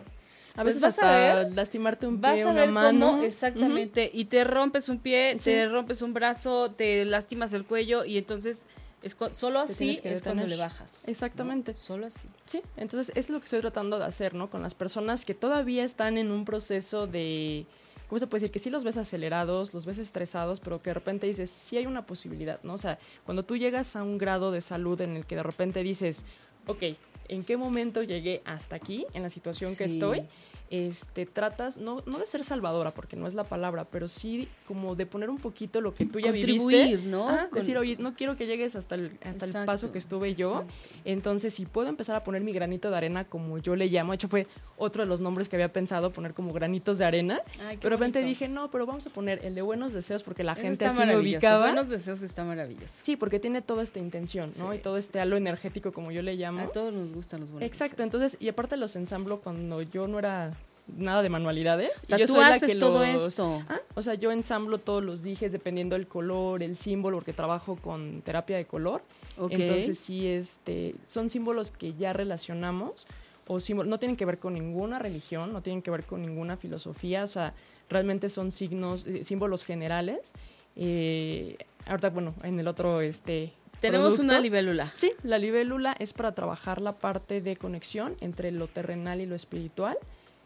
A 0.55 0.63
veces 0.63 0.81
pues 0.81 0.97
vas 0.97 1.05
a 1.05 1.11
ver, 1.11 1.51
lastimarte 1.53 2.07
un 2.07 2.19
pie, 2.19 2.43
vas 2.43 2.45
a 2.45 2.53
ver 2.53 2.69
mano. 2.71 3.11
Cómo, 3.11 3.23
exactamente, 3.23 4.09
y 4.13 4.25
te 4.25 4.43
rompes 4.43 4.89
un 4.89 4.99
pie, 4.99 5.37
te 5.41 5.67
rompes 5.67 6.01
un 6.01 6.13
brazo, 6.13 6.71
te 6.71 7.05
lastimas 7.05 7.53
el 7.53 7.65
cuello 7.65 8.03
y 8.05 8.17
entonces 8.17 8.67
es 9.01 9.15
solo 9.31 9.59
así 9.59 9.99
es 10.03 10.21
cuando 10.21 10.45
le 10.45 10.57
bajas. 10.57 11.07
Exactamente. 11.07 11.73
Solo 11.73 12.07
así. 12.07 12.27
Sí, 12.45 12.61
entonces 12.75 13.15
es 13.15 13.29
lo 13.29 13.39
que 13.39 13.45
estoy 13.45 13.61
tratando 13.61 13.97
de 13.97 14.05
hacer, 14.05 14.33
¿no? 14.33 14.49
Con 14.49 14.61
las 14.61 14.73
personas 14.73 15.23
que 15.23 15.33
todavía 15.33 15.83
están 15.83 16.17
en 16.17 16.31
un 16.31 16.43
proceso 16.43 17.07
de 17.07 17.65
¿cómo 18.09 18.19
se 18.19 18.27
puede 18.27 18.41
decir? 18.41 18.51
Que 18.51 18.59
sí 18.59 18.69
los 18.69 18.83
ves 18.83 18.97
acelerados, 18.97 19.73
los 19.73 19.85
ves 19.85 19.99
estresados, 19.99 20.59
pero 20.59 20.81
que 20.81 20.89
de 20.89 20.95
repente 20.95 21.27
dices, 21.27 21.49
sí 21.49 21.77
hay 21.77 21.85
una 21.85 22.05
posibilidad, 22.05 22.59
¿no? 22.63 22.73
O 22.73 22.77
sea, 22.77 22.97
cuando 23.23 23.43
tú 23.43 23.55
llegas 23.55 23.95
a 23.95 24.03
un 24.03 24.17
grado 24.17 24.51
de 24.51 24.61
salud 24.61 24.99
en 25.01 25.15
el 25.15 25.25
que 25.25 25.35
de 25.35 25.43
repente 25.43 25.83
dices, 25.83 26.25
ok, 26.65 26.83
¿en 27.29 27.43
qué 27.43 27.55
momento 27.55 28.03
llegué 28.03 28.41
hasta 28.45 28.75
aquí, 28.75 29.05
en 29.13 29.23
la 29.23 29.29
situación 29.29 29.75
que 29.75 29.85
estoy? 29.85 30.23
Este, 30.69 31.25
tratas, 31.25 31.77
no, 31.77 32.03
no 32.05 32.19
de 32.19 32.27
ser 32.27 32.43
salvadora, 32.43 32.93
porque 32.93 33.15
no 33.15 33.27
es 33.27 33.33
la 33.33 33.43
palabra, 33.43 33.85
pero 33.85 34.07
sí 34.07 34.47
como 34.67 34.95
de 34.95 35.05
poner 35.05 35.29
un 35.29 35.37
poquito 35.37 35.81
lo 35.81 35.93
que 35.93 36.05
tú 36.05 36.19
ya 36.19 36.31
viviste. 36.31 36.97
¿no? 36.97 37.49
decir, 37.51 37.77
oye, 37.77 37.97
no 37.99 38.13
quiero 38.13 38.35
que 38.35 38.45
llegues 38.45 38.75
hasta 38.75 38.95
el, 38.95 39.17
hasta 39.23 39.45
el 39.45 39.65
paso 39.65 39.91
que 39.91 39.97
estuve 39.97 40.35
yo. 40.35 40.65
Entonces, 41.05 41.53
si 41.53 41.65
puedo 41.65 41.89
empezar 41.89 42.15
a 42.15 42.23
poner 42.23 42.43
mi 42.43 42.53
granito 42.53 42.91
de 42.91 42.97
arena, 42.97 43.25
como 43.25 43.57
yo 43.57 43.75
le 43.75 43.87
llamo, 43.87 44.11
de 44.11 44.15
hecho 44.15 44.27
fue 44.27 44.47
otro 44.77 45.03
de 45.03 45.09
los 45.09 45.21
nombres 45.21 45.49
que 45.49 45.55
había 45.55 45.73
pensado 45.73 46.11
poner 46.11 46.33
como 46.33 46.53
granitos 46.53 46.99
de 46.99 47.05
arena. 47.05 47.41
pero 47.57 47.79
de 47.81 47.89
repente 47.89 48.21
dije, 48.21 48.47
no, 48.47 48.69
pero 48.69 48.85
vamos 48.85 49.07
a 49.07 49.09
poner 49.09 49.43
el 49.43 49.55
de 49.55 49.61
buenos 49.61 49.91
deseos 49.91 50.23
porque 50.23 50.43
la 50.43 50.55
gente 50.55 50.85
así 50.85 51.03
lo 51.03 51.19
ubicaba. 51.19 51.65
Buenos 51.65 51.89
deseos 51.89 52.21
está 52.21 52.43
maravilloso. 52.43 53.03
Sí, 53.03 53.15
porque 53.15 53.39
tiene 53.39 53.61
toda 53.61 53.81
esta 53.81 53.99
intención, 53.99 54.51
¿no? 54.57 54.73
y 54.73 54.79
todo 54.79 54.97
este 54.97 55.19
halo 55.19 55.35
energético, 55.35 55.91
como 55.91 56.11
yo 56.11 56.21
le 56.21 56.35
llamo. 56.35 56.61
A 56.61 56.71
todos 56.71 56.93
nos 56.93 57.11
gustan 57.11 57.41
los 57.41 57.51
buenos 57.51 57.69
Exacto, 57.71 58.03
entonces, 58.03 58.37
y 58.39 58.49
aparte 58.49 58.77
los 58.77 58.95
ensamblo 58.95 59.39
cuando 59.41 59.81
yo 59.81 60.07
no 60.07 60.19
era 60.19 60.53
nada 60.97 61.21
de 61.21 61.29
manualidades. 61.29 62.03
O 62.03 62.07
sea, 62.07 62.17
yo 62.17 62.25
tú 62.25 62.33
soy 62.33 62.43
haces 62.43 62.61
la 62.61 62.67
que 62.67 62.75
todo 62.75 63.03
esto. 63.03 63.63
¿Ah? 63.67 63.79
O 63.95 64.01
sea, 64.01 64.13
yo 64.13 64.31
ensamblo 64.31 64.77
todos 64.77 65.03
los 65.03 65.23
dijes 65.23 65.51
dependiendo 65.51 65.95
del 65.95 66.07
color, 66.07 66.63
el 66.63 66.77
símbolo, 66.77 67.17
porque 67.17 67.33
trabajo 67.33 67.75
con 67.75 68.21
terapia 68.21 68.57
de 68.57 68.65
color. 68.65 69.01
Entonces 69.37 69.97
sí, 69.97 70.27
este, 70.27 70.95
son 71.07 71.29
símbolos 71.29 71.71
que 71.71 71.93
ya 71.93 72.13
relacionamos 72.13 73.07
o 73.47 73.59
símbolos, 73.59 73.89
no 73.89 73.97
tienen 73.97 74.15
que 74.15 74.25
ver 74.25 74.37
con 74.37 74.53
ninguna 74.53 74.99
religión, 74.99 75.53
no 75.53 75.61
tienen 75.61 75.81
que 75.81 75.89
ver 75.89 76.03
con 76.03 76.21
ninguna 76.21 76.57
filosofía, 76.57 77.23
o 77.23 77.27
sea, 77.27 77.53
realmente 77.89 78.29
son 78.29 78.51
signos, 78.51 79.07
eh, 79.07 79.23
símbolos 79.23 79.63
generales. 79.63 80.33
Eh, 80.75 81.57
ahorita, 81.87 82.09
bueno, 82.09 82.35
en 82.43 82.59
el 82.59 82.67
otro, 82.67 83.01
este, 83.01 83.53
tenemos 83.79 84.19
una 84.19 84.39
libélula. 84.39 84.91
Sí, 84.93 85.13
la 85.23 85.37
libélula 85.37 85.95
es 85.99 86.13
para 86.13 86.33
trabajar 86.33 86.81
la 86.81 86.97
parte 86.97 87.41
de 87.41 87.55
conexión 87.55 88.17
entre 88.19 88.51
lo 88.51 88.67
terrenal 88.67 89.21
y 89.21 89.25
lo 89.25 89.35
espiritual 89.35 89.97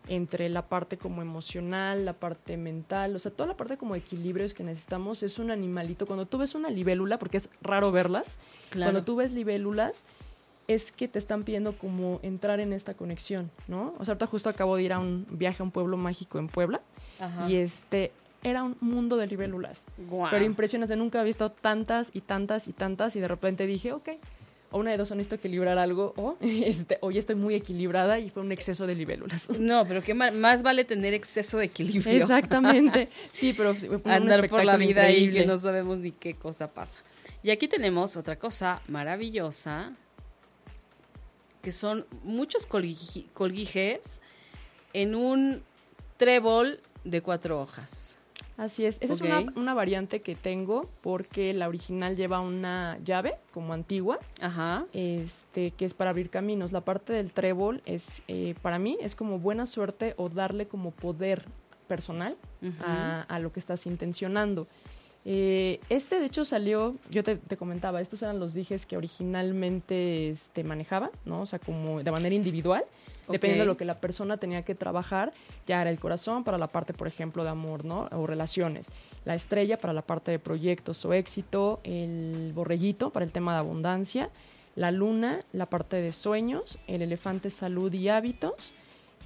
entre 0.08 0.50
la 0.50 0.64
parte 0.64 0.98
como 0.98 1.22
emocional, 1.22 2.06
la 2.06 2.14
parte 2.14 2.58
mental, 2.58 3.16
o 3.16 3.20
sea, 3.20 3.32
toda 3.32 3.48
la 3.48 3.58
parte 3.58 3.78
como 3.78 3.96
equilibrios 3.96 4.54
que 4.54 4.64
necesitamos 4.64 5.24
es 5.24 5.40
un 5.40 5.52
animalito. 5.52 6.06
Cuando 6.06 6.26
tú 6.26 6.38
ves 6.38 6.56
una 6.56 6.70
libélula, 6.70 7.18
porque 7.20 7.38
es 7.38 7.50
raro 7.62 7.92
verlas, 7.92 8.40
cuando 8.74 9.04
tú 9.04 9.16
ves 9.16 9.32
libélulas, 9.32 10.04
es 10.68 10.92
que 10.92 11.08
te 11.08 11.20
están 11.20 11.44
pidiendo 11.44 11.78
como 11.78 12.20
entrar 12.24 12.60
en 12.60 12.74
esta 12.74 12.94
conexión, 12.94 13.52
¿no? 13.68 13.94
O 14.00 14.06
sea, 14.06 14.14
ahorita 14.14 14.28
justo 14.28 14.50
acabo 14.50 14.76
de 14.76 14.84
ir 14.84 14.94
a 14.94 15.00
un 15.00 15.26
viaje 15.30 15.62
a 15.62 15.66
un 15.66 15.72
pueblo 15.72 15.98
mágico 15.98 16.40
en 16.40 16.48
Puebla 16.48 16.82
y 17.48 17.56
este 17.56 18.12
era 18.44 18.64
un 18.64 18.76
mundo 18.82 19.18
de 19.18 19.28
libélulas. 19.28 19.86
Pero 20.30 20.44
impresionante, 20.44 20.96
nunca 20.96 21.22
he 21.22 21.24
visto 21.24 21.50
tantas 21.50 22.12
y 22.14 22.22
tantas 22.22 22.68
y 22.68 22.74
tantas 22.74 23.16
y 23.16 23.22
de 23.22 23.28
repente 23.28 23.66
dije, 23.66 23.94
ok, 23.94 24.10
o 24.74 24.80
una 24.80 24.90
de 24.90 24.98
dos, 24.98 25.12
necesito 25.12 25.36
equilibrar 25.36 25.78
algo, 25.78 26.14
o, 26.18 26.36
este, 26.42 26.98
o 27.02 27.12
ya 27.12 27.20
estoy 27.20 27.36
muy 27.36 27.54
equilibrada 27.54 28.20
y 28.20 28.30
fue 28.30 28.42
un 28.42 28.52
exceso 28.52 28.88
de 28.88 28.96
libélulas. 28.96 29.48
No, 29.60 29.86
pero 29.86 30.04
qué 30.04 30.14
más 30.14 30.64
vale 30.64 30.84
tener 30.84 31.14
exceso 31.14 31.60
de 31.60 31.66
equilibrio. 31.66 32.18
Exactamente. 32.18 33.08
Sí, 33.32 33.54
pero 33.54 33.76
andar 34.06 34.50
por 34.50 34.66
la 34.66 34.78
vida 34.78 35.10
y 35.12 35.32
que 35.32 35.46
no 35.46 35.58
sabemos 35.58 36.00
ni 36.00 36.12
qué 36.12 36.34
cosa 36.34 36.74
pasa. 36.74 37.00
Y 37.44 37.52
aquí 37.52 37.68
tenemos 37.68 38.18
otra 38.18 38.38
cosa 38.38 38.82
maravillosa, 38.88 39.94
que 41.62 41.72
son 41.72 42.06
muchos 42.24 42.66
colguijes 42.66 44.22
en 44.94 45.16
un 45.16 45.64
trébol 46.18 46.80
de 47.04 47.22
cuatro 47.22 47.62
hojas. 47.62 48.18
Así 48.56 48.86
es, 48.86 49.02
esa 49.02 49.14
es 49.14 49.22
una, 49.22 49.44
una, 49.56 49.74
variante 49.74 50.22
que 50.22 50.36
tengo 50.36 50.88
porque 51.02 51.54
la 51.54 51.68
original 51.68 52.16
lleva 52.16 52.40
una 52.40 53.00
llave 53.04 53.36
como 53.52 53.74
antigua, 53.74 54.20
Ajá. 54.42 54.86
este 54.94 55.72
que 55.72 55.86
es 55.86 55.94
para 55.94 56.12
abrir 56.12 56.30
caminos. 56.30 56.72
La 56.72 56.82
parte 56.82 57.14
del 57.14 57.32
trébol 57.32 57.82
es, 57.86 58.22
eh, 58.28 58.54
para 58.62 58.78
mí, 58.78 58.98
es 59.02 59.16
como 59.16 59.40
buena 59.40 59.66
suerte 59.66 60.14
o 60.18 60.30
darle 60.30 60.68
como 60.68 60.92
poder 60.92 61.46
personal 61.88 62.38
a, 62.82 63.26
a, 63.28 63.40
lo 63.40 63.52
que 63.52 63.60
estás 63.60 63.86
intencionando. 63.88 64.68
Eh, 65.26 65.80
este, 65.90 66.20
de 66.20 66.26
hecho, 66.26 66.46
salió, 66.46 66.96
yo 67.10 67.24
te, 67.24 67.38
te, 67.38 67.58
comentaba, 67.58 68.02
estos 68.02 68.22
eran 68.22 68.40
los 68.40 68.54
dijes 68.54 68.86
que 68.86 68.98
originalmente 68.98 70.30
este, 70.30 70.64
manejaba, 70.64 71.12
¿no? 71.26 71.42
O 71.42 71.46
sea, 71.46 71.60
como 71.60 72.04
de 72.04 72.12
manera 72.12 72.36
individual. 72.36 72.84
Dependiendo 73.28 73.64
de 73.64 73.68
lo 73.68 73.78
que 73.78 73.86
la 73.86 73.96
persona 73.96 74.38
tenía 74.38 74.64
que 74.64 74.76
trabajar, 74.76 75.34
ya 75.66 75.82
era 75.82 75.90
el 75.90 76.00
corazón 76.00 76.44
para 76.44 76.58
la 76.58 76.68
parte, 76.68 76.94
por 76.94 77.08
ejemplo, 77.08 77.44
de 77.44 77.50
amor, 77.50 77.86
¿no? 77.86 78.10
O 78.12 78.28
relaciones. 78.28 78.90
La 79.26 79.36
estrella 79.36 79.78
para 79.78 79.94
la 79.94 80.02
parte 80.02 80.32
de 80.32 80.40
proyectos 80.40 81.04
o 81.06 81.14
éxito. 81.14 81.80
El 81.84 82.52
borreguito 82.54 83.10
para 83.10 83.26
el 83.26 83.32
tema 83.32 83.54
de 83.54 83.60
abundancia. 83.60 84.30
La 84.76 84.92
luna, 84.92 85.40
la 85.52 85.68
parte 85.68 85.98
de 85.98 86.12
sueños. 86.12 86.80
El 86.88 87.02
elefante, 87.02 87.50
salud 87.50 87.94
y 87.94 88.10
hábitos. 88.10 88.74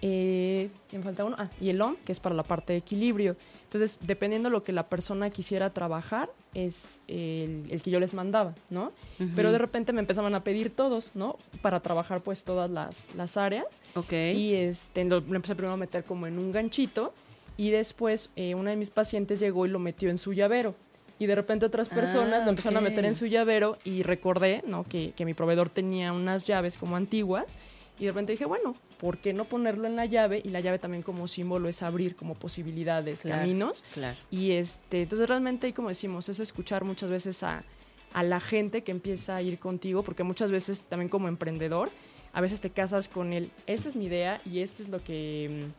Eh, 0.02 0.70
me 0.92 1.02
falta 1.02 1.26
uno? 1.26 1.36
Ah, 1.40 1.50
y 1.60 1.70
el 1.70 1.82
OM, 1.82 1.96
que 2.06 2.12
es 2.12 2.20
para 2.20 2.36
la 2.36 2.44
parte 2.44 2.74
de 2.74 2.80
equilibrio. 2.80 3.36
Entonces, 3.68 4.00
dependiendo 4.02 4.48
de 4.48 4.54
lo 4.54 4.64
que 4.64 4.72
la 4.72 4.88
persona 4.88 5.30
quisiera 5.30 5.72
trabajar, 5.72 6.30
es 6.54 7.02
el, 7.10 7.82
que 7.84 7.92
yo 7.92 8.00
les 8.00 8.14
mandaba, 8.14 8.56
¿no? 8.70 8.94
Pero 9.36 9.52
de 9.52 9.58
repente 9.58 9.92
me 9.92 10.00
empezaban 10.00 10.34
a 10.36 10.44
pedir 10.44 10.74
todos, 10.74 11.12
¿no? 11.16 11.38
Para 11.62 11.82
trabajar 11.82 12.22
pues 12.22 12.46
todas 12.46 12.72
las, 12.72 13.14
las 13.16 13.36
áreas. 13.36 13.82
Ok. 13.96 14.14
Y 14.14 14.54
este, 14.54 15.04
lo, 15.04 15.18
empecé 15.18 15.54
primero 15.56 15.74
a 15.74 15.78
meter 15.78 16.06
como 16.06 16.28
en 16.28 16.40
un 16.40 16.54
ganchito 16.54 17.14
y 17.58 17.72
después 17.72 18.32
eh, 18.38 18.56
una 18.56 18.70
de 18.70 18.78
mis 18.78 18.90
pacientes 18.90 19.42
llegó 19.42 19.66
y 19.66 19.70
lo 19.70 19.80
metió 19.80 20.10
en 20.10 20.18
su 20.18 20.32
llavero. 20.32 20.74
Y 21.20 21.26
de 21.26 21.36
repente 21.36 21.66
otras 21.66 21.90
personas 21.90 22.42
Ah, 22.42 22.46
lo 22.46 22.52
empezaron 22.52 22.78
a 22.78 22.82
meter 22.82 23.04
en 23.04 23.16
su 23.16 23.26
llavero 23.26 23.78
y 23.84 24.04
recordé, 24.04 24.64
¿no? 24.66 24.86
Que, 24.86 25.12
que 25.12 25.26
mi 25.26 25.34
proveedor 25.34 25.68
tenía 25.68 26.14
unas 26.14 26.46
llaves 26.46 26.78
como 26.78 26.96
antiguas 26.96 27.58
y 28.00 28.06
de 28.06 28.12
repente 28.12 28.32
dije, 28.34 28.46
bueno, 28.46 28.76
¿por 29.00 29.18
qué 29.18 29.34
no 29.34 29.46
ponerlo 29.46 29.88
en 29.88 29.96
la 29.96 30.06
llave? 30.06 30.42
Y 30.44 30.50
la 30.50 30.60
llave 30.60 30.80
también 30.80 31.04
como 31.04 31.28
símbolo 31.28 31.68
es 31.70 31.82
abrir 31.84 32.16
como 32.16 32.36
posibilidades, 32.36 33.22
Claro. 33.22 33.42
caminos. 33.42 33.84
Claro. 33.94 34.18
Y 34.32 34.52
este, 34.52 35.04
entonces 35.04 35.28
realmente, 35.28 35.68
ahí 35.68 35.74
como 35.74 35.90
decimos, 35.90 36.30
es 36.30 36.40
escuchar 36.40 36.84
muchas 36.84 37.10
veces 37.10 37.42
a, 37.44 37.64
a 38.14 38.24
la 38.24 38.40
gente 38.40 38.84
que 38.84 38.92
empieza 38.92 39.36
a 39.36 39.42
ir 39.42 39.60
contigo, 39.60 40.04
porque 40.04 40.24
muchas 40.24 40.52
veces 40.52 40.84
también 40.84 41.10
como 41.10 41.28
emprendedor, 41.28 41.90
a 42.34 42.42
veces 42.42 42.62
te 42.62 42.70
casas 42.70 43.08
con 43.08 43.34
el, 43.34 43.52
esta 43.66 43.90
es 43.90 43.96
mi 43.96 44.06
idea 44.06 44.42
y 44.46 44.60
este 44.60 44.84
es 44.84 44.90
lo 44.90 45.04
que, 45.04 45.70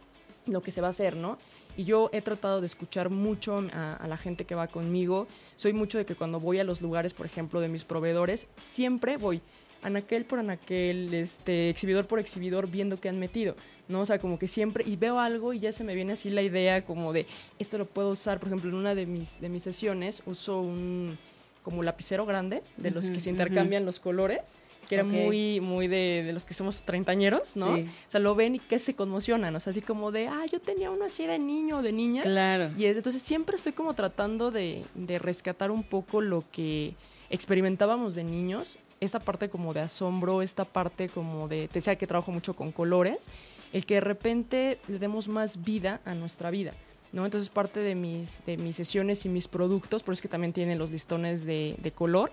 mm, 0.47 0.51
lo 0.53 0.63
que 0.63 0.71
se 0.73 0.81
va 0.81 0.89
a 0.89 0.91
hacer, 0.91 1.15
¿no? 1.17 1.39
Y 1.77 1.85
yo 1.85 2.11
he 2.13 2.21
tratado 2.23 2.61
de 2.61 2.67
escuchar 2.67 3.09
mucho 3.11 3.63
a, 3.73 3.95
a 3.95 4.09
la 4.09 4.17
gente 4.17 4.45
que 4.45 4.57
va 4.57 4.67
conmigo. 4.67 5.29
Soy 5.55 5.73
mucho 5.73 5.97
de 5.99 6.05
que 6.05 6.17
cuando 6.17 6.41
voy 6.41 6.59
a 6.59 6.65
los 6.65 6.81
lugares, 6.83 7.15
por 7.15 7.27
ejemplo, 7.27 7.61
de 7.61 7.69
mis 7.69 7.85
proveedores, 7.85 8.49
siempre 8.57 9.17
voy 9.17 9.41
anaquel 9.83 10.25
por 10.25 10.39
anaquel, 10.39 11.13
este, 11.15 11.71
exhibidor 11.71 12.07
por 12.07 12.19
exhibidor, 12.19 12.69
viendo 12.69 13.01
qué 13.01 13.09
han 13.09 13.19
metido, 13.19 13.55
¿no? 13.89 14.01
O 14.01 14.07
sea, 14.07 14.19
como 14.19 14.39
que 14.39 14.49
siempre, 14.49 14.85
y 14.87 14.97
veo 14.97 15.19
algo 15.21 15.53
y 15.53 15.61
ya 15.61 15.73
se 15.73 15.85
me 15.85 15.95
viene 15.95 16.13
así 16.13 16.31
la 16.31 16.43
idea 16.43 16.85
como 16.85 17.13
de, 17.13 17.27
esto 17.59 17.79
lo 17.79 17.87
puedo 17.87 18.11
usar, 18.11 18.39
por 18.41 18.49
ejemplo, 18.49 18.71
en 18.71 18.77
una 18.77 18.95
de 18.95 19.07
mis, 19.07 19.41
de 19.41 19.49
mis 19.49 19.63
sesiones 19.63 20.23
uso 20.27 20.61
un 20.61 21.17
como 21.63 21.83
lapicero 21.83 22.25
grande, 22.25 22.63
de 22.79 22.91
los 22.91 23.11
que 23.11 23.21
se 23.21 23.29
intercambian 23.29 23.85
los 23.85 24.01
colores, 24.01 24.57
que 24.89 24.95
era 24.95 25.05
muy, 25.05 25.61
muy 25.61 25.87
de, 25.87 26.23
de 26.25 26.33
los 26.33 26.45
que 26.45 26.55
somos 26.55 26.81
treintañeros, 26.81 27.57
¿no? 27.57 27.77
Sí. 27.77 27.83
O 27.83 28.11
sea, 28.11 28.21
lo 28.21 28.35
ven 28.35 28.55
y 28.55 28.59
que 28.59 28.79
se 28.79 28.95
conmocionan, 28.95 29.55
o 29.55 29.61
sea, 29.61 29.73
así 29.73 29.83
como 29.83 30.11
de, 30.11 30.29
ah, 30.29 30.47
yo 30.51 30.61
tenía 30.61 30.91
uno 30.91 31.05
así 31.05 31.27
de 31.27 31.39
niño 31.39 31.79
o 31.79 31.83
de 31.83 31.93
niña. 31.93 32.23
Claro. 32.23 32.71
Y 32.79 32.87
es, 32.87 32.97
entonces 32.97 33.21
siempre 33.21 33.57
estoy 33.57 33.73
como 33.73 33.93
tratando 33.93 34.51
de, 34.51 34.83
de 34.95 35.19
rescatar 35.19 35.71
un 35.71 35.83
poco 35.83 36.23
lo 36.23 36.43
que 36.51 36.95
experimentábamos 37.29 38.15
de 38.15 38.25
niños, 38.25 38.79
esta 39.01 39.21
parte 39.21 39.49
como 39.49 39.75
de 39.75 39.81
asombro, 39.81 40.43
esta 40.43 40.65
parte 40.65 41.09
como 41.09 41.49
de, 41.49 41.69
te 41.69 41.75
decía 41.75 41.97
que 41.97 42.07
trabajo 42.07 42.33
mucho 42.33 42.55
con 42.55 42.73
colores, 42.73 43.29
el 43.73 43.87
que 43.87 43.95
de 43.95 44.01
repente 44.01 44.79
le 44.89 44.99
demos 44.99 45.29
más 45.29 45.63
vida 45.65 46.01
a 46.05 46.15
nuestra 46.15 46.51
vida. 46.51 46.75
¿no? 47.13 47.25
Entonces 47.25 47.49
parte 47.49 47.81
de 47.81 47.95
mis, 47.95 48.45
de 48.45 48.57
mis 48.57 48.77
sesiones 48.77 49.25
y 49.25 49.29
mis 49.29 49.49
productos, 49.49 50.03
por 50.03 50.13
eso 50.13 50.19
es 50.19 50.23
que 50.23 50.29
también 50.29 50.53
tienen 50.53 50.79
los 50.79 50.91
listones 50.91 51.45
de, 51.45 51.77
de 51.79 51.93
color, 51.93 52.31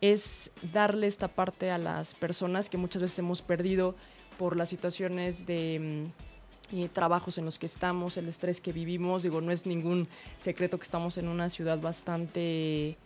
es 0.00 0.50
darle 0.72 1.06
esta 1.06 1.28
parte 1.28 1.70
a 1.70 1.78
las 1.78 2.14
personas 2.14 2.68
que 2.68 2.76
muchas 2.76 3.02
veces 3.02 3.18
hemos 3.18 3.42
perdido 3.42 3.94
por 4.38 4.56
las 4.56 4.68
situaciones 4.68 5.46
de 5.46 6.10
mm, 6.72 6.76
eh, 6.76 6.88
trabajos 6.92 7.38
en 7.38 7.44
los 7.44 7.58
que 7.58 7.66
estamos, 7.66 8.16
el 8.16 8.28
estrés 8.28 8.60
que 8.60 8.72
vivimos. 8.72 9.22
Digo, 9.22 9.40
no 9.40 9.52
es 9.52 9.66
ningún 9.66 10.08
secreto 10.38 10.78
que 10.78 10.84
estamos 10.84 11.16
en 11.16 11.28
una 11.28 11.48
ciudad 11.48 11.80
bastante 11.80 12.96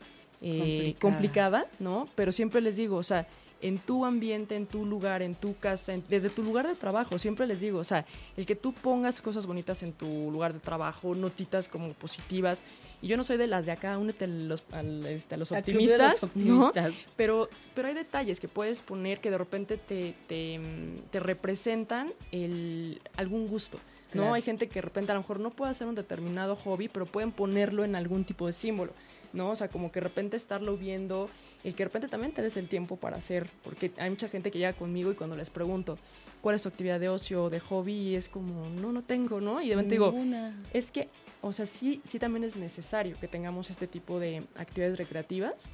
eh, 0.42 0.58
Complicada. 0.58 1.00
complicada, 1.00 1.66
¿no? 1.80 2.08
Pero 2.14 2.32
siempre 2.32 2.60
les 2.60 2.76
digo, 2.76 2.96
o 2.96 3.02
sea, 3.02 3.26
en 3.62 3.76
tu 3.78 4.06
ambiente, 4.06 4.56
en 4.56 4.64
tu 4.64 4.86
lugar, 4.86 5.20
en 5.20 5.34
tu 5.34 5.54
casa, 5.54 5.92
en- 5.92 6.02
desde 6.08 6.30
tu 6.30 6.42
lugar 6.42 6.66
de 6.66 6.74
trabajo, 6.74 7.18
siempre 7.18 7.46
les 7.46 7.60
digo, 7.60 7.78
o 7.78 7.84
sea, 7.84 8.06
el 8.38 8.46
que 8.46 8.56
tú 8.56 8.72
pongas 8.72 9.20
cosas 9.20 9.44
bonitas 9.44 9.82
en 9.82 9.92
tu 9.92 10.30
lugar 10.30 10.54
de 10.54 10.60
trabajo, 10.60 11.14
notitas 11.14 11.68
como 11.68 11.92
positivas, 11.92 12.64
y 13.02 13.08
yo 13.08 13.18
no 13.18 13.24
soy 13.24 13.36
de 13.36 13.46
las 13.46 13.66
de 13.66 13.72
acá, 13.72 13.98
únete 13.98 14.24
a 14.24 14.28
los, 14.28 14.62
este, 15.06 15.34
a 15.34 15.38
los 15.38 15.52
optimistas, 15.52 16.22
¿no? 16.36 16.68
optimistas. 16.68 16.94
Pero, 17.16 17.50
pero 17.74 17.88
hay 17.88 17.94
detalles 17.94 18.40
que 18.40 18.48
puedes 18.48 18.80
poner 18.80 19.20
que 19.20 19.30
de 19.30 19.36
repente 19.36 19.76
te, 19.76 20.14
te, 20.26 20.58
te 21.10 21.20
representan 21.20 22.14
el, 22.32 23.02
algún 23.16 23.46
gusto. 23.46 23.78
¿No? 24.12 24.22
Claro. 24.22 24.34
Hay 24.34 24.42
gente 24.42 24.68
que 24.68 24.74
de 24.74 24.82
repente 24.82 25.12
a 25.12 25.14
lo 25.14 25.20
mejor 25.20 25.40
no 25.40 25.50
puede 25.50 25.70
hacer 25.70 25.86
un 25.86 25.94
determinado 25.94 26.56
hobby, 26.56 26.88
pero 26.88 27.06
pueden 27.06 27.32
ponerlo 27.32 27.84
en 27.84 27.94
algún 27.94 28.24
tipo 28.24 28.46
de 28.46 28.52
símbolo. 28.52 28.92
¿no? 29.32 29.50
O 29.50 29.56
sea, 29.56 29.68
como 29.68 29.90
que 29.92 30.00
de 30.00 30.04
repente 30.04 30.36
estarlo 30.36 30.76
viendo, 30.76 31.28
el 31.64 31.74
que 31.74 31.78
de 31.78 31.84
repente 31.84 32.08
también 32.08 32.32
te 32.32 32.42
des 32.42 32.56
el 32.56 32.68
tiempo 32.68 32.96
para 32.96 33.16
hacer, 33.16 33.48
porque 33.62 33.92
hay 33.98 34.10
mucha 34.10 34.28
gente 34.28 34.50
que 34.50 34.58
llega 34.58 34.72
conmigo 34.72 35.10
y 35.10 35.14
cuando 35.14 35.36
les 35.36 35.50
pregunto, 35.50 35.98
¿cuál 36.40 36.56
es 36.56 36.62
tu 36.62 36.68
actividad 36.68 37.00
de 37.00 37.08
ocio 37.08 37.44
o 37.44 37.50
de 37.50 37.60
hobby? 37.60 37.92
Y 37.92 38.16
es 38.16 38.28
como, 38.28 38.68
no, 38.68 38.92
no 38.92 39.02
tengo, 39.02 39.40
¿no? 39.40 39.62
Y 39.62 39.68
de 39.68 39.76
repente 39.76 39.94
digo, 39.94 40.14
es 40.72 40.90
que, 40.90 41.08
o 41.40 41.52
sea, 41.52 41.66
sí, 41.66 42.00
sí 42.04 42.18
también 42.18 42.44
es 42.44 42.56
necesario 42.56 43.16
que 43.20 43.28
tengamos 43.28 43.70
este 43.70 43.86
tipo 43.86 44.18
de 44.18 44.44
actividades 44.56 44.98
recreativas. 44.98 45.70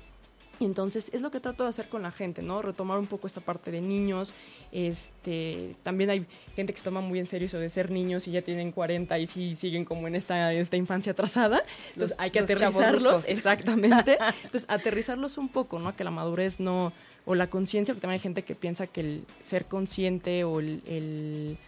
Y 0.58 0.64
Entonces, 0.64 1.10
es 1.12 1.20
lo 1.20 1.30
que 1.30 1.38
trato 1.38 1.64
de 1.64 1.68
hacer 1.70 1.88
con 1.88 2.02
la 2.02 2.10
gente, 2.10 2.40
¿no? 2.42 2.62
Retomar 2.62 2.98
un 2.98 3.06
poco 3.06 3.26
esta 3.26 3.40
parte 3.42 3.70
de 3.70 3.80
niños. 3.82 4.32
Este, 4.72 5.74
también 5.82 6.08
hay 6.10 6.26
gente 6.54 6.72
que 6.72 6.78
se 6.78 6.84
toma 6.84 7.00
muy 7.00 7.18
en 7.18 7.26
serio 7.26 7.46
eso 7.46 7.58
de 7.58 7.68
ser 7.68 7.90
niños 7.90 8.26
y 8.28 8.30
ya 8.32 8.42
tienen 8.42 8.72
40 8.72 9.18
y 9.18 9.26
sí 9.26 9.56
siguen 9.56 9.84
como 9.84 10.08
en 10.08 10.14
esta, 10.14 10.52
esta 10.52 10.76
infancia 10.76 11.12
atrasada. 11.12 11.62
Entonces, 11.88 12.16
Los- 12.16 12.20
hay 12.20 12.30
que 12.30 12.40
los 12.40 12.50
aterrizarlos. 12.50 13.28
Exactamente. 13.28 14.16
Entonces, 14.44 14.64
aterrizarlos 14.68 15.36
un 15.38 15.48
poco, 15.48 15.78
¿no? 15.78 15.94
Que 15.94 16.04
la 16.04 16.10
madurez 16.10 16.60
no, 16.60 16.92
o 17.26 17.34
la 17.34 17.48
conciencia, 17.50 17.92
porque 17.92 18.02
también 18.02 18.18
hay 18.18 18.22
gente 18.22 18.42
que 18.42 18.54
piensa 18.54 18.86
que 18.86 19.00
el 19.00 19.24
ser 19.42 19.66
consciente 19.66 20.44
o 20.44 20.60
el, 20.60 20.82
el 20.86 21.58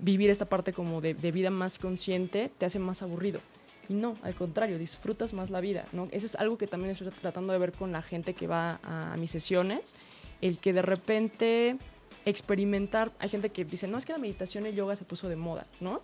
vivir 0.00 0.30
esta 0.30 0.44
parte 0.44 0.72
como 0.72 1.00
de, 1.00 1.14
de 1.14 1.32
vida 1.32 1.50
más 1.50 1.78
consciente 1.78 2.50
te 2.56 2.66
hace 2.66 2.78
más 2.78 3.02
aburrido. 3.02 3.40
Y 3.88 3.94
no, 3.94 4.16
al 4.22 4.34
contrario, 4.34 4.78
disfrutas 4.78 5.32
más 5.32 5.50
la 5.50 5.60
vida, 5.60 5.84
¿no? 5.92 6.08
Eso 6.10 6.26
es 6.26 6.34
algo 6.36 6.58
que 6.58 6.66
también 6.66 6.90
estoy 6.90 7.08
tratando 7.10 7.52
de 7.52 7.58
ver 7.58 7.72
con 7.72 7.92
la 7.92 8.02
gente 8.02 8.34
que 8.34 8.46
va 8.46 8.80
a, 8.82 9.14
a 9.14 9.16
mis 9.16 9.30
sesiones, 9.30 9.94
el 10.40 10.58
que 10.58 10.72
de 10.72 10.82
repente 10.82 11.78
experimentar, 12.24 13.12
hay 13.18 13.28
gente 13.28 13.50
que 13.50 13.64
dice, 13.64 13.88
no, 13.88 13.98
es 13.98 14.04
que 14.04 14.12
la 14.12 14.18
meditación 14.18 14.66
y 14.66 14.70
el 14.70 14.74
yoga 14.74 14.96
se 14.96 15.04
puso 15.04 15.28
de 15.28 15.36
moda, 15.36 15.66
¿no? 15.80 16.02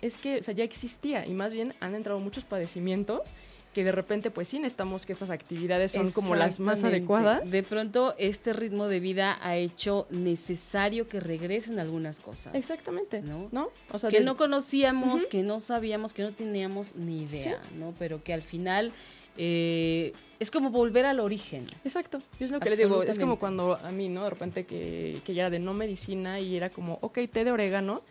Es 0.00 0.16
que, 0.16 0.38
o 0.38 0.42
sea, 0.42 0.54
ya 0.54 0.64
existía 0.64 1.26
y 1.26 1.34
más 1.34 1.52
bien 1.52 1.74
han 1.80 1.94
entrado 1.94 2.18
muchos 2.20 2.44
padecimientos 2.44 3.34
que 3.74 3.84
de 3.84 3.92
repente, 3.92 4.30
pues 4.32 4.48
sí, 4.48 4.58
necesitamos 4.58 5.06
que 5.06 5.12
estas 5.12 5.30
actividades 5.30 5.92
son 5.92 6.10
como 6.10 6.34
las 6.34 6.58
más 6.58 6.82
adecuadas. 6.82 7.50
De 7.52 7.62
pronto, 7.62 8.14
este 8.18 8.52
ritmo 8.52 8.88
de 8.88 8.98
vida 8.98 9.38
ha 9.42 9.56
hecho 9.56 10.06
necesario 10.10 11.08
que 11.08 11.20
regresen 11.20 11.78
algunas 11.78 12.18
cosas. 12.20 12.54
Exactamente, 12.54 13.22
¿No? 13.22 13.48
¿no? 13.52 13.68
O 13.92 13.98
sea, 13.98 14.10
que 14.10 14.18
de- 14.18 14.24
no 14.24 14.36
conocíamos, 14.36 15.24
que 15.26 15.42
no 15.42 15.60
sabíamos, 15.60 16.12
que 16.12 16.22
no 16.22 16.32
teníamos 16.32 16.96
ni 16.96 17.22
idea, 17.22 17.60
¿no? 17.78 17.94
Pero 17.98 18.24
que 18.24 18.32
al 18.34 18.42
final 18.42 18.92
eh, 19.36 20.12
es 20.40 20.50
como 20.50 20.70
volver 20.70 21.06
al 21.06 21.20
origen. 21.20 21.66
Exacto, 21.84 22.20
yo 22.38 22.46
es 22.46 22.50
lo 22.50 22.60
que 22.60 22.70
le 22.70 22.76
digo, 22.76 23.02
es 23.02 23.18
como 23.18 23.38
cuando 23.38 23.76
a 23.76 23.90
mí, 23.92 24.08
¿no? 24.08 24.24
De 24.24 24.30
repente 24.30 24.66
que, 24.66 25.20
que 25.24 25.34
ya 25.34 25.42
era 25.42 25.50
de 25.50 25.58
no 25.60 25.74
medicina 25.74 26.40
y 26.40 26.56
era 26.56 26.70
como, 26.70 26.98
ok, 27.02 27.18
té 27.32 27.44
de 27.44 27.52
orégano, 27.52 28.02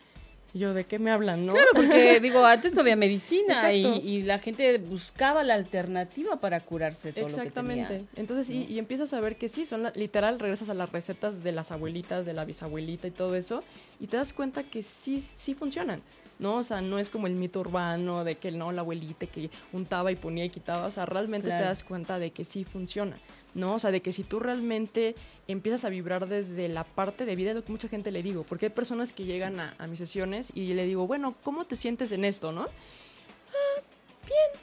yo, 0.53 0.73
¿de 0.73 0.85
qué 0.85 0.99
me 0.99 1.11
hablan, 1.11 1.45
no? 1.45 1.53
Claro, 1.53 1.69
porque 1.75 2.19
digo, 2.21 2.45
antes 2.45 2.73
no 2.73 2.81
había 2.81 2.95
medicina 2.95 3.71
y, 3.73 4.23
la 4.23 4.39
gente 4.39 4.77
buscaba 4.77 5.43
la 5.43 5.53
alternativa 5.53 6.39
para 6.39 6.59
curarse 6.61 7.13
todo 7.13 7.23
lo 7.23 7.27
que 7.27 7.33
Exactamente. 7.41 7.87
tenía. 7.87 8.07
Entonces, 8.15 8.49
y, 8.49 8.65
y 8.65 8.79
empiezas 8.79 9.13
a 9.13 9.19
ver 9.19 9.37
que 9.37 9.49
sí, 9.49 9.65
son 9.65 9.83
la- 9.83 9.93
literal, 9.95 10.39
regresas 10.39 10.69
a 10.69 10.73
las 10.73 10.91
recetas 10.91 11.43
de 11.43 11.51
las 11.51 11.71
abuelitas, 11.71 12.25
de 12.25 12.33
la 12.33 12.45
bisabuelita 12.45 13.07
y 13.07 13.11
todo 13.11 13.35
eso, 13.35 13.63
y 13.99 14.07
te 14.07 14.17
das 14.17 14.33
cuenta 14.33 14.63
que 14.63 14.83
sí, 14.83 15.21
sí 15.35 15.53
funcionan. 15.53 16.01
¿no? 16.39 16.55
O 16.55 16.63
sea, 16.63 16.81
no 16.81 16.97
es 16.99 17.09
como 17.09 17.27
el 17.27 17.33
mito 17.33 17.59
urbano 17.59 18.23
de 18.23 18.35
que 18.35 18.51
no, 18.51 18.71
la 18.71 18.81
abuelita 18.81 19.27
que 19.27 19.49
untaba 19.73 20.11
y 20.11 20.15
ponía 20.15 20.45
y 20.45 20.49
quitaba. 20.49 20.85
O 20.85 20.91
sea, 20.91 21.05
realmente 21.05 21.47
Claro. 21.47 21.63
te 21.63 21.67
das 21.67 21.83
cuenta 21.83 22.17
de 22.17 22.31
que 22.31 22.45
sí 22.45 22.63
funciona. 22.63 23.17
¿No? 23.53 23.75
O 23.75 23.79
sea, 23.79 23.91
de 23.91 24.01
que 24.01 24.11
si 24.11 24.23
tú 24.23 24.39
realmente 24.39 25.15
empiezas 25.47 25.85
a 25.85 25.89
vibrar 25.89 26.27
desde 26.27 26.67
la 26.67 26.83
parte 26.83 27.25
de 27.25 27.35
vida, 27.35 27.49
es 27.51 27.55
lo 27.55 27.63
que 27.63 27.71
mucha 27.71 27.87
gente 27.87 28.11
le 28.11 28.21
digo, 28.23 28.43
porque 28.43 28.67
hay 28.67 28.71
personas 28.71 29.11
que 29.13 29.25
llegan 29.25 29.59
a, 29.59 29.73
a 29.77 29.87
mis 29.87 29.99
sesiones 29.99 30.51
y 30.53 30.73
le 30.73 30.85
digo, 30.85 31.07
bueno, 31.07 31.35
¿cómo 31.43 31.65
te 31.65 31.75
sientes 31.75 32.11
en 32.11 32.25
esto, 32.25 32.51
no? 32.51 32.63
"Ah, 32.63 33.81
bien, 34.25 34.61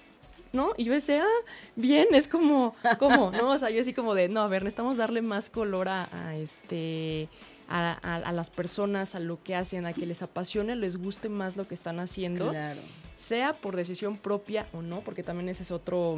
¿no? 0.53 0.72
Y 0.76 0.84
yo 0.84 0.93
decía, 0.93 1.24
ah, 1.24 1.51
bien, 1.74 2.09
es 2.12 2.28
como, 2.28 2.74
¿cómo? 2.99 3.30
¿No? 3.32 3.51
O 3.53 3.59
sea, 3.59 3.70
yo 3.70 3.80
así 3.80 3.93
como 3.93 4.14
de, 4.14 4.28
no, 4.28 4.41
a 4.41 4.49
ver, 4.49 4.62
necesitamos 4.62 4.97
darle 4.97 5.22
más 5.22 5.51
color 5.51 5.89
a, 5.89 6.09
a 6.12 6.37
este... 6.37 7.28
A, 7.68 7.99
a- 8.01 8.16
a 8.28 8.30
las 8.30 8.49
personas, 8.49 9.16
a 9.16 9.18
lo 9.18 9.43
que 9.43 9.57
hacen, 9.57 9.87
a 9.87 9.93
que 9.93 10.07
les 10.07 10.22
apasione, 10.22 10.76
les 10.76 10.97
guste 10.97 11.28
más 11.28 11.57
lo 11.57 11.66
que 11.66 11.74
están 11.74 11.99
haciendo 11.99 12.51
Claro. 12.51 12.78
sea 13.16 13.55
por 13.55 13.74
decisión 13.74 14.16
propia 14.18 14.68
o 14.72 14.82
no, 14.82 15.01
porque 15.01 15.24
también 15.24 15.49
ese 15.49 15.64
es 15.64 15.72
otro 15.72 16.14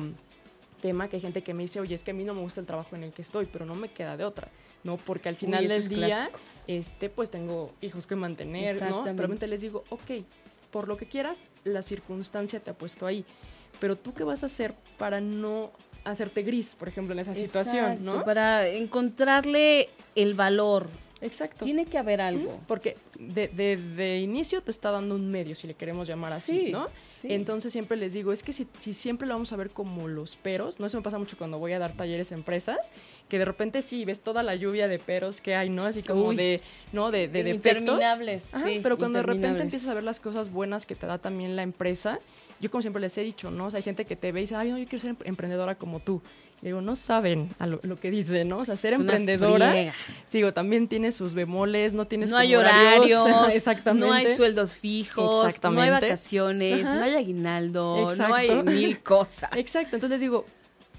tema 0.78 1.08
que 1.08 1.16
hay 1.16 1.22
gente 1.22 1.42
que 1.42 1.54
me 1.54 1.62
dice, 1.62 1.80
oye, 1.80 1.94
es 1.94 2.04
que 2.04 2.12
a 2.12 2.14
mí 2.14 2.24
no 2.24 2.34
me 2.34 2.40
gusta 2.40 2.60
el 2.60 2.66
trabajo 2.66 2.96
en 2.96 3.04
el 3.04 3.12
que 3.12 3.22
estoy, 3.22 3.46
pero 3.46 3.66
no 3.66 3.74
me 3.74 3.88
queda 3.88 4.16
de 4.16 4.24
otra, 4.24 4.48
¿no? 4.84 4.96
Porque 4.96 5.28
al 5.28 5.36
final 5.36 5.64
eso 5.64 5.74
del 5.74 5.88
día, 5.88 6.06
clásico. 6.06 6.38
este, 6.66 7.10
pues 7.10 7.30
tengo 7.30 7.72
hijos 7.80 8.06
que 8.06 8.16
mantener, 8.16 8.80
¿no? 8.88 9.04
Realmente 9.04 9.46
les 9.46 9.60
digo, 9.60 9.84
ok, 9.90 10.10
por 10.70 10.88
lo 10.88 10.96
que 10.96 11.06
quieras, 11.06 11.40
la 11.64 11.82
circunstancia 11.82 12.60
te 12.60 12.70
ha 12.70 12.74
puesto 12.74 13.06
ahí, 13.06 13.24
pero 13.80 13.96
tú 13.96 14.14
qué 14.14 14.24
vas 14.24 14.42
a 14.42 14.46
hacer 14.46 14.74
para 14.96 15.20
no 15.20 15.70
hacerte 16.04 16.42
gris, 16.42 16.74
por 16.74 16.88
ejemplo, 16.88 17.12
en 17.12 17.20
esa 17.20 17.34
situación, 17.34 17.92
Exacto, 17.92 18.18
¿no? 18.18 18.24
Para 18.24 18.66
encontrarle 18.66 19.90
el 20.14 20.34
valor 20.34 20.88
Exacto. 21.20 21.64
Tiene 21.64 21.84
que 21.86 21.98
haber 21.98 22.20
algo. 22.20 22.60
Porque 22.68 22.96
de, 23.18 23.48
de, 23.48 23.76
de, 23.76 24.18
inicio 24.20 24.62
te 24.62 24.70
está 24.70 24.90
dando 24.90 25.14
un 25.16 25.30
medio, 25.30 25.54
si 25.54 25.66
le 25.66 25.74
queremos 25.74 26.06
llamar 26.06 26.32
así, 26.32 26.66
Sí, 26.66 26.72
¿no? 26.72 26.88
sí. 27.04 27.28
Entonces 27.32 27.72
siempre 27.72 27.96
les 27.96 28.12
digo, 28.12 28.32
es 28.32 28.42
que 28.42 28.52
si, 28.52 28.68
si 28.78 28.94
siempre 28.94 29.26
lo 29.26 29.34
vamos 29.34 29.52
a 29.52 29.56
ver 29.56 29.70
como 29.70 30.06
los 30.06 30.36
peros, 30.36 30.78
no 30.78 30.86
eso 30.86 30.96
me 30.96 31.02
pasa 31.02 31.18
mucho 31.18 31.36
cuando 31.36 31.58
voy 31.58 31.72
a 31.72 31.78
dar 31.80 31.92
talleres 31.92 32.30
a 32.30 32.34
empresas, 32.36 32.92
que 33.28 33.38
de 33.38 33.44
repente 33.44 33.82
sí 33.82 34.04
ves 34.04 34.20
toda 34.20 34.42
la 34.42 34.54
lluvia 34.54 34.86
de 34.86 34.98
peros 34.98 35.40
que 35.40 35.54
hay, 35.56 35.70
¿no? 35.70 35.84
Así 35.84 36.02
como 36.02 36.28
Uy. 36.28 36.36
de, 36.36 36.60
¿no? 36.92 37.10
De, 37.10 37.26
de 37.28 37.42
defectos. 37.42 37.72
Interminables, 37.80 38.54
Ajá, 38.54 38.64
sí, 38.68 38.80
pero 38.82 38.96
cuando 38.96 39.18
de 39.18 39.24
repente 39.24 39.62
empiezas 39.62 39.88
a 39.88 39.94
ver 39.94 40.04
las 40.04 40.20
cosas 40.20 40.52
buenas 40.52 40.86
que 40.86 40.94
te 40.94 41.06
da 41.06 41.18
también 41.18 41.56
la 41.56 41.62
empresa, 41.62 42.20
yo 42.60 42.70
como 42.70 42.82
siempre 42.82 43.00
les 43.00 43.16
he 43.18 43.22
dicho, 43.22 43.50
¿no? 43.50 43.66
O 43.66 43.70
sea, 43.70 43.78
hay 43.78 43.82
gente 43.84 44.04
que 44.04 44.16
te 44.16 44.32
ve 44.32 44.40
y 44.40 44.42
dice, 44.44 44.56
ay, 44.56 44.70
no, 44.70 44.78
yo 44.78 44.84
quiero 44.88 45.00
ser 45.00 45.10
em- 45.10 45.16
emprendedora 45.24 45.76
como 45.76 46.00
tú. 46.00 46.20
Digo, 46.60 46.80
no 46.80 46.96
saben 46.96 47.50
a 47.60 47.66
lo, 47.68 47.78
lo 47.84 47.96
que 47.96 48.10
dice, 48.10 48.44
¿no? 48.44 48.58
O 48.58 48.64
sea, 48.64 48.76
ser 48.76 48.92
Es 48.94 48.98
emprendedora, 48.98 49.94
digo, 50.32 50.52
también 50.52 50.88
tiene 50.88 51.12
sus 51.12 51.32
bemoles, 51.34 51.92
no 51.94 52.06
tienes 52.06 52.30
No 52.30 52.36
hay 52.36 52.54
horarios, 52.56 53.26
exactamente. 53.54 54.06
no 54.06 54.12
hay 54.12 54.26
sueldos 54.34 54.76
fijos, 54.76 55.62
no 55.62 55.80
hay 55.80 55.90
vacaciones, 55.90 56.84
Ajá. 56.84 56.94
no 56.96 57.02
hay 57.04 57.14
aguinaldo, 57.14 58.10
Exacto. 58.10 58.28
no 58.28 58.34
hay 58.34 58.62
mil 58.64 59.00
cosas. 59.02 59.50
Exacto, 59.56 59.94
entonces 59.94 60.20
digo, 60.20 60.46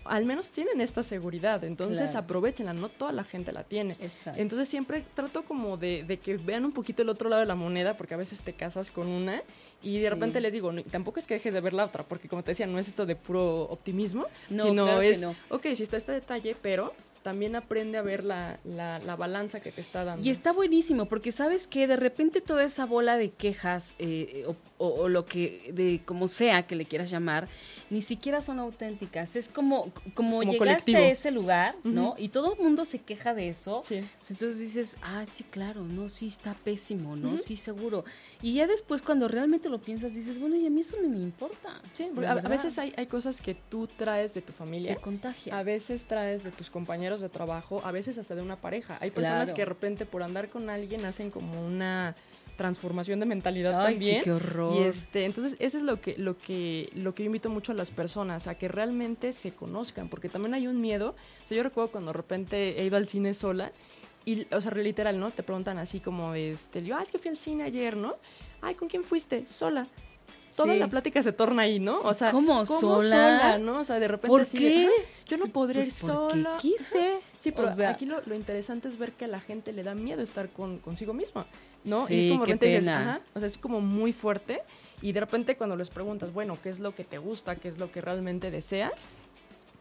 al 0.06 0.26
menos 0.26 0.50
tienen 0.50 0.82
esta 0.82 1.04
seguridad, 1.04 1.64
entonces 1.64 2.12
Claro. 2.12 2.26
aprovechenla, 2.26 2.74
no 2.74 2.90
toda 2.90 3.12
la 3.12 3.24
gente 3.24 3.52
la 3.52 3.64
tiene. 3.64 3.96
Exacto. 4.00 4.40
Entonces 4.42 4.68
siempre 4.70 5.04
trato 5.14 5.44
como 5.44 5.78
de, 5.78 6.04
de 6.08 6.18
que 6.18 6.38
vean 6.38 6.66
un 6.66 6.72
poquito 6.72 7.02
el 7.04 7.10
otro 7.10 7.30
lado 7.30 7.42
de 7.42 7.46
la 7.46 7.56
moneda, 7.56 7.96
porque 7.98 8.14
a 8.14 8.18
veces 8.18 8.42
te 8.42 8.54
casas 8.54 8.90
con 8.92 9.08
una 9.08 9.44
y 9.82 9.96
Sí. 9.96 10.00
de 10.02 10.10
repente 10.10 10.42
les 10.42 10.54
digo, 10.54 10.72
no, 10.72 10.84
tampoco 10.84 11.20
es 11.20 11.28
que 11.28 11.36
dejes 11.36 11.54
de 11.54 11.62
ver 11.62 11.74
la 11.74 11.86
otra, 11.86 12.04
porque 12.04 12.28
como 12.28 12.44
te 12.44 12.52
decía, 12.52 12.68
no 12.68 12.80
es 12.80 12.88
esto 12.88 13.06
de 13.06 13.16
puro 13.16 13.64
optimismo, 13.64 14.26
No, 14.50 14.64
sino 14.64 14.84
claro 14.86 15.00
que 15.02 15.10
es, 15.10 15.22
no. 15.22 15.36
ok, 15.50 15.68
si 15.76 15.84
está 15.84 15.98
este 15.98 16.12
detalle, 16.12 16.56
pero 16.62 16.94
también 17.24 17.56
aprende 17.58 17.98
a 17.98 18.02
ver 18.02 18.24
la, 18.24 18.60
la, 18.64 19.00
la 19.00 19.16
balanza 19.18 19.60
que 19.60 19.72
te 19.74 19.82
está 19.82 20.06
dando. 20.06 20.26
Y 20.26 20.30
está 20.30 20.54
buenísimo, 20.54 21.06
porque 21.06 21.32
sabes 21.34 21.68
que 21.68 21.86
de 21.86 21.98
repente 21.98 22.40
toda 22.42 22.64
esa 22.64 22.86
bola 22.86 23.18
de 23.18 23.30
quejas, 23.32 23.94
eh, 24.00 24.46
o, 24.48 24.56
o- 24.78 25.02
o 25.04 25.10
lo 25.10 25.26
que, 25.26 25.72
de 25.74 26.02
como 26.06 26.28
sea 26.30 26.64
que 26.66 26.76
le 26.76 26.86
quieras 26.86 27.12
llamar, 27.12 27.50
ni 27.90 28.02
siquiera 28.02 28.42
son 28.42 28.60
auténticas. 28.60 29.36
Es 29.36 29.50
como, 29.50 29.92
como, 30.14 30.40
Como 30.40 30.42
llegaste 30.44 30.58
colectivo. 30.58 30.98
a 31.00 31.08
ese 31.08 31.32
lugar, 31.32 31.76
¿no? 31.84 32.16
Y 32.18 32.30
todo 32.30 32.54
el 32.54 32.60
mundo 32.60 32.86
se 32.86 33.00
queja 33.00 33.34
de 33.34 33.50
eso. 33.50 33.82
Sí. 33.84 34.02
Entonces 34.30 34.60
dices, 34.60 34.98
ah, 35.02 35.26
sí, 35.28 35.44
claro, 35.44 35.84
no, 35.84 36.08
sí, 36.10 36.28
está 36.28 36.54
pésimo, 36.54 37.16
¿no? 37.16 37.38
Sí, 37.38 37.58
seguro. 37.58 38.06
Y 38.42 38.54
ya 38.54 38.68
después, 38.68 39.02
cuando 39.02 39.28
realmente 39.28 39.70
lo 39.70 39.80
piensas, 39.82 40.14
dices, 40.14 40.40
bueno, 40.40 40.56
y 40.56 40.66
a 40.66 40.70
mí 40.70 40.82
eso 40.82 40.96
no 41.02 41.10
me 41.10 41.18
importa. 41.18 41.82
Sí, 41.94 42.08
porque 42.14 42.28
a, 42.28 42.36
veces 42.36 42.78
hay, 42.78 42.94
hay 42.96 43.08
cosas 43.08 43.42
que 43.42 43.56
tú 43.56 43.88
traes 43.88 44.34
de 44.34 44.42
tu 44.42 44.54
familia. 44.54 44.96
te 44.96 45.02
contagias. 45.02 45.56
A 45.56 45.64
veces 45.64 46.04
traes 46.06 46.44
de 46.44 46.52
tus 46.52 46.70
compañeros 46.70 47.22
de 47.22 47.30
trabajo, 47.30 47.82
a 47.84 47.92
veces 47.92 48.18
hasta 48.18 48.36
de 48.36 48.42
una 48.42 48.56
pareja. 48.58 48.98
Hay 49.02 49.12
personas 49.12 49.50
Claro. 49.50 49.56
que 49.56 49.62
de 49.62 49.66
repente 49.66 50.06
por 50.06 50.24
andar 50.24 50.50
con 50.50 50.70
alguien 50.70 51.06
hacen 51.06 51.32
como 51.32 51.66
una 51.66 52.16
transformación 52.60 53.20
de 53.22 53.26
mentalidad 53.26 53.86
Ay, 53.86 53.94
también. 53.94 54.16
sí, 54.18 54.22
qué 54.26 54.32
horror. 54.34 54.76
Y 54.76 54.84
este, 54.84 55.24
entonces 55.26 55.56
eso 55.60 55.78
es 55.78 55.84
lo 55.84 56.02
que, 56.02 56.16
lo 56.18 56.38
que, 56.38 56.90
lo 56.94 57.16
que 57.16 57.24
yo 57.24 57.28
invito 57.28 57.50
mucho 57.50 57.72
a 57.72 57.76
las 57.76 57.90
personas, 57.90 58.48
a 58.48 58.56
que 58.56 58.68
realmente 58.68 59.32
se 59.32 59.52
conozcan, 59.52 60.10
porque 60.10 60.28
también 60.28 60.54
hay 60.54 60.68
un 60.68 60.82
miedo. 60.82 61.16
O 61.44 61.48
sea, 61.48 61.56
yo 61.58 61.64
recuerdo 61.64 61.92
cuando 61.92 62.12
de 62.12 62.18
repente 62.18 62.80
he 62.82 62.86
ido 62.86 62.98
al 62.98 63.08
cine 63.08 63.34
sola, 63.34 63.72
y, 64.26 64.46
o 64.54 64.60
sea, 64.60 64.72
literal, 64.72 65.18
¿no? 65.20 65.32
Te 65.32 65.42
preguntan 65.42 65.78
así 65.78 66.02
como, 66.02 66.34
este, 66.36 66.84
yo, 66.84 66.98
ay, 66.98 67.06
que 67.10 67.18
fui 67.18 67.30
al 67.32 67.38
cine 67.40 67.64
ayer, 67.64 67.96
¿no? 67.96 68.18
Ay, 68.62 68.76
¿con 68.76 68.90
quién 68.90 69.04
fuiste? 69.06 69.48
Sola. 69.48 69.88
Toda 70.56 70.74
Sí. 70.74 70.80
la 70.80 70.88
plática 70.88 71.22
se 71.24 71.32
torna 71.32 71.62
ahí, 71.62 71.80
¿no? 71.80 72.02
O 72.02 72.14
sea, 72.14 72.32
¿cómo? 72.32 72.66
¿Sola? 72.66 73.58
¿no? 73.60 73.80
O 73.80 73.84
sea, 73.84 74.00
de 74.00 74.08
repente 74.08 74.28
¿Por 74.28 74.42
así 74.42 74.58
qué? 74.58 74.88
"Ah, 74.90 75.04
yo 75.28 75.38
no 75.38 75.46
podré 75.48 75.82
ir 75.82 75.86
Pues 75.90 76.02
porque 76.12 76.34
sola. 76.42 76.58
quise. 76.60 77.20
Sí, 77.38 77.52
pero 77.52 77.70
O 77.70 77.72
sea- 77.72 77.92
aquí 77.92 78.06
lo, 78.08 78.20
lo 78.26 78.34
interesante 78.36 78.88
es 78.88 78.98
ver 78.98 79.12
que 79.14 79.26
a 79.26 79.28
la 79.28 79.40
gente 79.40 79.72
le 79.74 79.84
da 79.84 79.94
miedo 79.96 80.22
estar 80.24 80.50
con, 80.50 80.80
consigo 80.80 81.14
misma, 81.14 81.46
¿no? 81.84 82.08
Sí, 82.08 82.16
y 82.16 82.20
es 82.20 82.32
como 82.34 82.46
qué 82.46 82.56
dices, 82.56 82.88
ajá, 82.88 83.22
o 83.34 83.40
sea, 83.40 83.48
es 83.48 83.58
como 83.58 83.82
muy 83.82 84.14
fuerte 84.14 84.62
y 85.02 85.12
de 85.12 85.20
repente 85.20 85.56
cuando 85.56 85.76
les 85.76 85.90
preguntas, 85.90 86.34
bueno, 86.34 86.58
¿qué 86.62 86.70
es 86.70 86.80
lo 86.80 86.94
que 86.94 87.04
te 87.04 87.18
gusta? 87.18 87.56
¿Qué 87.56 87.68
es 87.68 87.78
lo 87.78 87.92
que 87.92 88.02
realmente 88.02 88.52
deseas? 88.52 89.08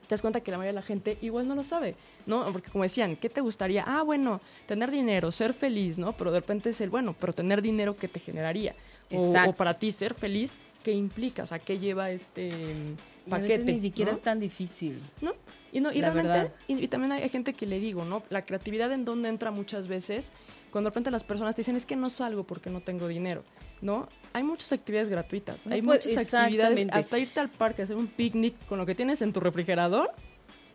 Te 0.06 0.14
das 0.14 0.22
cuenta 0.22 0.40
que 0.40 0.50
la 0.50 0.56
mayoría 0.56 0.72
de 0.72 0.80
la 0.80 0.86
gente 0.86 1.18
igual 1.20 1.46
no 1.46 1.54
lo 1.54 1.62
sabe, 1.62 1.94
¿no? 2.24 2.50
Porque 2.50 2.70
como 2.70 2.82
decían, 2.84 3.16
¿qué 3.16 3.28
te 3.28 3.42
gustaría? 3.42 3.84
Ah, 3.86 4.02
bueno, 4.02 4.40
tener 4.66 4.90
dinero, 4.90 5.30
ser 5.30 5.52
feliz, 5.52 5.98
¿no? 5.98 6.12
Pero 6.12 6.32
de 6.32 6.40
repente 6.40 6.70
es 6.70 6.80
el, 6.80 6.88
bueno, 6.88 7.14
pero 7.20 7.34
tener 7.34 7.60
dinero, 7.60 7.94
¿qué 7.94 8.08
te 8.08 8.18
generaría? 8.18 8.74
O, 9.12 9.34
o 9.48 9.52
para 9.52 9.78
ti 9.78 9.92
ser 9.92 10.14
feliz, 10.14 10.54
¿qué 10.82 10.92
implica? 10.92 11.42
O 11.42 11.46
sea, 11.46 11.58
¿qué 11.58 11.78
lleva 11.78 12.10
este 12.10 12.48
Y 12.48 12.94
a 13.26 13.30
paquete? 13.30 13.48
veces 13.58 13.66
ni 13.66 13.80
siquiera 13.80 14.12
¿no? 14.12 14.16
es 14.16 14.22
tan 14.22 14.40
difícil. 14.40 14.98
¿no? 15.20 15.32
Y, 15.72 15.80
no, 15.80 15.92
y 15.92 16.00
La 16.00 16.10
realmente, 16.10 16.54
y, 16.68 16.82
y 16.82 16.88
también 16.88 17.12
hay 17.12 17.28
gente 17.28 17.52
que 17.52 17.66
le 17.66 17.78
digo, 17.78 18.06
¿no? 18.06 18.22
La 18.30 18.46
creatividad 18.46 18.90
en 18.92 19.04
donde 19.04 19.28
entra 19.28 19.50
muchas 19.50 19.88
veces, 19.88 20.32
cuando 20.70 20.88
de 20.88 20.90
repente 20.92 21.10
las 21.10 21.24
personas 21.24 21.54
te 21.54 21.60
dicen, 21.62 21.76
es 21.76 21.86
que 21.86 21.96
no 21.96 22.10
salgo 22.10 22.44
porque 22.44 22.70
no 22.70 22.80
tengo 22.80 23.08
dinero, 23.08 23.42
¿no? 23.80 24.08
Hay 24.32 24.42
muchas 24.42 24.72
actividades 24.72 25.08
gratuitas, 25.08 25.66
No 25.66 25.74
hay 25.74 25.82
muchas 25.82 26.16
actividades, 26.16 26.88
hasta 26.92 27.18
irte 27.18 27.40
al 27.40 27.48
parque, 27.50 27.82
hacer 27.82 27.96
un 27.96 28.06
picnic 28.08 28.54
con 28.66 28.78
lo 28.78 28.86
que 28.86 28.94
tienes 28.94 29.22
en 29.22 29.32
tu 29.32 29.40
refrigerador, 29.40 30.10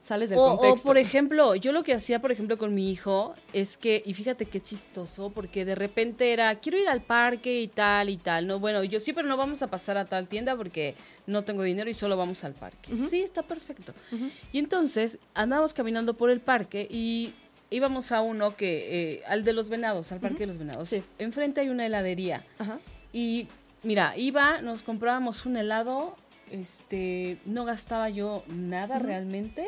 sales 0.02 0.30
del 0.30 0.39
O, 0.39 0.44
o, 0.44 0.58
contexto. 0.58 0.86
por 0.88 0.98
ejemplo, 0.98 1.56
yo 1.56 1.72
lo 1.72 1.84
que 1.84 1.94
hacía, 1.94 2.20
por 2.20 2.32
ejemplo, 2.32 2.58
con 2.58 2.74
mi 2.74 2.91
hijo 2.91 3.36
es 3.54 3.78
que, 3.78 4.02
y 4.06 4.14
fíjate 4.14 4.48
qué 4.48 4.60
chistoso, 4.62 5.30
porque 5.30 5.64
de 5.64 5.76
repente 5.76 6.34
era, 6.34 6.54
quiero 6.56 6.78
ir 6.78 6.89
al 6.89 7.02
parque 7.02 7.62
y 7.62 7.70
tal 7.70 8.10
y 8.10 8.18
tal. 8.18 8.46
No, 8.46 8.60
bueno, 8.60 8.84
yo 8.84 9.00
sí, 9.00 9.14
pero 9.14 9.28
no 9.30 9.38
vamos 9.38 9.64
a 9.64 9.68
pasar 9.68 9.98
a 9.98 10.04
tal 10.06 10.28
tienda 10.28 10.58
porque 10.58 10.96
no 11.26 11.44
tengo 11.44 11.64
dinero 11.64 11.89
y 11.89 11.94
solo 11.94 12.18
vamos 12.18 12.44
al 12.44 12.54
parque. 12.54 12.96
Sí, 12.98 13.22
está 13.22 13.44
perfecto. 13.44 13.94
Ujú. 14.12 14.30
Y 14.52 14.60
entonces 14.60 15.20
andábamos 15.36 15.74
caminando 15.74 16.16
por 16.16 16.30
el 16.32 16.41
parque 16.41 16.86
y 16.89 17.34
íbamos 17.74 18.12
a 18.12 18.22
uno 18.22 18.56
que, 18.56 19.14
eh, 19.16 19.24
al 19.28 19.44
de 19.44 19.54
los 19.54 19.70
venados, 19.70 20.12
al 20.12 20.20
parque 20.20 20.40
de 20.40 20.48
los 20.48 20.58
venados. 20.58 20.90
Sí. 20.90 21.04
Enfrente 21.20 21.62
hay 21.62 21.70
una 21.70 21.86
heladería. 21.86 22.46
Ajá. 22.60 22.80
Y 23.12 23.48
mira, 23.84 24.18
iba, 24.18 24.62
nos 24.62 24.82
comprábamos 24.84 25.46
un 25.46 25.58
helado, 25.58 26.16
este, 26.52 27.38
no 27.46 27.66
gastaba 27.66 28.10
yo 28.10 28.44
nada 28.48 29.00
realmente. 29.00 29.68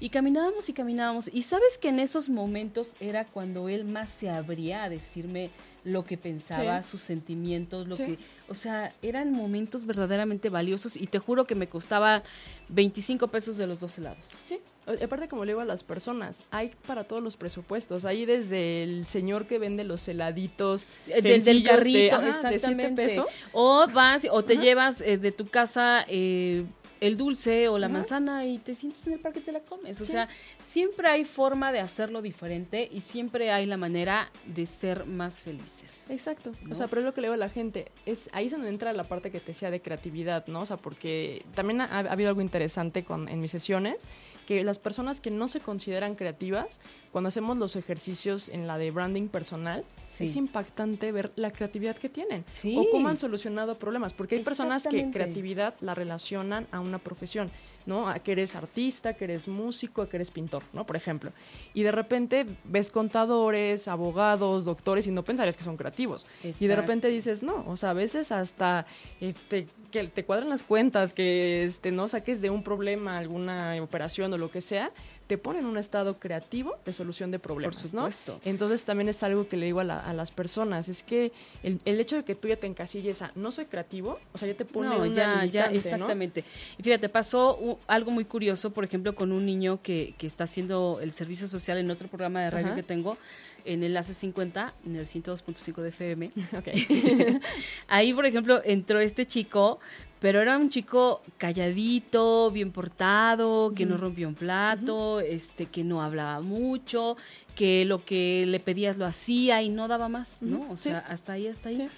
Y 0.00 0.08
caminábamos 0.10 0.68
y 0.68 0.72
caminábamos. 0.72 1.30
Y 1.32 1.42
sabes 1.42 1.78
que 1.78 1.88
en 1.88 2.00
esos 2.00 2.28
momentos 2.28 2.96
era 2.98 3.24
cuando 3.24 3.68
él 3.68 3.84
más 3.84 4.10
se 4.10 4.28
abría 4.30 4.82
a 4.84 4.88
decirme 4.88 5.50
lo 5.84 6.04
que 6.04 6.16
pensaba, 6.16 6.82
Sí. 6.82 6.90
sus 6.90 7.02
sentimientos, 7.02 7.86
lo 7.88 7.96
Sí. 7.96 8.04
que, 8.04 8.18
o 8.48 8.54
sea, 8.54 8.92
eran 9.02 9.32
momentos 9.32 9.84
verdaderamente 9.84 10.48
valiosos 10.48 10.96
y 10.96 11.06
te 11.06 11.18
juro 11.18 11.44
que 11.44 11.54
me 11.56 11.68
costaba 11.68 12.22
25 12.68 13.28
pesos 13.28 13.56
de 13.56 13.66
los 13.66 13.80
dos 13.80 13.96
helados. 13.98 14.40
Sí, 14.44 14.58
aparte 15.02 15.28
como 15.28 15.44
le 15.44 15.52
digo 15.52 15.60
a 15.60 15.64
las 15.64 15.84
personas, 15.84 16.42
hay 16.50 16.72
para 16.86 17.04
todos 17.04 17.22
los 17.22 17.36
presupuestos, 17.36 18.04
hay 18.04 18.24
desde 18.26 18.82
el 18.82 19.06
señor 19.06 19.46
que 19.46 19.58
vende 19.58 19.84
los 19.84 20.06
heladitos 20.08 20.88
Eh, 21.06 21.22
Del, 21.22 21.44
del 21.44 21.62
de, 21.62 21.68
carrito, 21.68 22.20
de 22.20 22.28
exactamente. 22.28 23.02
pesos. 23.06 23.26
O 23.52 23.86
vas 23.92 24.26
o 24.30 24.42
te 24.44 24.54
Ajá. 24.54 24.62
llevas 24.62 25.00
eh, 25.00 25.18
de 25.18 25.30
tu 25.32 25.46
casa 25.48 26.04
eh, 26.08 26.64
el 27.02 27.16
dulce 27.16 27.68
o 27.68 27.78
la 27.78 27.86
Ajá. 27.86 27.92
manzana 27.94 28.46
y 28.46 28.58
te 28.58 28.74
sientes 28.74 29.06
en 29.06 29.14
el 29.14 29.18
parque 29.20 29.40
y 29.40 29.42
te 29.42 29.52
la 29.52 29.60
comes. 29.60 30.00
O 30.00 30.04
Sí. 30.04 30.12
sea, 30.12 30.28
siempre 30.58 31.08
hay 31.08 31.24
forma 31.24 31.72
de 31.72 31.80
hacerlo 31.80 32.22
diferente 32.22 32.88
y 32.90 33.00
siempre 33.00 33.50
hay 33.50 33.66
la 33.66 33.76
manera 33.76 34.30
de 34.46 34.66
ser 34.66 35.04
más 35.06 35.40
felices. 35.40 36.06
Exacto. 36.10 36.52
¿no? 36.62 36.72
O 36.72 36.74
sea, 36.74 36.86
pero 36.88 37.00
es 37.00 37.04
lo 37.06 37.14
que 37.14 37.20
le 37.20 37.26
digo 37.26 37.34
a 37.34 37.38
la 37.38 37.48
gente. 37.48 37.90
Es, 38.06 38.30
ahí 38.32 38.46
es 38.46 38.52
donde 38.52 38.68
entra 38.68 38.92
la 38.92 39.04
parte 39.04 39.30
que 39.30 39.40
te 39.40 39.48
decía 39.48 39.70
de 39.70 39.80
creatividad, 39.80 40.46
¿no? 40.46 40.60
O 40.62 40.66
sea, 40.66 40.76
porque 40.76 41.44
también 41.54 41.80
ha, 41.80 41.84
ha 41.86 41.98
habido 42.12 42.28
algo 42.28 42.40
interesante 42.40 43.04
con, 43.04 43.28
en 43.28 43.40
mis 43.40 43.50
sesiones, 43.50 44.06
que 44.46 44.64
las 44.64 44.78
personas 44.78 45.20
que 45.20 45.30
no 45.30 45.46
se 45.48 45.60
consideran 45.60 46.14
creativas, 46.16 46.80
cuando 47.12 47.28
hacemos 47.28 47.56
los 47.58 47.76
ejercicios 47.76 48.48
en 48.48 48.66
la 48.66 48.76
de 48.78 48.90
branding 48.90 49.28
personal, 49.28 49.84
Sí. 50.06 50.24
es 50.24 50.36
impactante 50.36 51.10
ver 51.12 51.32
la 51.36 51.50
creatividad 51.52 51.96
que 51.96 52.08
tienen. 52.08 52.44
Sí. 52.52 52.76
O 52.76 52.90
cómo 52.90 53.08
han 53.08 53.18
solucionado 53.18 53.78
problemas. 53.78 54.12
Porque 54.12 54.34
hay 54.36 54.42
personas 54.44 54.86
que 54.86 55.10
creatividad 55.10 55.74
la 55.80 55.94
relacionan 55.94 56.66
a 56.72 56.80
una 56.80 56.91
profesión. 56.98 57.50
¿no? 57.86 58.08
A 58.08 58.18
que 58.18 58.32
eres 58.32 58.54
artista, 58.54 59.14
que 59.14 59.24
eres 59.24 59.48
músico, 59.48 60.02
a 60.02 60.08
que 60.08 60.16
eres 60.16 60.30
pintor, 60.30 60.62
¿no? 60.72 60.86
Por 60.86 60.96
ejemplo. 60.96 61.32
Y 61.74 61.82
de 61.82 61.92
repente 61.92 62.46
ves 62.64 62.90
contadores, 62.90 63.88
abogados, 63.88 64.64
doctores 64.64 65.06
y 65.06 65.10
no 65.10 65.24
pensarías 65.24 65.56
que 65.56 65.64
son 65.64 65.76
creativos. 65.76 66.26
Y 66.42 66.66
de 66.66 66.76
repente 66.76 67.08
dices, 67.08 67.42
no, 67.42 67.64
o 67.66 67.76
sea, 67.76 67.90
a 67.90 67.94
veces 67.94 68.32
hasta 68.32 68.86
este 69.20 69.66
que 69.90 70.04
te 70.04 70.24
cuadran 70.24 70.48
las 70.48 70.62
cuentas, 70.62 71.12
que 71.12 71.64
este 71.64 71.92
no 71.92 72.08
saques 72.08 72.40
de 72.40 72.48
un 72.48 72.62
problema 72.62 73.18
alguna 73.18 73.76
operación 73.82 74.32
o 74.32 74.38
lo 74.38 74.50
que 74.50 74.62
sea, 74.62 74.90
te 75.26 75.38
pone 75.38 75.60
en 75.60 75.66
un 75.66 75.78
estado 75.78 76.18
creativo 76.18 76.76
de 76.84 76.92
solución 76.92 77.30
de 77.30 77.38
problemas, 77.38 77.82
¿no? 77.94 78.02
supuesto. 78.02 78.40
Entonces 78.44 78.84
también 78.84 79.08
es 79.08 79.22
algo 79.22 79.48
que 79.48 79.56
le 79.56 79.66
digo 79.66 79.80
a, 79.80 79.84
la- 79.84 80.00
a 80.00 80.12
las 80.12 80.30
personas, 80.30 80.88
es 80.88 81.02
que 81.02 81.32
el, 81.62 81.80
el 81.84 82.00
hecho 82.00 82.16
de 82.16 82.24
que 82.24 82.34
tú 82.34 82.48
ya 82.48 82.56
te 82.56 82.66
encasilles 82.66 83.22
a 83.22 83.32
no 83.34 83.50
soy 83.52 83.66
creativo, 83.66 84.18
o 84.32 84.38
sea, 84.38 84.48
ya 84.48 84.54
te 84.54 84.64
pone 84.64 84.88
No, 84.88 85.06
ya, 85.06 85.44
ya, 85.46 85.68
¿no? 85.68 85.72
exactamente. 85.76 86.44
Y 86.78 86.82
fíjate, 86.82 87.08
pasó 87.08 87.56
u- 87.60 87.78
algo 87.86 88.10
muy 88.10 88.24
curioso, 88.24 88.70
por 88.72 88.84
ejemplo, 88.84 89.14
con 89.14 89.32
un 89.32 89.46
niño 89.46 89.80
que, 89.82 90.14
que 90.18 90.26
está 90.26 90.44
haciendo 90.44 90.98
el 91.00 91.12
servicio 91.12 91.46
social 91.48 91.78
en 91.78 91.90
otro 91.90 92.08
programa 92.08 92.40
de 92.42 92.50
radio 92.50 92.66
Ajá. 92.66 92.74
que 92.76 92.82
tengo, 92.82 93.16
en 93.64 93.84
Enlace 93.84 94.12
50, 94.12 94.74
en 94.86 94.96
el 94.96 95.06
102.5 95.06 95.82
de 95.82 95.88
FM. 95.90 96.30
Ok. 96.58 96.68
Ahí, 97.88 98.12
por 98.12 98.26
ejemplo, 98.26 98.60
entró 98.64 98.98
este 99.00 99.26
chico, 99.26 99.78
Pero 100.22 100.40
era 100.40 100.56
un 100.56 100.70
chico 100.70 101.20
calladito, 101.36 102.52
bien 102.52 102.70
portado, 102.70 103.74
que 103.74 103.84
no 103.84 103.96
rompía 103.96 104.28
un 104.28 104.36
plato, 104.36 105.18
este, 105.18 105.66
que 105.66 105.82
no 105.82 106.00
hablaba 106.00 106.40
mucho, 106.40 107.16
que 107.56 107.84
lo 107.84 108.04
que 108.04 108.46
le 108.46 108.60
pedías 108.60 108.98
lo 108.98 109.04
hacía 109.04 109.62
y 109.62 109.68
no 109.68 109.88
daba 109.88 110.08
más, 110.08 110.40
¿no? 110.40 110.70
O 110.70 110.76
sea, 110.76 111.00
hasta 111.00 111.32
ahí, 111.32 111.48
hasta 111.48 111.70
ahí. 111.70 111.88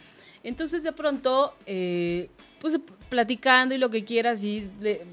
Entonces 0.43 0.83
de 0.83 0.93
pronto, 0.93 1.55
eh, 1.67 2.31
pues 2.63 2.81
platicando 3.11 3.75
y 3.75 3.79
lo 3.79 3.91
que 3.91 4.07
quieras, 4.07 4.43
y 4.43 4.71
le, 4.81 5.05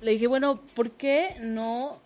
dije, 0.00 0.28
bueno, 0.28 0.60
¿por 0.76 0.92
qué 0.92 1.34
no 1.40 1.98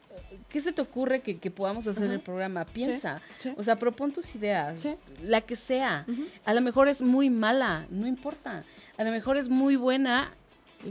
¿qué 0.49 0.61
se 0.61 0.73
te 0.73 0.81
ocurre 0.81 1.21
que, 1.21 1.51
podamos 1.51 1.87
hacer 1.87 2.11
el 2.11 2.21
programa? 2.21 2.65
Piensa, 2.65 3.21
o 3.59 3.63
sea, 3.63 3.77
propon 3.77 4.11
tus 4.11 4.35
ideas, 4.35 4.89
la 5.23 5.43
que 5.43 5.55
sea. 5.55 6.07
A 6.47 6.55
lo 6.55 6.63
mejor 6.63 6.89
es 6.89 7.03
muy 7.03 7.29
mala, 7.29 7.87
no 7.91 8.07
importa. 8.07 8.65
A 9.01 9.05
lo 9.05 9.13
mejor 9.13 9.39
es 9.39 9.49
muy 9.49 9.77
buena, 9.77 10.31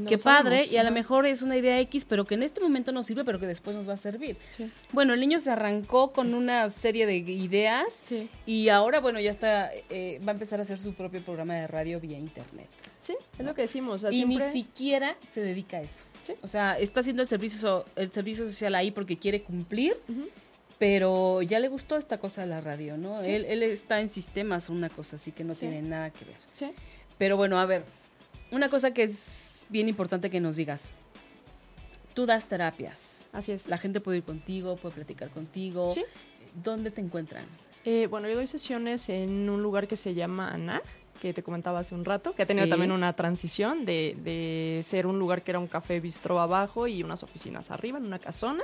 qué 0.07 0.18
padre, 0.18 0.66
y 0.66 0.78
a 0.78 0.84
lo 0.84 0.89
mejor 0.89 1.28
es 1.28 1.43
una 1.43 1.55
idea 1.57 1.80
X, 1.82 2.05
pero 2.05 2.26
que 2.26 2.34
en 2.34 2.41
este 2.41 2.60
momento 2.60 2.91
no 2.91 3.03
sirve, 3.03 3.24
pero 3.24 3.39
que 3.39 3.45
después 3.45 3.76
nos 3.76 3.88
va 3.88 3.93
a 3.93 3.97
servir. 3.97 4.36
Bueno, 4.93 5.14
el 5.14 5.20
niño 5.20 5.39
se 5.39 5.51
arrancó 5.51 6.12
con 6.12 6.34
una 6.34 6.68
serie 6.70 7.05
de 7.05 7.18
ideas 7.18 8.05
y 8.47 8.70
ahora, 8.70 8.99
bueno, 8.99 9.20
ya 9.20 9.30
está, 9.30 9.70
eh, 9.91 10.20
va 10.28 10.32
a 10.32 10.34
empezar 10.34 10.57
a 10.57 10.64
hacer 10.64 10.80
su 10.80 10.95
propio 10.95 11.22
programa 11.22 11.53
de 11.53 11.68
radio 11.68 11.99
vía 11.99 12.18
internet. 12.18 12.68
Sí, 12.99 13.16
es 13.38 13.45
lo 13.45 13.53
que 13.53 13.62
decimos. 13.62 14.03
y 14.10 14.26
ni 14.26 14.41
siquiera 14.41 15.16
se 15.24 15.41
dedica 15.41 15.78
a 15.78 15.82
eso. 15.82 16.05
O 16.41 16.47
sea, 16.47 16.80
está 16.80 17.01
haciendo 17.01 17.22
el 17.22 17.28
servicio, 17.28 17.86
el 17.95 18.12
servicio 18.12 18.43
social 18.43 18.74
ahí 18.74 18.89
porque 18.89 19.20
quiere 19.20 19.43
cumplir, 19.43 19.95
pero 20.80 21.43
ya 21.43 21.60
le 21.60 21.68
gustó 21.68 21.95
esta 21.95 22.18
cosa 22.18 22.41
de 22.41 22.47
la 22.47 22.60
radio, 22.60 22.97
¿no? 22.97 23.22
Él, 23.22 23.45
él, 23.45 23.62
está 23.62 24.01
en 24.01 24.07
sistemas, 24.07 24.68
una 24.70 24.89
cosa 24.89 25.18
así 25.18 25.32
que 25.32 25.43
no 25.43 25.53
tiene 25.53 25.84
nada 25.84 26.10
que 26.10 26.26
ver. 26.26 26.38
Sí. 26.55 26.72
Pero 27.20 27.36
bueno, 27.36 27.60
a 27.60 27.66
ver, 27.66 27.84
una 28.51 28.69
cosa 28.69 28.93
que 28.93 29.03
es 29.03 29.67
bien 29.69 29.89
importante 29.89 30.29
que 30.29 30.39
nos 30.39 30.55
digas. 30.55 30.93
Tú 32.13 32.25
das 32.25 32.47
terapias. 32.47 33.27
Así 33.31 33.51
es. 33.51 33.67
La 33.67 33.77
gente 33.77 34.01
puede 34.01 34.17
ir 34.17 34.23
contigo, 34.23 34.75
puede 34.75 34.95
platicar 34.95 35.29
contigo. 35.29 35.93
Sí. 35.93 36.03
¿Dónde 36.63 36.91
te 36.91 37.01
encuentran? 37.01 37.45
Eh, 37.85 38.07
bueno, 38.07 38.27
yo 38.27 38.35
doy 38.35 38.47
sesiones 38.47 39.07
en 39.09 39.49
un 39.49 39.61
lugar 39.61 39.87
que 39.87 39.95
se 39.95 40.13
llama 40.13 40.51
ANAG 40.51 40.83
que 41.19 41.33
te 41.33 41.43
comentaba 41.43 41.79
hace 41.79 41.93
un 41.93 42.05
rato, 42.05 42.33
que 42.33 42.43
ha 42.43 42.45
tenido 42.45 42.67
también 42.69 42.91
una 42.91 43.13
transición 43.13 43.85
de, 43.85 44.15
de, 44.23 44.79
ser 44.83 45.05
un 45.05 45.19
lugar 45.19 45.43
que 45.43 45.51
era 45.51 45.59
un 45.59 45.67
café 45.67 45.99
bistro 45.99 46.39
abajo 46.39 46.87
y 46.87 47.03
unas 47.03 47.23
oficinas 47.23 47.71
arriba, 47.71 47.97
en 47.97 48.05
una 48.05 48.19
casona, 48.19 48.63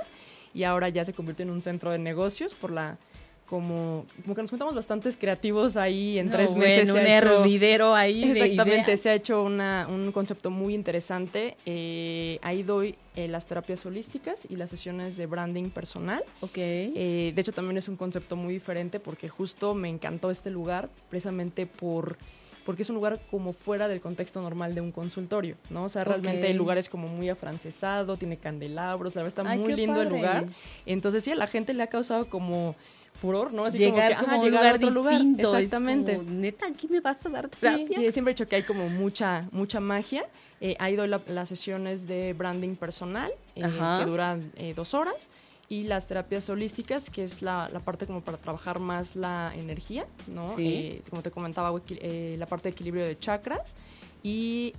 y 0.54 0.64
ahora 0.64 0.88
ya 0.88 1.04
se 1.04 1.14
convirtió 1.14 1.44
en 1.44 1.50
un 1.50 1.62
centro 1.62 1.92
de 1.92 2.00
negocios 2.00 2.56
por 2.56 2.72
la 2.72 2.98
como, 3.46 4.06
como 4.24 4.36
que 4.36 4.42
nos 4.42 4.50
juntamos 4.50 4.74
bastantes 4.74 5.18
creativos 5.18 5.78
ahí 5.78 6.18
en 6.18 6.32
tres 6.32 6.56
meses. 6.56 6.90
un 6.90 6.98
hervidero 6.98 7.94
ahí. 7.94 8.32
Exactamente, 8.32 8.98
se 8.98 9.10
ha 9.10 9.14
hecho 9.14 9.44
una, 9.44 9.88
un 9.88 10.12
concepto 10.12 10.50
muy 10.50 10.74
interesante. 10.74 11.56
Eh, 11.66 12.40
ahí 12.42 12.64
doy 12.64 12.96
eh, 13.16 13.28
las 13.28 13.46
terapias 13.46 13.86
holísticas 13.86 14.48
y 14.50 14.56
las 14.56 14.72
sesiones 14.72 15.16
de 15.16 15.28
branding 15.28 15.70
personal. 15.70 16.24
Ok. 16.42 16.58
Eh, 16.58 17.34
de 17.36 17.42
hecho, 17.42 17.52
también 17.52 17.78
es 17.78 17.88
un 17.88 17.96
concepto 17.96 18.36
muy 18.36 18.54
diferente 18.54 19.00
porque 19.00 19.30
justo 19.30 19.76
me 19.76 19.90
encantó 19.90 20.32
este 20.32 20.50
lugar 20.50 20.90
precisamente 21.10 21.68
por 21.68 22.18
porque 22.66 22.82
es 22.82 22.90
un 22.90 22.96
lugar 22.96 23.20
como 23.30 23.54
fuera 23.54 23.88
del 23.88 24.02
contexto 24.02 24.42
normal 24.42 24.74
de 24.74 24.82
un 24.82 24.92
consultorio, 24.92 25.56
¿no? 25.70 25.84
O 25.84 25.90
sea, 25.90 26.04
realmente 26.04 26.50
el 26.50 26.58
lugar 26.58 26.80
es 26.80 26.90
como 26.90 27.08
muy 27.08 27.30
afrancesado, 27.30 28.18
tiene 28.18 28.38
candelabros, 28.38 29.14
la 29.14 29.22
verdad 29.22 29.40
está 29.40 29.56
muy 29.56 29.74
lindo 29.74 30.02
el 30.02 30.10
lugar. 30.10 30.46
Entonces 30.88 31.24
sí, 31.24 31.32
a 31.32 31.36
la 31.36 31.46
gente 31.46 31.76
le 31.76 31.84
ha 31.84 31.88
causado 31.88 32.28
como 32.28 32.76
furor, 33.16 33.54
¿no? 33.54 33.66
Así 33.66 33.78
llegar 33.78 34.18
como, 34.18 34.42
que, 34.42 34.50
llegar 34.50 34.66
a 34.66 34.76
otro 34.76 34.90
distinto, 34.90 35.44
lugar. 35.44 35.62
Exactamente. 35.62 36.18
Neta, 36.18 36.68
aquí 36.68 36.88
me 36.88 37.00
vas 37.00 37.26
a 37.26 37.30
dar 37.30 37.50
terapia. 37.50 37.98
Sí, 38.00 38.12
siempre 38.12 38.32
he 38.32 38.34
dicho 38.34 38.48
que 38.48 38.58
hay 38.58 38.64
como 38.64 38.90
mucha, 38.90 39.48
mucha 39.52 39.80
magia. 39.80 40.26
Eh, 40.62 40.76
ha 40.80 40.90
ido 40.90 41.06
las 41.08 41.50
sesiones 41.50 42.08
de 42.08 42.34
branding 42.34 42.76
personal, 42.76 43.32
eh, 43.56 43.62
que 43.62 44.06
duran 44.06 44.52
eh, 44.56 44.74
dos 44.76 44.94
horas, 44.94 45.30
y 45.68 45.84
las 45.84 46.08
terapias 46.08 46.50
holísticas, 46.50 47.10
que 47.10 47.24
es 47.24 47.42
la, 47.42 47.70
la, 47.72 47.80
parte 47.80 48.06
como 48.06 48.22
para 48.22 48.38
trabajar 48.38 48.80
más 48.80 49.16
la 49.16 49.52
energía, 49.56 50.06
¿no? 50.28 50.48
Sí. 50.48 51.02
como 51.10 51.22
te 51.22 51.32
comentaba, 51.32 51.72
la 51.72 52.46
parte 52.46 52.70
de 52.70 52.74
equilibrio 52.74 53.06
de 53.06 53.18
chakras. 53.18 53.76
Y 54.24 54.74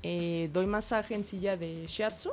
doy 0.53 0.67
masaje 0.67 1.15
en 1.15 1.23
silla 1.23 1.57
de 1.57 1.87
shiatsu, 1.87 2.31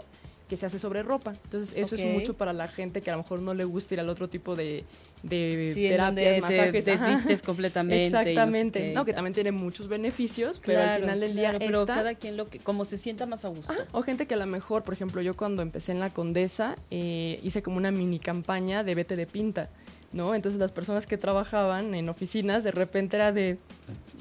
que 0.48 0.58
se 0.58 0.66
hace 0.66 0.80
sobre 0.80 1.04
ropa. 1.04 1.34
Entonces, 1.44 1.74
eso 1.76 1.96
es 1.96 2.04
mucho 2.04 2.36
para 2.36 2.54
la 2.54 2.68
gente 2.68 3.02
que 3.02 3.10
a 3.10 3.14
lo 3.14 3.24
mejor 3.24 3.42
no 3.42 3.54
le 3.54 3.64
gusta 3.64 3.94
ir 3.94 4.00
al 4.00 4.10
otro 4.10 4.30
tipo 4.30 4.56
de, 4.56 4.84
de 5.24 5.72
sí, 5.74 5.88
terapias, 5.88 6.42
masajes. 6.42 6.86
Te 6.86 6.92
desvistes 6.92 7.42
completamente. 7.42 8.06
Exactamente. 8.06 8.94
No, 8.94 9.06
que 9.06 9.14
también 9.14 9.34
tiene 9.34 9.52
muchos 9.52 9.88
beneficios, 9.88 10.62
pero 10.64 10.82
al 10.82 11.02
final 11.02 11.20
del 11.20 11.36
día 11.36 11.56
pero 11.58 11.86
cada 11.86 12.16
quien 12.16 12.38
lo 12.38 12.46
que, 12.46 12.60
como 12.60 12.86
se 12.86 12.98
sienta 12.98 13.26
más 13.26 13.46
a 13.46 13.50
gusto. 13.50 13.74
o 13.92 14.02
gente 14.02 14.26
que 14.28 14.34
a 14.34 14.38
lo 14.38 14.46
mejor, 14.46 14.84
por 14.84 14.94
ejemplo, 14.94 15.22
yo 15.22 15.36
cuando 15.36 15.62
empecé 15.62 15.92
en 15.92 16.00
la 16.00 16.10
Condesa, 16.10 16.76
eh, 16.92 17.40
hice 17.44 17.64
como 17.64 17.78
una 17.78 17.92
mini 17.92 18.20
campaña 18.20 18.84
de 18.84 18.96
vete 18.96 19.16
de 19.16 19.26
pinta. 19.26 19.70
¿no? 20.14 20.36
Entonces 20.36 20.60
las 20.60 20.72
personas 20.72 21.08
que 21.08 21.18
trabajaban 21.18 21.96
en 21.96 22.08
oficinas 22.08 22.64
de 22.64 22.72
repente 22.72 23.16
era 23.18 23.32
de 23.32 23.58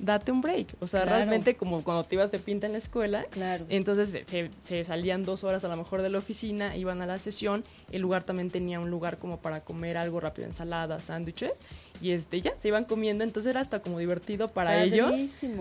date 0.02 0.32
un 0.32 0.40
break, 0.40 0.74
o 0.80 0.86
sea, 0.88 1.04
realmente 1.04 1.54
como 1.54 1.82
cuando 1.84 2.02
te 2.02 2.16
ibas 2.16 2.32
de 2.32 2.40
pinta 2.40 2.66
en 2.66 2.72
la 2.72 2.78
escuela, 2.78 3.24
claro. 3.30 3.64
entonces 3.68 4.26
se, 4.26 4.84
salían 4.84 5.22
dos 5.22 5.44
horas 5.44 5.64
a 5.64 5.68
lo 5.68 5.76
mejor 5.76 6.02
de 6.02 6.10
la 6.10 6.18
oficina, 6.18 6.76
iban 6.76 7.00
a 7.02 7.06
la 7.06 7.18
sesión, 7.18 7.62
el 7.92 8.02
lugar 8.02 8.24
también 8.24 8.50
tenía 8.50 8.80
un 8.80 8.90
lugar 8.90 9.18
como 9.18 9.38
para 9.38 9.60
comer 9.60 9.96
algo 9.96 10.18
rápido, 10.18 10.48
ensaladas, 10.48 11.04
sándwiches, 11.04 11.60
y 12.00 12.10
este 12.10 12.40
ya 12.40 12.52
se 12.58 12.66
iban 12.66 12.84
comiendo, 12.84 13.22
entonces 13.22 13.50
era 13.50 13.60
hasta 13.60 13.78
como 13.78 14.00
divertido 14.00 14.48
para 14.48 14.82
ellos. 14.82 15.12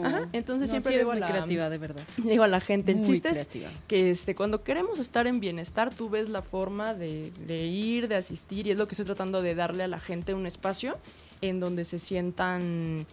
Ajá, 0.03 0.27
entonces 0.33 0.71
siempre 0.71 0.97
digo 0.97 1.11
a 1.11 1.15
la 1.15 1.27
creativa 1.27 1.69
de 1.69 1.77
verdad. 1.77 2.03
Digo 2.17 2.43
a 2.43 2.47
la 2.47 2.59
gente, 2.59 2.93
el 2.93 3.03
chiste 3.03 3.29
es 3.29 3.47
que 3.87 4.09
este 4.09 4.33
cuando 4.33 4.63
queremos 4.63 4.97
estar 4.97 5.27
en 5.27 5.39
bienestar, 5.39 5.93
tú 5.93 6.09
ves 6.09 6.29
la 6.29 6.41
forma 6.41 6.95
de, 6.95 7.31
de 7.45 7.67
ir, 7.67 8.07
de 8.07 8.15
asistir 8.15 8.65
y 8.65 8.71
es 8.71 8.77
lo 8.79 8.87
que 8.87 8.93
estoy 8.93 9.05
tratando 9.05 9.43
de 9.43 9.53
darle 9.53 9.83
a 9.83 9.87
la 9.87 9.99
gente 9.99 10.33
un 10.33 10.47
espacio 10.47 10.93
en 11.41 11.59
donde 11.59 11.85
se 11.85 11.99
sientan 11.99 13.05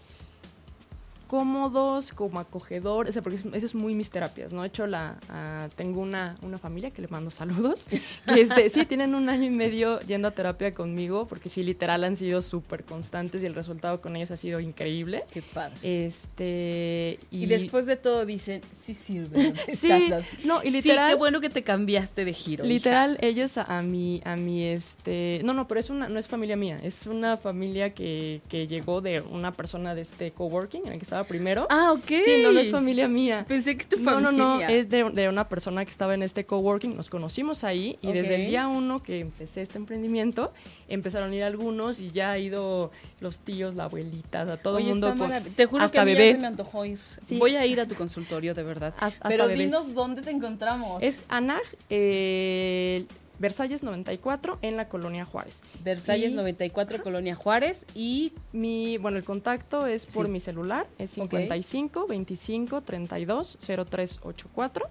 cómodos, 1.29 2.13
como 2.13 2.41
acogedores, 2.41 3.17
porque 3.23 3.37
eso 3.37 3.67
es 3.67 3.75
muy 3.75 3.95
mis 3.95 4.09
terapias, 4.11 4.53
¿no? 4.53 4.63
De 4.63 4.69
hecho, 4.69 4.87
la, 4.87 5.19
ah, 5.29 5.69
tengo 5.77 6.01
una, 6.01 6.37
una 6.41 6.59
familia 6.59 6.91
que 6.91 7.03
le 7.03 7.09
mando 7.09 7.31
saludos, 7.31 7.87
que 7.87 8.41
este, 8.41 8.69
sí, 8.71 8.87
tienen 8.87 9.15
un 9.15 9.29
año 9.29 9.45
y 9.45 9.51
medio 9.51 10.01
yendo 10.01 10.27
a 10.27 10.31
terapia 10.31 10.73
conmigo, 10.73 11.29
porque 11.29 11.51
sí, 11.51 11.63
literal 11.63 12.03
han 12.05 12.17
sido 12.17 12.41
súper 12.41 12.83
constantes 12.85 13.43
y 13.43 13.47
el 13.47 13.55
resultado 13.55 14.01
con 14.01 14.17
ellos 14.17 14.31
ha 14.31 14.39
sido 14.39 14.59
increíble. 14.59 15.25
Qué 15.31 15.43
padre. 15.43 15.77
Este, 15.83 17.19
y, 17.31 17.45
después 17.45 17.87
de 17.87 17.97
todo 17.97 18.25
dicen, 18.25 18.63
sí 18.73 18.95
sirve. 18.95 19.53
sí, 19.69 20.11
no, 20.45 20.63
y 20.65 20.71
literal. 20.71 21.11
Sí, 21.11 21.13
qué 21.13 21.19
bueno 21.19 21.41
que 21.43 21.51
te 21.51 21.63
cambiaste 21.63 22.25
de 22.25 22.33
giro. 22.33 22.65
Literal, 22.65 23.19
ellos 23.21 23.59
a, 23.59 23.83
mi, 23.83 24.23
a 24.25 24.37
mi, 24.37 24.65
este, 24.65 25.43
no, 25.45 25.53
no, 25.53 25.69
pero 25.69 25.79
es 25.79 25.91
una, 25.91 26.09
no 26.09 26.19
es 26.19 26.27
familia 26.27 26.57
mía, 26.57 26.79
es 26.83 27.07
una 27.07 27.37
familia 27.37 27.93
que, 27.93 28.41
que 28.49 28.67
llegó 28.67 29.03
de 29.03 29.21
una 29.21 29.53
persona 29.53 29.95
de 29.95 30.01
este 30.01 30.31
coworking 30.31 30.87
en 30.87 30.93
el 30.95 30.99
que 30.99 31.05
estaba 31.05 31.18
primero. 31.25 31.67
Ah, 31.71 31.93
ok. 31.93 32.07
Sí, 32.07 32.43
no, 32.43 32.53
no 32.53 32.61
es 32.61 32.71
familia 32.71 33.09
mía. 33.09 33.45
Pensé 33.47 33.77
que 33.77 33.85
tu 33.85 33.97
familia. 33.97 34.21
No, 34.21 34.33
no, 34.33 34.59
no, 34.59 34.69
es 34.69 34.89
de, 34.89 35.29
una 35.29 35.49
persona 35.49 35.85
que 35.85 35.91
estaba 35.91 36.15
en 36.15 36.23
este 36.23 36.45
coworking, 36.45 36.97
nos 36.97 37.11
conocimos 37.11 37.65
ahí 37.65 37.99
y 38.03 38.13
desde 38.13 38.37
el 38.37 38.47
día 38.49 38.69
uno 38.69 39.03
que 39.03 39.21
empecé 39.21 39.63
este 39.63 39.79
emprendimiento, 39.79 40.53
empezaron 40.89 41.33
a 41.33 41.37
ir 41.37 41.43
algunos 41.43 42.01
y 42.01 42.11
ya 42.11 42.33
ha 42.33 42.39
ido 42.39 42.91
los 43.21 43.41
tíos, 43.41 43.75
la 43.75 43.85
abuelita, 43.85 44.43
a 44.43 44.57
todo 44.57 44.79
el 44.79 44.85
mundo. 44.85 45.15
Te 45.55 45.67
juro 45.67 45.91
que 45.91 45.99
a 45.99 46.05
mí 46.05 46.15
ya 46.15 46.33
se 46.33 46.39
me 46.39 46.47
antojó 46.47 46.85
ir. 46.85 46.99
Voy 47.39 47.57
a 47.57 47.67
ir 47.67 47.81
a 47.81 47.87
tu 47.87 47.95
consultorio, 47.95 48.55
de 48.55 48.63
verdad. 48.63 48.95
Pero 49.27 49.49
dinos 49.49 49.95
dónde 49.95 50.23
te 50.23 50.31
encontramos. 50.31 51.03
Es 51.03 51.25
ANAG, 51.29 51.63
eh, 51.91 53.07
Versalles 53.39 53.83
94 53.83 54.59
en 54.63 54.77
la 54.77 54.89
Colonia 54.89 55.25
Juárez. 55.25 55.63
Versalles 55.85 56.33
94, 56.33 57.03
Colonia 57.03 57.35
Juárez. 57.35 57.87
Y 57.95 58.33
mi, 58.53 58.99
bueno, 58.99 59.17
el 59.19 59.25
contacto 59.25 59.87
es 59.87 60.07
por 60.07 60.29
mi 60.29 60.41
celular, 60.41 60.87
es 60.99 61.11
55 61.13 62.07
25 62.07 62.83
32 62.83 63.59
0384 63.61 64.91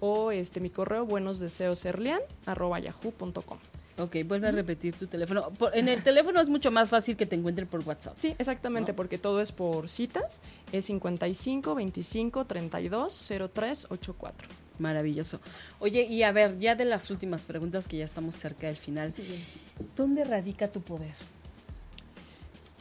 o 0.00 0.30
este 0.30 0.60
mi 0.60 0.70
correo 0.70 1.04
buenos 1.04 1.40
deseos 1.40 1.84
arroba 2.46 2.78
yahoo.com. 2.78 3.58
Ok, 3.98 4.16
vuelve 4.26 4.46
a 4.46 4.52
repetir 4.52 4.94
tu 4.94 5.08
teléfono. 5.08 5.50
en 5.72 5.88
el 5.88 6.02
teléfono 6.04 6.40
es 6.40 6.48
mucho 6.48 6.70
más 6.70 6.88
fácil 6.88 7.16
que 7.16 7.26
te 7.26 7.34
encuentren 7.34 7.66
por 7.66 7.86
WhatsApp. 7.86 8.14
Sí, 8.16 8.34
exactamente, 8.38 8.94
porque 8.94 9.18
todo 9.18 9.40
es 9.40 9.50
por 9.50 9.88
citas. 9.88 10.40
Es 10.70 10.84
55 10.84 11.74
25 11.74 12.44
32 12.44 13.28
0384. 13.52 14.48
Maravilloso. 14.78 15.40
Oye, 15.80 16.02
y 16.04 16.22
a 16.22 16.32
ver, 16.32 16.58
ya 16.58 16.74
de 16.74 16.84
las 16.84 17.10
últimas 17.10 17.46
preguntas 17.46 17.88
que 17.88 17.96
ya 17.96 18.04
estamos 18.04 18.36
cerca 18.36 18.66
del 18.66 18.76
final. 18.76 19.12
¿Dónde 19.96 20.24
radica 20.24 20.70
tu 20.70 20.80
poder? 20.80 21.14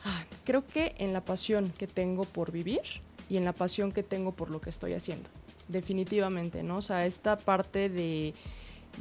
Ah, 0.04 0.24
creo 0.46 0.66
que 0.66 0.96
en 1.00 1.14
la 1.14 1.26
pasión 1.26 1.72
que 1.78 1.88
tengo 1.88 2.26
por 2.26 2.52
vivir 2.52 2.82
y 3.30 3.38
en 3.38 3.46
la 3.46 3.54
pasión 3.54 3.92
que 3.92 4.04
tengo 4.04 4.32
por 4.32 4.52
lo 4.52 4.62
que 4.62 4.70
estoy 4.70 4.94
haciendo. 4.94 5.30
Definitivamente, 5.68 6.64
¿no? 6.64 6.78
O 6.78 6.82
sea, 6.82 7.06
esta 7.06 7.38
parte 7.38 7.90
de, 7.90 8.34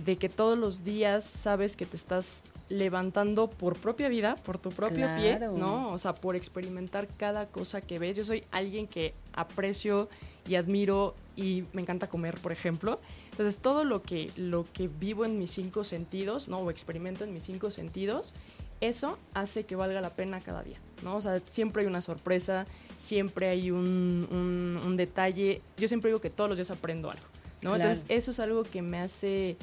de 0.04 0.16
que 0.16 0.28
todos 0.28 0.58
los 0.58 0.82
días 0.82 1.24
sabes 1.24 1.76
que 1.76 1.86
te 1.86 1.96
estás 1.96 2.42
levantando 2.68 3.48
por 3.48 3.78
propia 3.78 4.08
vida, 4.08 4.34
por 4.36 4.58
tu 4.58 4.70
propio 4.70 5.06
pie, 5.16 5.36
Claro. 5.38 5.52
¿no? 5.56 5.90
O 5.90 5.98
sea, 5.98 6.14
por 6.14 6.34
experimentar 6.36 7.06
cada 7.16 7.46
cosa 7.46 7.80
que 7.80 7.98
ves. 7.98 8.16
Yo 8.16 8.24
soy 8.24 8.44
alguien 8.50 8.86
que 8.86 9.14
aprecio 9.32 10.08
y 10.48 10.56
admiro 10.56 11.14
y 11.36 11.64
me 11.72 11.82
encanta 11.82 12.08
comer, 12.08 12.38
por 12.40 12.50
ejemplo. 12.52 13.00
Entonces, 13.32 13.58
todo 13.60 13.84
lo 13.84 14.02
que, 14.02 14.30
lo 14.36 14.64
que 14.72 14.88
vivo 14.88 15.24
en 15.24 15.38
mis 15.38 15.50
cinco 15.50 15.84
sentidos, 15.84 16.48
¿no? 16.48 16.58
O 16.58 16.70
experimento 16.70 17.24
en 17.24 17.32
mis 17.32 17.44
cinco 17.44 17.70
sentidos, 17.70 18.34
eso 18.80 19.18
hace 19.34 19.64
que 19.64 19.76
valga 19.76 20.00
la 20.00 20.10
pena 20.10 20.40
cada 20.40 20.62
día, 20.62 20.78
¿no? 21.02 21.16
O 21.16 21.20
sea, 21.20 21.40
siempre 21.50 21.82
hay 21.82 21.86
una 21.88 22.00
sorpresa, 22.00 22.66
siempre 22.98 23.48
hay 23.48 23.70
un, 23.70 24.26
un- 24.30 24.80
un 24.84 24.96
detalle. 24.96 25.62
Yo 25.76 25.88
siempre 25.88 26.10
digo 26.10 26.20
que 26.20 26.30
todos 26.30 26.50
los 26.50 26.58
días 26.58 26.70
aprendo 26.70 27.10
algo, 27.10 27.24
¿no? 27.62 27.74
Claro. 27.74 27.90
Entonces, 27.90 28.04
eso 28.08 28.30
es 28.32 28.40
algo 28.40 28.62
que 28.64 28.82
me 28.82 28.98
hace 28.98 29.56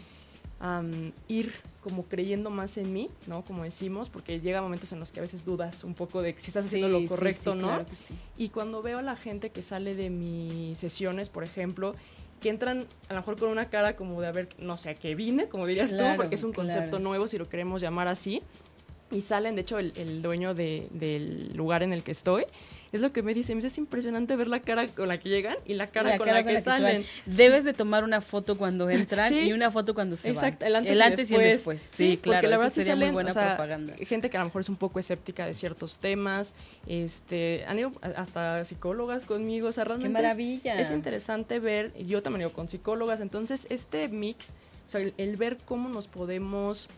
am, 0.59 1.11
ir 1.27 1.53
como 1.81 2.03
creyendo 2.05 2.49
más 2.49 2.77
en 2.77 2.93
mí, 2.93 3.09
¿no? 3.27 3.43
Como 3.43 3.63
decimos, 3.63 4.09
porque 4.09 4.39
llega 4.39 4.61
momentos 4.61 4.91
en 4.93 4.99
los 4.99 5.11
que 5.11 5.19
a 5.19 5.21
veces 5.21 5.43
dudas 5.45 5.83
un 5.83 5.93
poco 5.95 6.21
de 6.21 6.33
si 6.37 6.47
estás 6.51 6.65
haciendo 6.65 6.87
Sí, 6.87 6.93
lo 6.93 6.99
sí, 6.99 7.07
correcto, 7.07 7.53
sí, 7.53 7.57
¿no? 7.59 7.67
claro 7.67 7.85
que 7.87 7.95
sí. 7.95 8.13
Y 8.37 8.49
cuando 8.49 8.81
veo 8.81 8.99
a 8.99 9.01
la 9.01 9.15
gente 9.15 9.49
que 9.51 9.61
sale 9.61 9.93
de 9.95 10.09
mis 10.09 10.77
sesiones, 10.77 11.27
por 11.29 11.43
ejemplo, 11.43 11.93
que 12.41 12.49
entran 12.49 12.85
a 13.09 13.13
lo 13.13 13.19
mejor 13.19 13.37
con 13.37 13.49
una 13.49 13.69
cara 13.69 13.95
como 13.95 14.19
de 14.21 14.27
a 14.27 14.31
ver, 14.31 14.49
no 14.59 14.77
sé, 14.77 14.89
a 14.91 14.95
qué 14.95 15.15
vine, 15.15 15.47
como 15.49 15.65
dirías 15.67 15.91
Claro, 15.91 16.11
tú, 16.11 16.17
porque 16.17 16.35
es 16.35 16.43
un 16.43 16.53
concepto 16.53 16.91
claro. 16.91 17.03
nuevo, 17.03 17.27
si 17.27 17.37
lo 17.37 17.49
queremos 17.49 17.81
llamar 17.81 18.07
así. 18.07 18.41
Y 19.11 19.21
salen, 19.21 19.55
de 19.55 19.61
hecho, 19.61 19.77
el, 19.79 19.93
el 19.95 20.21
dueño 20.21 20.53
de- 20.55 20.87
del 20.91 21.55
lugar 21.55 21.83
en 21.83 21.93
el 21.93 22.03
que 22.03 22.11
estoy, 22.11 22.45
es 22.93 23.01
lo 23.01 23.11
que 23.11 23.23
me 23.23 23.33
dice, 23.33 23.53
me 23.53 23.57
dice, 23.57 23.67
es 23.67 23.77
impresionante 23.77 24.35
ver 24.35 24.47
la 24.47 24.59
cara 24.61 24.87
con 24.87 25.07
la 25.07 25.17
que 25.19 25.27
llegan 25.29 25.57
y 25.65 25.73
la 25.73 25.87
cara 25.87 26.11
La 26.11 26.17
con 26.17 26.27
cara 26.27 26.41
la 26.41 26.47
que 26.47 26.61
salen. 26.61 27.05
Debes 27.25 27.65
de 27.65 27.73
tomar 27.73 28.03
una 28.03 28.21
foto 28.21 28.57
cuando 28.57 28.89
entran 28.89 29.27
Sí. 29.29 29.39
y 29.39 29.51
una 29.53 29.71
foto 29.71 29.93
cuando 29.93 30.15
se 30.15 30.29
Exacto, 30.29 30.59
van. 30.65 30.67
el 30.69 30.75
antes, 30.75 30.97
y, 30.97 31.01
antes 31.01 31.31
y 31.31 31.35
el 31.35 31.41
después. 31.41 31.81
después. 31.81 31.81
Sí, 31.81 32.17
claro, 32.17 32.37
porque 32.41 32.47
la 32.47 32.55
eso 32.55 32.61
verdad 32.61 32.73
sí 32.73 32.81
sería 32.81 32.95
muy 32.95 33.01
salen, 33.01 33.13
buena 33.13 33.31
o 33.31 33.33
sea, 33.33 33.47
propaganda. 33.47 33.93
Gente 33.97 34.29
que 34.29 34.37
a 34.37 34.39
lo 34.41 34.45
mejor 34.45 34.61
es 34.61 34.69
un 34.69 34.75
poco 34.75 34.99
escéptica 34.99 35.45
de 35.45 35.53
ciertos 35.53 35.99
temas, 35.99 36.55
este, 36.87 37.65
han 37.67 37.79
ido 37.79 37.91
hasta 38.15 38.63
psicólogas 38.65 39.25
conmigo, 39.25 39.67
o 39.67 39.71
sea, 39.71 39.83
Qué 39.83 39.89
realmente 39.89 40.19
es- 40.19 40.23
maravilla. 40.23 40.79
es 40.79 40.91
interesante 40.91 41.59
ver, 41.59 41.91
yo 42.05 42.21
también 42.21 42.41
digo 42.47 42.53
con 42.53 42.67
psicólogas, 42.69 43.19
entonces 43.21 43.65
este 43.69 44.07
mix, 44.07 44.53
o 44.85 44.89
sea, 44.89 45.01
el, 45.01 45.13
el 45.17 45.35
ver 45.37 45.57
cómo 45.65 45.89
nos 45.89 46.07
podemos 46.07 46.89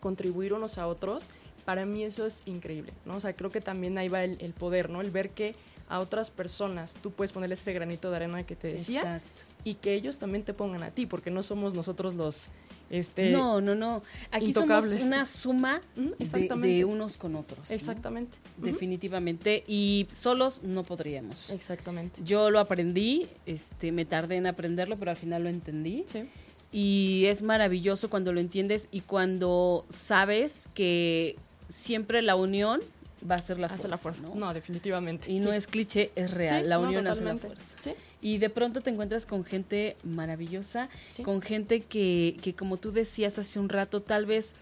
contribuir 0.00 0.52
unos 0.52 0.78
a 0.78 0.86
otros, 0.86 1.28
para 1.64 1.86
mí 1.86 2.04
eso 2.04 2.26
es 2.26 2.42
increíble, 2.46 2.92
¿no? 3.04 3.16
O 3.16 3.20
sea, 3.20 3.34
creo 3.34 3.50
que 3.50 3.60
también 3.60 3.96
ahí 3.98 4.08
va 4.08 4.24
el, 4.24 4.36
el 4.40 4.52
poder, 4.52 4.90
¿no? 4.90 5.00
El 5.00 5.10
ver 5.10 5.30
que 5.30 5.54
a 5.88 6.00
otras 6.00 6.30
personas 6.30 6.96
tú 7.02 7.10
puedes 7.10 7.32
ponerles 7.32 7.60
ese 7.60 7.72
granito 7.72 8.10
de 8.10 8.16
arena 8.16 8.44
que 8.44 8.56
te 8.56 8.68
decía 8.68 9.00
Exacto. 9.00 9.42
y 9.64 9.74
que 9.74 9.94
ellos 9.94 10.18
también 10.18 10.44
te 10.44 10.54
pongan 10.54 10.82
a 10.82 10.90
ti, 10.90 11.06
porque 11.06 11.30
no 11.30 11.42
somos 11.42 11.74
nosotros 11.74 12.14
los, 12.14 12.48
este... 12.90 13.30
no, 13.30 13.60
no, 13.60 13.74
no. 13.74 14.02
Aquí 14.30 14.46
intocables. 14.46 14.92
somos 14.92 15.06
una 15.06 15.24
suma 15.24 15.82
de, 15.96 16.84
unos 16.84 17.16
con 17.16 17.36
otros. 17.36 17.68
¿no? 17.68 17.74
Exactamente. 17.74 18.36
Definitivamente. 18.56 19.64
Y 19.66 20.06
solos 20.10 20.62
no 20.62 20.84
podríamos. 20.84 21.50
Exactamente. 21.50 22.20
Yo 22.24 22.50
lo 22.50 22.60
aprendí, 22.60 23.28
este, 23.46 23.92
me 23.92 24.04
tardé 24.04 24.36
en 24.36 24.46
aprenderlo, 24.46 24.96
pero 24.98 25.10
al 25.10 25.16
final 25.16 25.42
lo 25.42 25.48
entendí. 25.48 26.04
Sí. 26.06 26.28
Y 26.72 27.26
es 27.26 27.42
maravilloso 27.42 28.10
cuando 28.10 28.32
lo 28.32 28.40
entiendes 28.40 28.88
y 28.90 29.02
cuando 29.02 29.84
sabes 29.88 30.68
que 30.74 31.36
siempre 31.68 32.22
la 32.22 32.36
unión 32.36 32.80
va 33.28 33.36
a 33.36 33.40
ser 33.40 33.58
la 33.58 33.66
hace 33.66 33.88
fuerza. 33.88 33.88
la 33.88 33.98
fuerza. 33.98 34.22
¿no? 34.22 34.34
¿no? 34.34 34.54
definitivamente. 34.54 35.30
Y 35.30 35.40
no 35.40 35.52
es 35.52 35.66
cliché, 35.66 36.12
es 36.14 36.30
real. 36.30 36.62
Sí, 36.62 36.68
la 36.68 36.76
no, 36.76 36.82
unión 36.82 37.06
hace 37.06 37.24
la 37.24 37.36
fuerza. 37.36 37.76
Sí. 37.80 37.94
Y 38.20 38.38
de 38.38 38.50
pronto 38.50 38.80
te 38.80 38.90
encuentras 38.90 39.26
con 39.26 39.44
gente 39.44 39.96
maravillosa, 40.02 40.88
con 41.22 41.42
gente 41.42 41.80
que, 41.80 42.36
que, 42.42 42.54
como 42.54 42.76
tú 42.76 42.92
decías 42.92 43.38
hace 43.38 43.58
un 43.58 43.68
rato, 43.68 44.02
tal 44.02 44.26
vez 44.26 44.54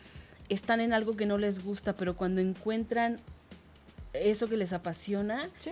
están 0.48 0.80
en 0.80 0.92
algo 0.92 1.16
que 1.16 1.26
no 1.26 1.38
les 1.38 1.62
gusta, 1.64 1.94
pero 1.94 2.16
cuando 2.16 2.40
encuentran 2.40 3.20
eso 4.12 4.48
que 4.48 4.56
les 4.56 4.72
apasiona, 4.72 5.48
Sí. 5.58 5.70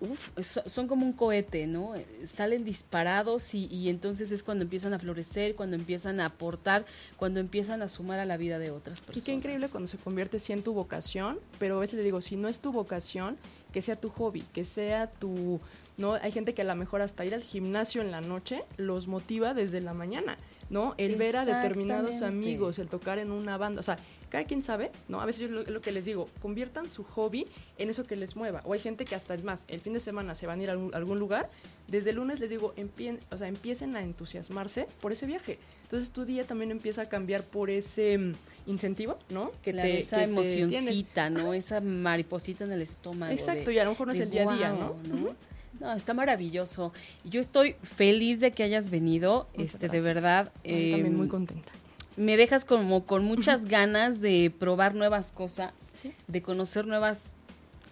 Uf, 0.00 0.30
so- 0.42 0.62
son 0.66 0.86
como 0.88 1.04
un 1.04 1.12
cohete, 1.12 1.66
¿no? 1.66 1.94
Eh, 1.94 2.06
Salen 2.24 2.64
disparados 2.64 3.54
y, 3.54 3.66
y 3.66 3.88
entonces 3.88 4.32
es 4.32 4.42
cuando 4.42 4.64
empiezan 4.64 4.92
a 4.94 4.98
florecer, 4.98 5.54
cuando 5.54 5.76
empiezan 5.76 6.20
a 6.20 6.26
aportar, 6.26 6.84
cuando 7.16 7.40
empiezan 7.40 7.82
a 7.82 7.88
sumar 7.88 8.18
a 8.18 8.24
la 8.24 8.36
vida 8.36 8.58
de 8.58 8.70
otras 8.70 8.98
Y 8.98 9.02
personas. 9.02 9.24
qué 9.24 9.32
increíble 9.32 9.68
cuando 9.70 9.86
se 9.88 9.98
convierte 9.98 10.38
sí 10.38 10.52
en 10.52 10.62
tu 10.62 10.72
vocación, 10.72 11.38
pero 11.58 11.76
a 11.76 11.80
veces 11.80 11.96
le 11.96 12.04
digo, 12.04 12.20
si 12.20 12.36
no 12.36 12.48
es 12.48 12.60
tu 12.60 12.72
vocación, 12.72 13.36
que 13.72 13.82
sea 13.82 13.96
tu 13.96 14.08
hobby, 14.10 14.42
que 14.54 14.64
sea 14.64 15.08
tu... 15.10 15.60
No, 15.98 16.14
hay 16.14 16.30
gente 16.30 16.54
que 16.54 16.62
a 16.62 16.64
lo 16.64 16.76
mejor 16.76 17.02
hasta 17.02 17.24
ir 17.24 17.34
al 17.34 17.42
gimnasio 17.42 18.00
en 18.02 18.12
la 18.12 18.20
noche 18.20 18.62
los 18.76 19.08
motiva 19.08 19.52
desde 19.52 19.80
la 19.80 19.94
mañana, 19.94 20.38
¿no? 20.70 20.94
El 20.96 21.16
ver 21.16 21.36
a 21.36 21.44
determinados 21.44 22.22
amigos, 22.22 22.78
el 22.78 22.88
tocar 22.88 23.18
en 23.18 23.32
una 23.32 23.56
banda, 23.56 23.80
o 23.80 23.82
sea, 23.82 23.98
cada 24.28 24.44
quien 24.44 24.62
sabe, 24.62 24.90
¿no? 25.08 25.20
A 25.20 25.26
veces 25.26 25.42
yo 25.42 25.48
lo, 25.48 25.62
lo 25.62 25.80
que 25.80 25.92
les 25.92 26.04
digo, 26.04 26.28
conviertan 26.40 26.88
su 26.90 27.02
hobby 27.04 27.46
en 27.78 27.90
eso 27.90 28.04
que 28.04 28.16
les 28.16 28.36
mueva. 28.36 28.60
O 28.64 28.72
hay 28.72 28.80
gente 28.80 29.04
que 29.04 29.14
hasta 29.14 29.34
es 29.34 29.42
más, 29.44 29.64
el 29.68 29.80
fin 29.80 29.92
de 29.94 30.00
semana 30.00 30.34
se 30.34 30.46
van 30.46 30.60
a 30.60 30.62
ir 30.62 30.68
a 30.68 30.72
algún, 30.72 30.94
algún 30.94 31.18
lugar, 31.18 31.50
desde 31.86 32.10
el 32.10 32.16
lunes 32.16 32.38
les 32.40 32.50
digo, 32.50 32.72
empien, 32.76 33.20
o 33.30 33.38
sea, 33.38 33.48
empiecen 33.48 33.96
a 33.96 34.02
entusiasmarse 34.02 34.86
por 35.00 35.12
ese 35.12 35.26
viaje. 35.26 35.58
Entonces 35.84 36.10
tu 36.10 36.24
día 36.26 36.44
también 36.46 36.70
empieza 36.70 37.02
a 37.02 37.06
cambiar 37.06 37.44
por 37.44 37.70
ese 37.70 38.18
mm, 38.18 38.32
incentivo, 38.66 39.18
¿no? 39.30 39.52
Que 39.62 39.72
Claro, 39.72 39.88
te, 39.88 39.98
esa 39.98 40.16
que 40.20 40.24
te 40.26 40.30
emocioncita, 40.30 41.30
¿no? 41.30 41.54
Esa 41.54 41.80
mariposita 41.80 42.64
en 42.64 42.72
el 42.72 42.82
estómago. 42.82 43.32
Exacto, 43.32 43.70
de- 43.70 43.74
y 43.74 43.78
a 43.78 43.84
lo 43.84 43.90
mejor 43.90 44.06
no 44.08 44.12
es 44.12 44.18
de 44.18 44.24
el 44.24 44.30
día 44.30 44.50
a 44.50 44.54
día, 44.56 44.72
guau, 44.72 44.96
¿no? 45.04 45.14
Ujú. 45.14 45.34
No, 45.80 45.92
está 45.92 46.12
maravilloso. 46.12 46.92
Yo 47.24 47.40
estoy 47.40 47.76
feliz 47.84 48.40
de 48.40 48.50
que 48.50 48.64
hayas 48.64 48.90
venido, 48.90 49.46
Muchas 49.56 49.74
este, 49.74 49.86
de 49.88 50.00
gracias. 50.00 50.04
verdad. 50.14 50.52
Yo 50.64 50.70
también 50.90 51.06
eh, 51.06 51.10
muy 51.10 51.28
contenta. 51.28 51.70
Me 52.18 52.36
dejas 52.36 52.64
como 52.64 53.06
con 53.06 53.24
muchas 53.24 53.64
ganas 53.64 54.20
de 54.20 54.52
probar 54.58 54.94
nuevas 54.94 55.32
cosas, 55.32 55.72
Sí. 55.94 56.12
de 56.26 56.42
conocer 56.42 56.86
nuevas 56.86 57.34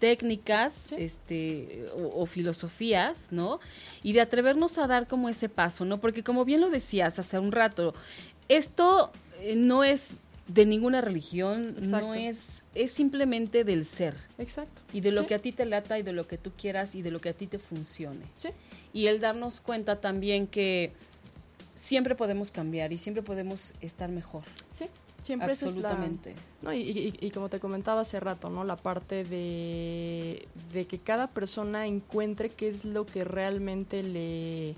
técnicas, 0.00 0.72
Sí. 0.90 0.96
este, 0.98 1.86
o, 1.96 2.22
o 2.22 2.26
filosofías, 2.26 3.28
¿no? 3.30 3.60
Y 4.02 4.12
de 4.12 4.20
atrevernos 4.20 4.78
a 4.78 4.86
dar 4.86 5.06
como 5.06 5.28
ese 5.28 5.48
paso, 5.48 5.84
¿no? 5.84 5.98
Porque 6.00 6.22
como 6.22 6.44
bien 6.44 6.60
lo 6.60 6.68
decías 6.70 7.18
hace 7.18 7.38
un 7.38 7.52
rato, 7.52 7.94
esto 8.48 9.10
eh, 9.40 9.54
no 9.56 9.84
es 9.84 10.18
de 10.48 10.64
ninguna 10.64 11.00
religión, 11.00 11.74
Exacto. 11.78 12.06
no 12.06 12.14
es, 12.14 12.64
es 12.74 12.92
simplemente 12.92 13.64
del 13.64 13.84
ser 13.84 14.14
Exacto. 14.38 14.82
y 14.92 15.00
de 15.00 15.10
lo 15.10 15.22
Sí. 15.22 15.26
que 15.28 15.34
a 15.34 15.38
ti 15.40 15.50
te 15.52 15.64
lata 15.66 15.98
y 15.98 16.02
de 16.02 16.12
lo 16.12 16.28
que 16.28 16.38
tú 16.38 16.52
quieras 16.56 16.94
y 16.94 17.02
de 17.02 17.10
lo 17.10 17.20
que 17.20 17.30
a 17.30 17.32
ti 17.32 17.46
te 17.48 17.58
funcione. 17.58 18.24
Sí. 18.36 18.50
Y 18.92 19.06
el 19.08 19.18
darnos 19.20 19.60
cuenta 19.60 20.00
también 20.00 20.46
que 20.46 20.92
siempre 21.76 22.16
podemos 22.16 22.50
cambiar 22.50 22.92
y 22.92 22.98
siempre 22.98 23.22
podemos 23.22 23.72
estar 23.80 24.10
mejor. 24.10 24.42
Sí. 24.74 24.86
Siempre 25.22 25.52
es 25.52 25.62
la- 25.62 25.68
Absolutamente. 25.68 26.34
No, 26.62 26.72
y, 26.72 26.80
y- 26.82 27.14
y 27.20 27.30
como 27.32 27.48
te 27.48 27.58
comentaba 27.60 28.00
hace 28.02 28.18
rato, 28.20 28.48
¿no? 28.48 28.62
La 28.64 28.76
parte 28.76 29.24
de, 29.24 30.46
de 30.72 30.86
que 30.86 30.98
cada 30.98 31.26
persona 31.28 31.86
encuentre 31.86 32.50
qué 32.50 32.68
es 32.68 32.84
lo 32.84 33.06
que 33.06 33.24
realmente 33.24 34.02
le, 34.04 34.74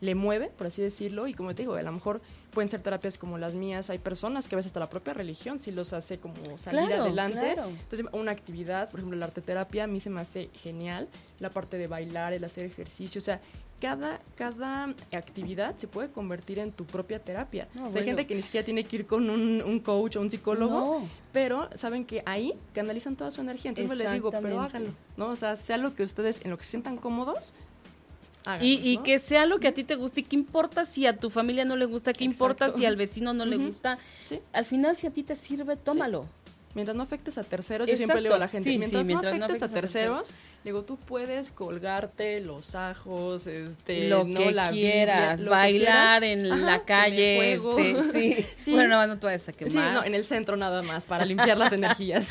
le 0.00 0.14
mueve, 0.14 0.48
por 0.48 0.66
así 0.68 0.80
decirlo. 0.80 1.26
Y 1.26 1.34
como 1.34 1.54
te 1.54 1.62
digo, 1.62 1.74
a 1.74 1.82
lo 1.82 1.92
mejor 1.92 2.22
pueden 2.52 2.70
ser 2.70 2.80
terapias 2.80 3.18
como 3.18 3.36
las 3.36 3.54
mías. 3.54 3.90
Hay 3.90 3.98
personas 3.98 4.48
que 4.48 4.54
a 4.54 4.56
veces 4.56 4.70
hasta 4.70 4.80
la 4.80 4.88
propia 4.88 5.12
religión 5.12 5.60
sí 5.60 5.72
los 5.72 5.92
hace 5.92 6.18
como 6.18 6.36
salir 6.56 6.86
Claro, 6.86 7.02
adelante. 7.04 7.52
claro. 7.54 7.68
Entonces, 7.68 8.06
una 8.12 8.32
actividad, 8.32 8.88
por 8.90 9.00
ejemplo, 9.00 9.18
la 9.18 9.26
arteterapia, 9.26 9.84
a 9.84 9.86
mí 9.86 10.00
se 10.00 10.08
me 10.08 10.22
hace 10.22 10.48
genial. 10.54 11.08
La 11.38 11.50
parte 11.50 11.76
de 11.76 11.86
bailar, 11.86 12.32
el 12.32 12.44
hacer 12.44 12.64
ejercicio, 12.64 13.18
o 13.18 13.22
sea, 13.22 13.40
cada, 13.82 14.20
cada 14.36 14.94
actividad 15.12 15.76
se 15.76 15.88
puede 15.88 16.08
convertir 16.08 16.60
en 16.60 16.70
tu 16.70 16.84
propia 16.86 17.18
terapia. 17.18 17.66
No, 17.74 17.88
O 17.88 17.92
sea, 17.92 18.00
hay 18.00 18.06
gente 18.06 18.28
que 18.28 18.36
ni 18.36 18.42
siquiera 18.42 18.64
tiene 18.64 18.84
que 18.84 18.94
ir 18.94 19.06
con 19.06 19.28
un, 19.28 19.60
un 19.60 19.80
coach 19.80 20.14
o 20.16 20.20
un 20.20 20.30
psicólogo, 20.30 21.00
No. 21.00 21.08
pero 21.32 21.68
saben 21.74 22.04
que 22.04 22.22
ahí 22.24 22.54
canalizan 22.72 23.16
toda 23.16 23.32
su 23.32 23.40
energía. 23.40 23.70
Entonces 23.70 23.98
les 23.98 24.12
digo, 24.12 24.30
pero 24.30 24.60
háganlo, 24.60 24.90
¿no? 25.16 25.30
O 25.30 25.36
sea, 25.36 25.56
sea 25.56 25.78
lo 25.78 25.96
que 25.96 26.04
ustedes, 26.04 26.40
en 26.44 26.52
lo 26.52 26.58
que 26.58 26.62
se 26.64 26.70
sientan 26.70 26.96
cómodos, 26.96 27.54
háganlo. 28.46 28.64
Y, 28.64 28.74
y 28.88 28.98
que 28.98 29.18
sea 29.18 29.46
lo 29.46 29.58
que 29.58 29.66
a 29.66 29.74
ti 29.74 29.82
te 29.82 29.96
guste. 29.96 30.20
¿Y 30.20 30.24
qué 30.24 30.36
importa 30.36 30.84
si 30.84 31.06
a 31.06 31.16
tu 31.16 31.28
familia 31.28 31.64
no 31.64 31.74
le 31.74 31.86
gusta? 31.86 32.12
¿Qué 32.12 32.22
importa 32.22 32.68
si 32.68 32.86
al 32.86 32.94
vecino 32.94 33.34
no 33.34 33.44
le 33.44 33.56
gusta? 33.56 33.98
Sí. 34.28 34.38
Al 34.52 34.64
final, 34.64 34.94
si 34.94 35.08
a 35.08 35.10
ti 35.10 35.24
te 35.24 35.34
sirve, 35.34 35.74
tómalo. 35.76 36.26
Mientras 36.74 36.96
no 36.96 37.02
afectes 37.02 37.36
a 37.36 37.44
terceros, 37.44 37.86
yo 37.86 37.96
siempre 37.96 38.16
le 38.22 38.28
digo 38.28 38.34
a 38.34 38.38
la 38.38 38.48
gente, 38.48 38.64
Sí, 38.64 38.72
sí, 38.82 38.96
mientras, 39.04 39.34
no 39.34 39.38
no 39.40 39.44
afectes 39.44 39.62
a 39.62 39.68
terceros, 39.68 40.30
digo, 40.64 40.82
tú 40.84 40.96
puedes 40.96 41.50
colgarte 41.50 42.40
los 42.40 42.74
ajos, 42.74 43.46
este, 43.46 44.08
lo 44.08 44.24
¿no? 44.24 44.38
que 44.40 44.52
la 44.52 44.70
Biblia, 44.70 44.92
quieras, 44.92 45.42
que 45.44 45.48
bailar 45.50 46.20
quieras. 46.22 46.46
en 46.46 46.52
Ajá, 46.52 46.62
la 46.62 46.74
en 46.74 46.80
el 46.80 46.84
calle, 46.86 47.58
juego. 47.58 47.78
este, 47.78 48.12
sí. 48.40 48.46
Sí. 48.56 48.72
Bueno, 48.72 48.88
no, 48.96 49.06
no 49.06 49.18
te 49.18 49.26
vayas 49.26 49.46
a 49.48 49.52
Sí, 49.52 49.58
quemar. 49.58 49.92
no, 49.92 50.02
en 50.04 50.14
el 50.14 50.24
centro 50.24 50.56
nada 50.56 50.82
más, 50.82 51.04
para 51.04 51.26
limpiar 51.26 51.58
las 51.58 51.72
energías. 51.74 52.30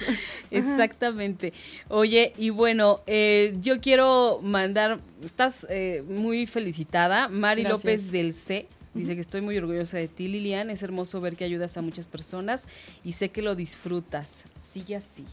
Exactamente. 0.49 1.53
Oye, 1.87 2.33
y 2.37 2.49
bueno, 2.49 3.01
eh, 3.07 3.55
yo 3.61 3.79
quiero 3.79 4.39
mandar, 4.41 4.99
estás 5.23 5.67
eh, 5.69 6.03
muy 6.07 6.47
felicitada, 6.47 7.27
Mari 7.27 7.63
Gracias. 7.63 7.83
López 7.83 8.11
del 8.11 8.33
C. 8.33 8.67
Dice 8.93 9.15
que 9.15 9.21
estoy 9.21 9.41
muy 9.41 9.57
orgullosa 9.57 9.97
de 9.97 10.07
ti, 10.09 10.27
Lilian. 10.27 10.69
Es 10.69 10.83
hermoso 10.83 11.21
ver 11.21 11.37
que 11.37 11.45
ayudas 11.45 11.77
a 11.77 11.81
muchas 11.81 12.07
personas 12.07 12.67
y 13.03 13.13
sé 13.13 13.29
que 13.29 13.41
lo 13.41 13.55
disfrutas. 13.55 14.43
Sigue 14.61 14.97
así. 14.97 15.25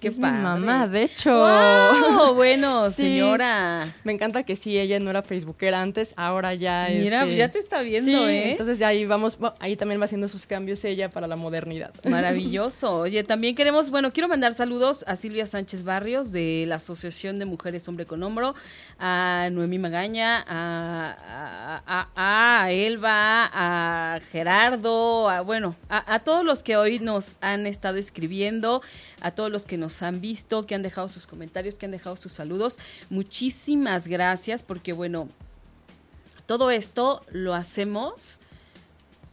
Qué 0.00 0.08
es 0.08 0.18
padre. 0.18 0.36
mi 0.38 0.42
mamá, 0.42 0.88
de 0.88 1.02
hecho. 1.04 1.32
¡Wow! 1.34 2.34
Bueno, 2.34 2.90
Sí. 2.90 3.02
señora. 3.02 3.84
Me 4.04 4.12
encanta 4.12 4.42
que 4.42 4.56
sí, 4.56 4.78
ella 4.78 4.98
no 5.00 5.10
era 5.10 5.22
facebookera 5.22 5.80
antes, 5.80 6.12
ahora 6.16 6.54
ya 6.54 6.88
Mira, 6.90 7.22
este, 7.24 7.34
ya 7.36 7.50
te 7.50 7.58
está 7.58 7.80
viendo, 7.82 8.26
sí, 8.26 8.32
¿eh? 8.32 8.50
entonces 8.52 8.78
ya 8.78 8.88
ahí 8.88 9.04
vamos, 9.06 9.38
ahí 9.58 9.76
también 9.76 10.00
va 10.00 10.04
haciendo 10.04 10.28
sus 10.28 10.46
cambios 10.46 10.84
ella 10.84 11.08
para 11.10 11.26
la 11.26 11.36
modernidad. 11.36 11.92
Maravilloso. 12.04 12.98
Oye, 12.98 13.24
también 13.24 13.54
queremos, 13.54 13.90
bueno, 13.90 14.12
quiero 14.12 14.28
mandar 14.28 14.52
saludos 14.54 15.04
a 15.08 15.16
Silvia 15.16 15.46
Sánchez 15.46 15.82
Barrios 15.84 16.32
de 16.32 16.64
la 16.66 16.76
Asociación 16.76 17.38
de 17.38 17.44
Mujeres 17.46 17.86
Hombre 17.88 18.06
con 18.06 18.22
Hombro, 18.22 18.54
a 18.98 19.48
Noemí 19.52 19.78
Magaña, 19.78 20.44
a, 20.46 21.16
a- 21.86 22.08
a- 22.14 22.62
a 22.64 22.70
Elba, 22.72 23.50
a 23.52 24.20
Gerardo, 24.32 25.28
a, 25.28 25.40
bueno, 25.42 25.76
a, 25.88 26.14
a 26.14 26.18
todos 26.20 26.44
los 26.44 26.62
que 26.62 26.76
hoy 26.76 26.98
nos 26.98 27.36
han 27.40 27.66
estado 27.66 27.96
escribiendo, 27.98 28.82
a 29.20 29.30
todos 29.32 29.50
los 29.50 29.65
que 29.66 29.76
nos 29.76 30.02
han 30.02 30.20
visto, 30.20 30.66
que 30.66 30.74
han 30.74 30.82
dejado 30.82 31.08
sus 31.08 31.26
comentarios, 31.26 31.76
que 31.76 31.86
han 31.86 31.92
dejado 31.92 32.16
sus 32.16 32.32
saludos. 32.32 32.78
Muchísimas 33.10 34.08
gracias 34.08 34.62
porque, 34.62 34.92
bueno, 34.92 35.28
todo 36.46 36.70
esto 36.70 37.24
lo 37.30 37.54
hacemos 37.54 38.40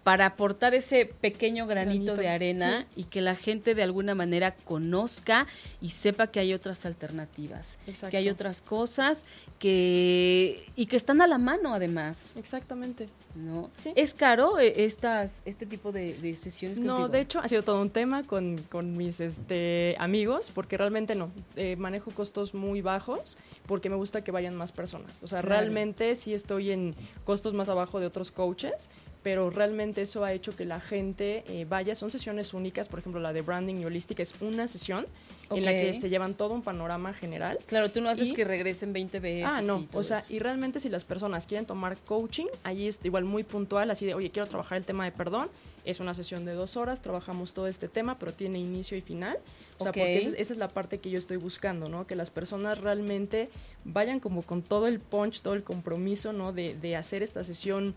para 0.04 0.26
aportar 0.26 0.74
ese 0.74 1.06
pequeño 1.06 1.66
granito, 1.66 2.14
Granito, 2.14 2.16
de 2.18 2.28
arena 2.28 2.86
y 2.95 3.06
que 3.06 3.22
la 3.22 3.36
gente 3.36 3.74
de 3.74 3.84
alguna 3.84 4.16
manera 4.16 4.54
conozca 4.54 5.47
y 5.82 5.91
sepa 5.91 6.28
que 6.28 6.41
hay 6.41 6.54
otras 6.54 6.86
alternativas, 6.86 7.80
Exacto. 7.88 8.12
que 8.12 8.18
hay 8.18 8.28
otras 8.30 8.62
cosas 8.62 9.26
que 9.60 10.66
y 10.76 10.88
que 10.88 10.97
están 10.97 11.22
a 11.22 11.28
la 11.28 11.38
mano 11.38 11.74
además, 11.74 12.36
Exactamente. 12.38 13.08
¿no? 13.36 13.72
Sí. 13.76 13.93
Es 13.95 14.14
caro 14.14 14.60
eh, 14.60 14.84
estas 14.84 15.41
este 15.45 15.66
tipo 15.66 15.91
de, 15.91 16.14
de 16.16 16.36
sesiones 16.36 16.80
No, 16.80 16.88
contigo? 16.95 17.08
de 17.10 17.22
hecho 17.22 17.39
ha 17.39 17.47
sido 17.47 17.64
todo 17.64 17.82
un 17.82 17.89
tema 17.89 18.24
con, 18.24 18.58
con 18.70 18.95
mis 18.97 19.20
este, 19.22 19.95
amigos, 19.99 20.51
porque 20.54 20.78
realmente 20.78 21.16
no, 21.16 21.32
eh, 21.56 21.76
manejo 21.78 22.12
costos 22.12 22.54
muy 22.54 22.82
bajos 22.82 23.38
porque 23.66 23.89
me 23.89 23.95
gusta 23.95 24.22
que 24.24 24.32
vayan 24.32 24.56
más 24.56 24.72
personas. 24.74 25.18
O 25.24 25.28
sea, 25.28 25.39
Claro. 25.41 25.62
realmente 25.62 26.16
sí 26.18 26.34
estoy 26.34 26.72
en 26.72 26.93
costos 27.24 27.54
más 27.54 27.70
abajo 27.70 27.99
de 28.01 28.06
otros 28.06 28.32
coaches, 28.32 28.89
pero 29.24 29.49
realmente 29.49 30.01
eso 30.01 30.24
ha 30.26 30.34
hecho 30.34 30.55
que 30.55 30.65
la 30.65 30.80
gente 30.82 31.43
eh, 31.47 31.65
vaya. 31.67 31.95
Son 31.95 32.11
sesiones 32.11 32.53
únicas, 32.53 32.88
por 32.89 32.99
ejemplo, 32.99 33.21
la 33.21 33.32
de 33.34 33.41
branding 33.41 33.76
y 33.76 33.86
holística 33.86 34.21
es 34.21 34.36
una 34.41 34.67
sesión 34.67 35.05
en 35.49 35.65
la 35.65 35.71
que 35.71 35.93
se 35.93 36.09
llevan 36.09 36.34
todo 36.34 36.53
un 36.53 36.61
panorama 36.61 37.13
general. 37.13 37.59
Claro, 37.65 37.91
tú 37.91 38.01
no 38.01 38.09
haces 38.09 38.30
y- 38.30 38.34
que 38.34 38.43
regresen 38.43 38.91
20 38.91 39.19
veces. 39.19 39.47
Ah, 39.49 39.61
no, 39.61 39.88
o 39.93 40.03
sea, 40.03 40.19
eso. 40.19 40.34
y 40.34 40.39
realmente 40.39 40.80
si 40.80 40.89
las 40.89 41.03
personas 41.05 41.45
quieren 41.47 41.65
tomar 41.65 41.97
coaching, 41.99 42.47
ahí 42.63 42.88
es 42.88 42.99
igual 43.03 43.24
muy 43.24 43.43
puntual, 43.43 43.89
así 43.91 44.05
de, 44.05 44.13
oye, 44.13 44.30
quiero 44.32 44.47
trabajar 44.47 44.78
el 44.78 44.86
tema 44.86 45.05
de 45.05 45.11
perdón, 45.11 45.49
es 45.86 45.99
una 45.99 46.13
sesión 46.13 46.43
de 46.45 46.53
dos 46.53 46.76
horas, 46.78 47.01
trabajamos 47.01 47.53
todo 47.53 47.67
este 47.67 47.88
tema, 47.88 48.17
pero 48.17 48.34
tiene 48.34 48.57
inicio 48.59 48.97
y 48.97 49.01
final. 49.01 49.38
O 49.80 49.84
sea, 49.84 49.91
Ok. 49.91 49.97
porque 49.97 50.17
esa, 50.17 50.30
es- 50.30 50.36
esa 50.39 50.53
es 50.53 50.59
la 50.59 50.67
parte 50.69 50.97
que 50.99 51.09
yo 51.09 51.17
estoy 51.19 51.38
buscando, 51.38 51.88
¿no? 51.88 52.07
Que 52.07 52.15
las 52.15 52.30
personas 52.32 52.80
realmente 52.80 53.49
vayan 53.86 54.19
como 54.19 54.41
con 54.43 54.61
todo 54.63 54.88
el 54.88 54.99
punch, 54.99 55.41
todo 55.41 55.53
el 55.53 55.63
compromiso, 55.63 56.34
¿no? 56.34 56.51
De, 56.51 56.74
de 56.76 56.95
hacer 56.95 57.21
esta 57.24 57.43
sesión 57.43 57.93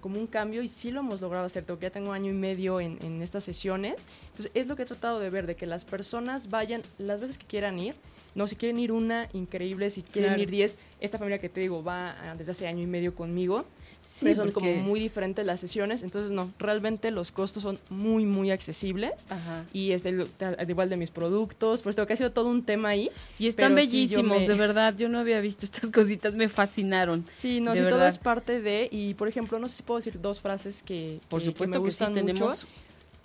como 0.00 0.18
un 0.18 0.26
cambio 0.26 0.62
y 0.62 0.68
sí 0.68 0.90
lo 0.90 1.00
hemos 1.00 1.20
logrado 1.20 1.46
hacer. 1.46 1.64
Tengo 1.64 1.78
que 1.78 1.86
ya 1.86 1.90
tengo 1.90 2.12
año 2.12 2.30
y 2.30 2.34
medio 2.34 2.80
en, 2.80 2.98
en 3.02 3.22
estas 3.22 3.44
sesiones. 3.44 4.06
Entonces, 4.30 4.50
es 4.54 4.66
lo 4.66 4.76
que 4.76 4.82
he 4.82 4.86
tratado 4.86 5.18
de 5.20 5.30
ver, 5.30 5.46
de 5.46 5.56
que 5.56 5.66
las 5.66 5.84
personas 5.84 6.50
vayan 6.50 6.82
las 6.98 7.20
veces 7.20 7.38
que 7.38 7.46
quieran 7.46 7.78
ir. 7.78 7.94
No, 8.34 8.46
si 8.46 8.56
quieren 8.56 8.78
ir 8.78 8.92
una, 8.92 9.28
increíble. 9.32 9.90
Si 9.90 10.02
quieren 10.02 10.30
Claro. 10.32 10.42
ir 10.42 10.50
10, 10.50 10.76
esta 11.00 11.18
familia 11.18 11.38
que 11.38 11.48
te 11.48 11.60
digo 11.60 11.82
va 11.82 12.10
ah, 12.10 12.34
desde 12.36 12.52
hace 12.52 12.66
año 12.68 12.82
y 12.82 12.86
medio 12.86 13.14
conmigo. 13.14 13.64
Sí, 14.10 14.34
son 14.34 14.50
porque- 14.52 14.72
como 14.74 14.82
muy 14.88 15.00
diferentes 15.00 15.44
las 15.44 15.60
sesiones. 15.60 16.02
Entonces, 16.02 16.30
no, 16.32 16.50
realmente 16.58 17.10
los 17.10 17.30
costos 17.30 17.62
son 17.62 17.78
muy, 17.90 18.24
muy 18.24 18.50
accesibles. 18.50 19.26
Ajá. 19.28 19.66
Y 19.74 19.92
es 19.92 20.02
del- 20.02 20.28
al 20.40 20.70
igual 20.70 20.88
de 20.88 20.96
mis 20.96 21.10
productos. 21.10 21.82
Por 21.82 21.90
esto 21.90 22.06
que 22.06 22.14
ha 22.14 22.16
sido 22.16 22.32
todo 22.32 22.48
un 22.48 22.62
tema 22.64 22.88
ahí. 22.88 23.10
Y 23.38 23.48
están 23.48 23.72
sí, 23.72 23.74
bellísimos, 23.74 24.40
me- 24.40 24.48
de 24.48 24.54
verdad. 24.54 24.94
Yo 24.96 25.10
no 25.10 25.18
había 25.18 25.40
visto 25.40 25.66
estas 25.66 25.90
cositas, 25.90 26.34
me 26.34 26.48
fascinaron. 26.48 27.26
Sí, 27.34 27.60
no, 27.60 27.76
sí, 27.76 27.82
todo 27.86 28.06
es 28.06 28.16
parte 28.16 28.62
de. 28.62 28.88
Y 28.90 29.12
por 29.12 29.28
ejemplo, 29.28 29.58
no 29.58 29.68
sé 29.68 29.76
si 29.76 29.82
puedo 29.82 29.98
decir 29.98 30.18
dos 30.20 30.40
frases 30.40 30.82
que, 30.82 31.20
Por 31.28 31.40
que- 31.40 31.44
supuesto 31.46 31.78
me 31.78 31.84
que, 31.84 31.90
sí, 31.90 31.96
gustan 32.04 32.12
mucho. 32.12 32.24
tenemos 32.24 32.66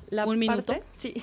La 0.09 0.25
¿Un 0.25 0.37
minuto? 0.37 0.65
parte- 0.73 0.83
sí. 0.97 1.13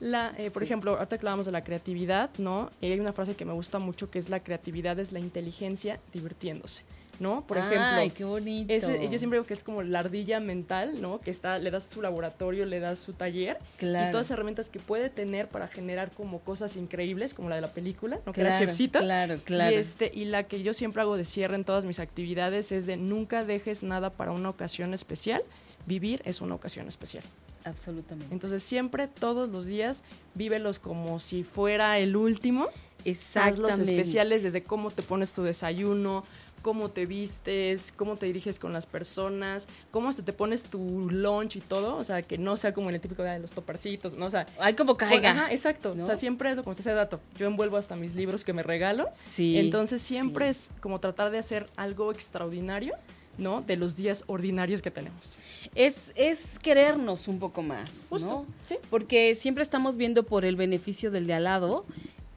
La, 0.00 0.32
eh, 0.38 0.50
por 0.50 0.62
Sí. 0.62 0.64
ejemplo, 0.64 0.92
ahorita 0.96 1.18
que 1.18 1.26
hablamos 1.26 1.44
de 1.46 1.52
la 1.52 1.62
creatividad, 1.62 2.30
¿no? 2.38 2.70
Eh, 2.80 2.92
hay 2.92 2.98
una 2.98 3.12
frase 3.12 3.36
que 3.36 3.44
me 3.44 3.52
gusta 3.52 3.78
mucho 3.78 4.10
que 4.10 4.18
es 4.18 4.30
la 4.30 4.40
creatividad 4.40 4.98
es 4.98 5.12
la 5.12 5.20
inteligencia 5.20 6.00
divirtiéndose, 6.14 6.82
¿no? 7.22 7.46
Por 7.46 7.56
ejemplo, 7.58 7.80
Ay, 7.80 8.10
qué 8.10 8.24
bonito. 8.24 8.74
yo 8.74 9.18
siempre 9.18 9.38
digo 9.38 9.46
que 9.46 9.54
es 9.54 9.62
como 9.62 9.82
la 9.82 10.00
ardilla 10.00 10.40
mental, 10.40 11.00
¿no? 11.00 11.20
Que 11.20 11.30
está, 11.30 11.58
le 11.58 11.70
das 11.70 11.84
su 11.84 12.02
laboratorio, 12.02 12.66
le 12.66 12.80
das 12.80 12.98
su 12.98 13.12
taller 13.14 13.58
Claro. 13.78 14.08
y 14.08 14.10
todas 14.10 14.26
las 14.26 14.30
herramientas 14.32 14.68
que 14.68 14.80
puede 14.80 15.08
tener 15.08 15.48
para 15.48 15.68
generar 15.68 16.10
como 16.10 16.40
cosas 16.40 16.76
increíbles, 16.76 17.32
como 17.32 17.48
la 17.48 17.54
de 17.54 17.62
la 17.62 17.72
película, 17.72 18.18
¿no? 18.26 18.32
Que 18.32 18.40
era 18.42 18.50
Claro, 18.50 18.66
chefcita. 18.66 18.98
Claro, 19.00 19.38
claro. 19.44 19.70
Y, 19.72 19.78
este, 19.78 20.10
y 20.12 20.24
la 20.26 20.42
que 20.42 20.62
yo 20.62 20.74
siempre 20.74 21.00
hago 21.02 21.16
de 21.16 21.24
cierre 21.24 21.54
en 21.54 21.64
todas 21.64 21.84
mis 21.84 22.00
actividades 22.00 22.72
es 22.72 22.84
de 22.86 22.96
nunca 22.96 23.44
dejes 23.44 23.82
nada 23.84 24.10
para 24.10 24.32
una 24.32 24.50
ocasión 24.50 24.92
especial. 24.92 25.42
Vivir 25.86 26.20
es 26.24 26.40
una 26.40 26.56
ocasión 26.56 26.88
especial. 26.88 27.22
Absolutamente. 27.64 28.32
Entonces 28.34 28.62
siempre, 28.64 29.06
todos 29.06 29.48
los 29.48 29.66
días, 29.66 30.02
vívelos 30.34 30.80
como 30.80 31.20
si 31.20 31.44
fuera 31.44 31.98
el 32.00 32.16
último. 32.16 32.66
Exactamente. 33.04 33.82
especiales 33.82 34.42
desde 34.42 34.62
cómo 34.62 34.90
te 34.90 35.02
pones 35.02 35.32
tu 35.32 35.42
desayuno, 35.42 36.24
cómo 36.62 36.90
te 36.90 37.06
vistes, 37.06 37.92
cómo 37.92 38.16
te 38.16 38.26
diriges 38.26 38.58
con 38.58 38.72
las 38.72 38.86
personas, 38.86 39.68
cómo 39.90 40.08
hasta 40.08 40.24
te 40.24 40.32
pones 40.32 40.62
tu 40.62 41.10
lunch 41.10 41.56
y 41.56 41.60
todo. 41.60 41.96
O 41.96 42.04
sea, 42.04 42.22
que 42.22 42.38
no 42.38 42.56
sea 42.56 42.72
como 42.72 42.88
en 42.88 42.94
el 42.94 43.00
típico 43.00 43.22
de 43.22 43.38
los 43.38 43.50
toparcitos, 43.50 44.14
¿no? 44.14 44.26
O 44.26 44.30
sea, 44.30 44.46
Ay, 44.58 44.74
como 44.74 44.96
caiga. 44.96 45.32
Ajá, 45.32 45.52
exacto. 45.52 45.94
¿no? 45.94 46.04
O 46.04 46.06
sea, 46.06 46.16
siempre 46.16 46.50
es 46.50 46.56
lo 46.56 46.64
como 46.64 46.74
te 46.74 46.80
decía 46.80 46.94
dato. 46.94 47.20
Yo 47.36 47.46
envuelvo 47.46 47.76
hasta 47.76 47.96
mis 47.96 48.14
libros 48.14 48.44
que 48.44 48.52
me 48.52 48.62
regalo. 48.62 49.08
Sí. 49.12 49.58
Entonces 49.58 50.00
siempre 50.00 50.52
sí. 50.54 50.70
es 50.72 50.80
como 50.80 51.00
tratar 51.00 51.30
de 51.30 51.38
hacer 51.38 51.66
algo 51.76 52.12
extraordinario, 52.12 52.94
¿no? 53.38 53.60
De 53.60 53.76
los 53.76 53.96
días 53.96 54.24
ordinarios 54.26 54.82
que 54.82 54.90
tenemos. 54.90 55.38
Es, 55.74 56.12
es 56.14 56.58
querernos 56.58 57.28
un 57.28 57.38
poco 57.38 57.62
más, 57.62 58.06
Justo, 58.08 58.28
¿no? 58.28 58.46
sí. 58.64 58.76
Porque 58.90 59.34
siempre 59.34 59.62
estamos 59.62 59.96
viendo 59.96 60.24
por 60.24 60.44
el 60.44 60.56
beneficio 60.56 61.10
del 61.10 61.26
de 61.26 61.34
al 61.34 61.44
lado 61.44 61.84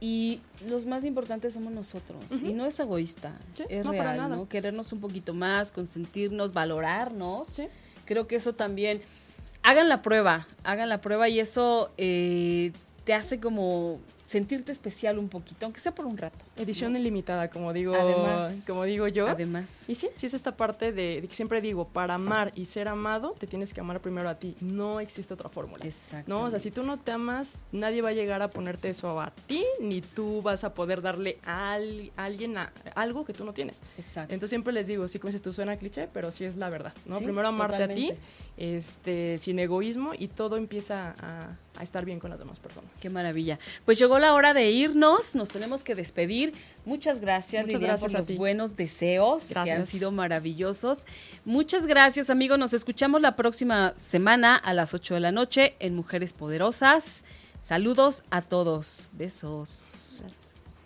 y 0.05 0.39
los 0.69 0.85
más 0.85 1.03
importantes 1.03 1.55
somos 1.55 1.73
nosotros. 1.73 2.23
Y 2.31 2.53
no 2.53 2.67
es 2.67 2.79
egoísta, 2.79 3.33
Sí, 3.55 3.63
es 3.69 3.83
no, 3.83 3.89
para 3.89 4.13
real, 4.13 4.17
nada. 4.17 4.35
¿no? 4.35 4.47
Querernos 4.47 4.93
un 4.93 5.01
poquito 5.01 5.33
más, 5.33 5.71
consentirnos, 5.71 6.53
valorarnos. 6.53 7.59
Creo 8.05 8.27
que 8.27 8.35
eso 8.35 8.53
también... 8.53 9.01
Hagan 9.63 9.89
la 9.89 10.03
prueba, 10.03 10.47
hagan 10.63 10.89
la 10.89 11.01
prueba 11.01 11.27
y 11.27 11.39
eso 11.39 11.89
eh, 11.97 12.71
te 13.05 13.13
hace 13.13 13.39
como 13.39 13.99
sentirte 14.23 14.71
especial 14.71 15.19
un 15.19 15.29
poquito, 15.29 15.67
aunque 15.67 15.79
sea 15.79 15.93
por 15.93 16.07
un 16.07 16.17
rato. 16.17 16.43
Edición 16.57 16.93
¿no? 16.93 16.97
ilimitada, 16.97 17.47
como 17.51 17.71
digo, 17.73 17.93
Además- 17.93 18.63
como 18.65 18.83
digo 18.83 19.07
yo. 19.07 19.27
Además. 19.27 19.87
Y 19.87 19.93
sí, 19.93 20.09
sí 20.15 20.25
es 20.25 20.33
esta 20.33 20.57
parte 20.57 20.91
de, 20.91 21.21
de 21.21 21.27
que 21.27 21.35
siempre 21.35 21.61
digo, 21.61 21.87
para 21.89 22.15
amar 22.15 22.51
y 22.55 22.65
ser 22.65 22.87
amado, 22.87 23.35
te 23.37 23.45
tienes 23.45 23.71
que 23.71 23.81
amar 23.81 23.99
primero 24.01 24.27
a 24.27 24.33
ti. 24.39 24.55
No 24.61 24.99
existe 24.99 25.31
otra 25.35 25.47
fórmula. 25.49 25.85
Exacto. 25.85 26.27
¿no? 26.27 26.41
O 26.45 26.49
sea, 26.49 26.57
si 26.57 26.71
tú 26.71 26.81
no 26.81 26.97
te 26.97 27.11
amas, 27.11 27.61
nadie 27.71 28.01
va 28.01 28.09
a 28.09 28.13
llegar 28.13 28.41
a 28.41 28.49
ponerte 28.49 28.89
eso 28.89 29.21
a 29.21 29.29
ti, 29.45 29.63
ni 29.79 30.01
tú 30.01 30.41
vas 30.41 30.63
a 30.63 30.73
poder 30.73 31.03
darle 31.03 31.37
a, 31.45 31.73
al- 31.73 32.11
a 32.17 32.23
alguien 32.25 32.57
a- 32.57 32.73
algo 32.95 33.25
que 33.25 33.33
tú 33.33 33.45
no 33.45 33.53
tienes. 33.53 33.83
Exacto. 33.95 34.33
Entonces 34.33 34.49
siempre 34.49 34.73
les 34.73 34.87
digo, 34.87 35.07
sí 35.07 35.19
como 35.19 35.29
dices 35.29 35.43
tú 35.43 35.53
suena 35.53 35.77
cliché, 35.77 36.09
pero 36.11 36.31
sí 36.31 36.45
es 36.45 36.55
la 36.55 36.71
verdad, 36.71 36.93
¿no? 37.05 37.19
Sí, 37.19 37.25
Primero 37.25 37.49
amarte 37.49 37.83
a 37.83 37.87
ti, 37.87 38.09
este, 38.57 39.37
sin 39.37 39.59
egoísmo 39.59 40.11
y 40.17 40.27
todo 40.29 40.57
empieza 40.57 41.15
a, 41.19 41.57
a 41.77 41.83
estar 41.83 42.05
bien 42.05 42.19
con 42.19 42.29
las 42.29 42.39
demás 42.39 42.59
personas. 42.59 42.89
Qué 43.01 43.09
maravilla. 43.09 43.59
Pues 43.83 43.99
llegó 43.99 44.19
la 44.19 44.33
hora 44.33 44.53
de 44.53 44.71
irnos, 44.71 45.35
nos 45.35 45.49
tenemos 45.49 45.83
que 45.83 45.95
despedir. 45.95 46.53
Muchas 46.85 47.19
gracias, 47.19 47.65
Muchas 47.65 47.81
Lilian, 47.81 47.89
gracias 47.91 48.11
por 48.11 48.19
los 48.19 48.27
ti. 48.27 48.35
buenos 48.35 48.75
deseos 48.75 49.45
que 49.63 49.71
han 49.71 49.85
sido 49.85 50.11
maravillosos. 50.11 51.05
Muchas 51.43 51.85
gracias, 51.87 52.29
amigos. 52.29 52.57
Nos 52.57 52.73
escuchamos 52.73 53.21
la 53.21 53.35
próxima 53.35 53.93
semana 53.95 54.55
a 54.55 54.73
las 54.73 54.93
8 54.93 55.15
de 55.15 55.19
la 55.19 55.31
noche 55.31 55.75
en 55.79 55.95
Mujeres 55.95 56.33
Poderosas. 56.33 57.25
Saludos 57.59 58.23
a 58.29 58.41
todos. 58.41 59.09
Besos. 59.13 60.04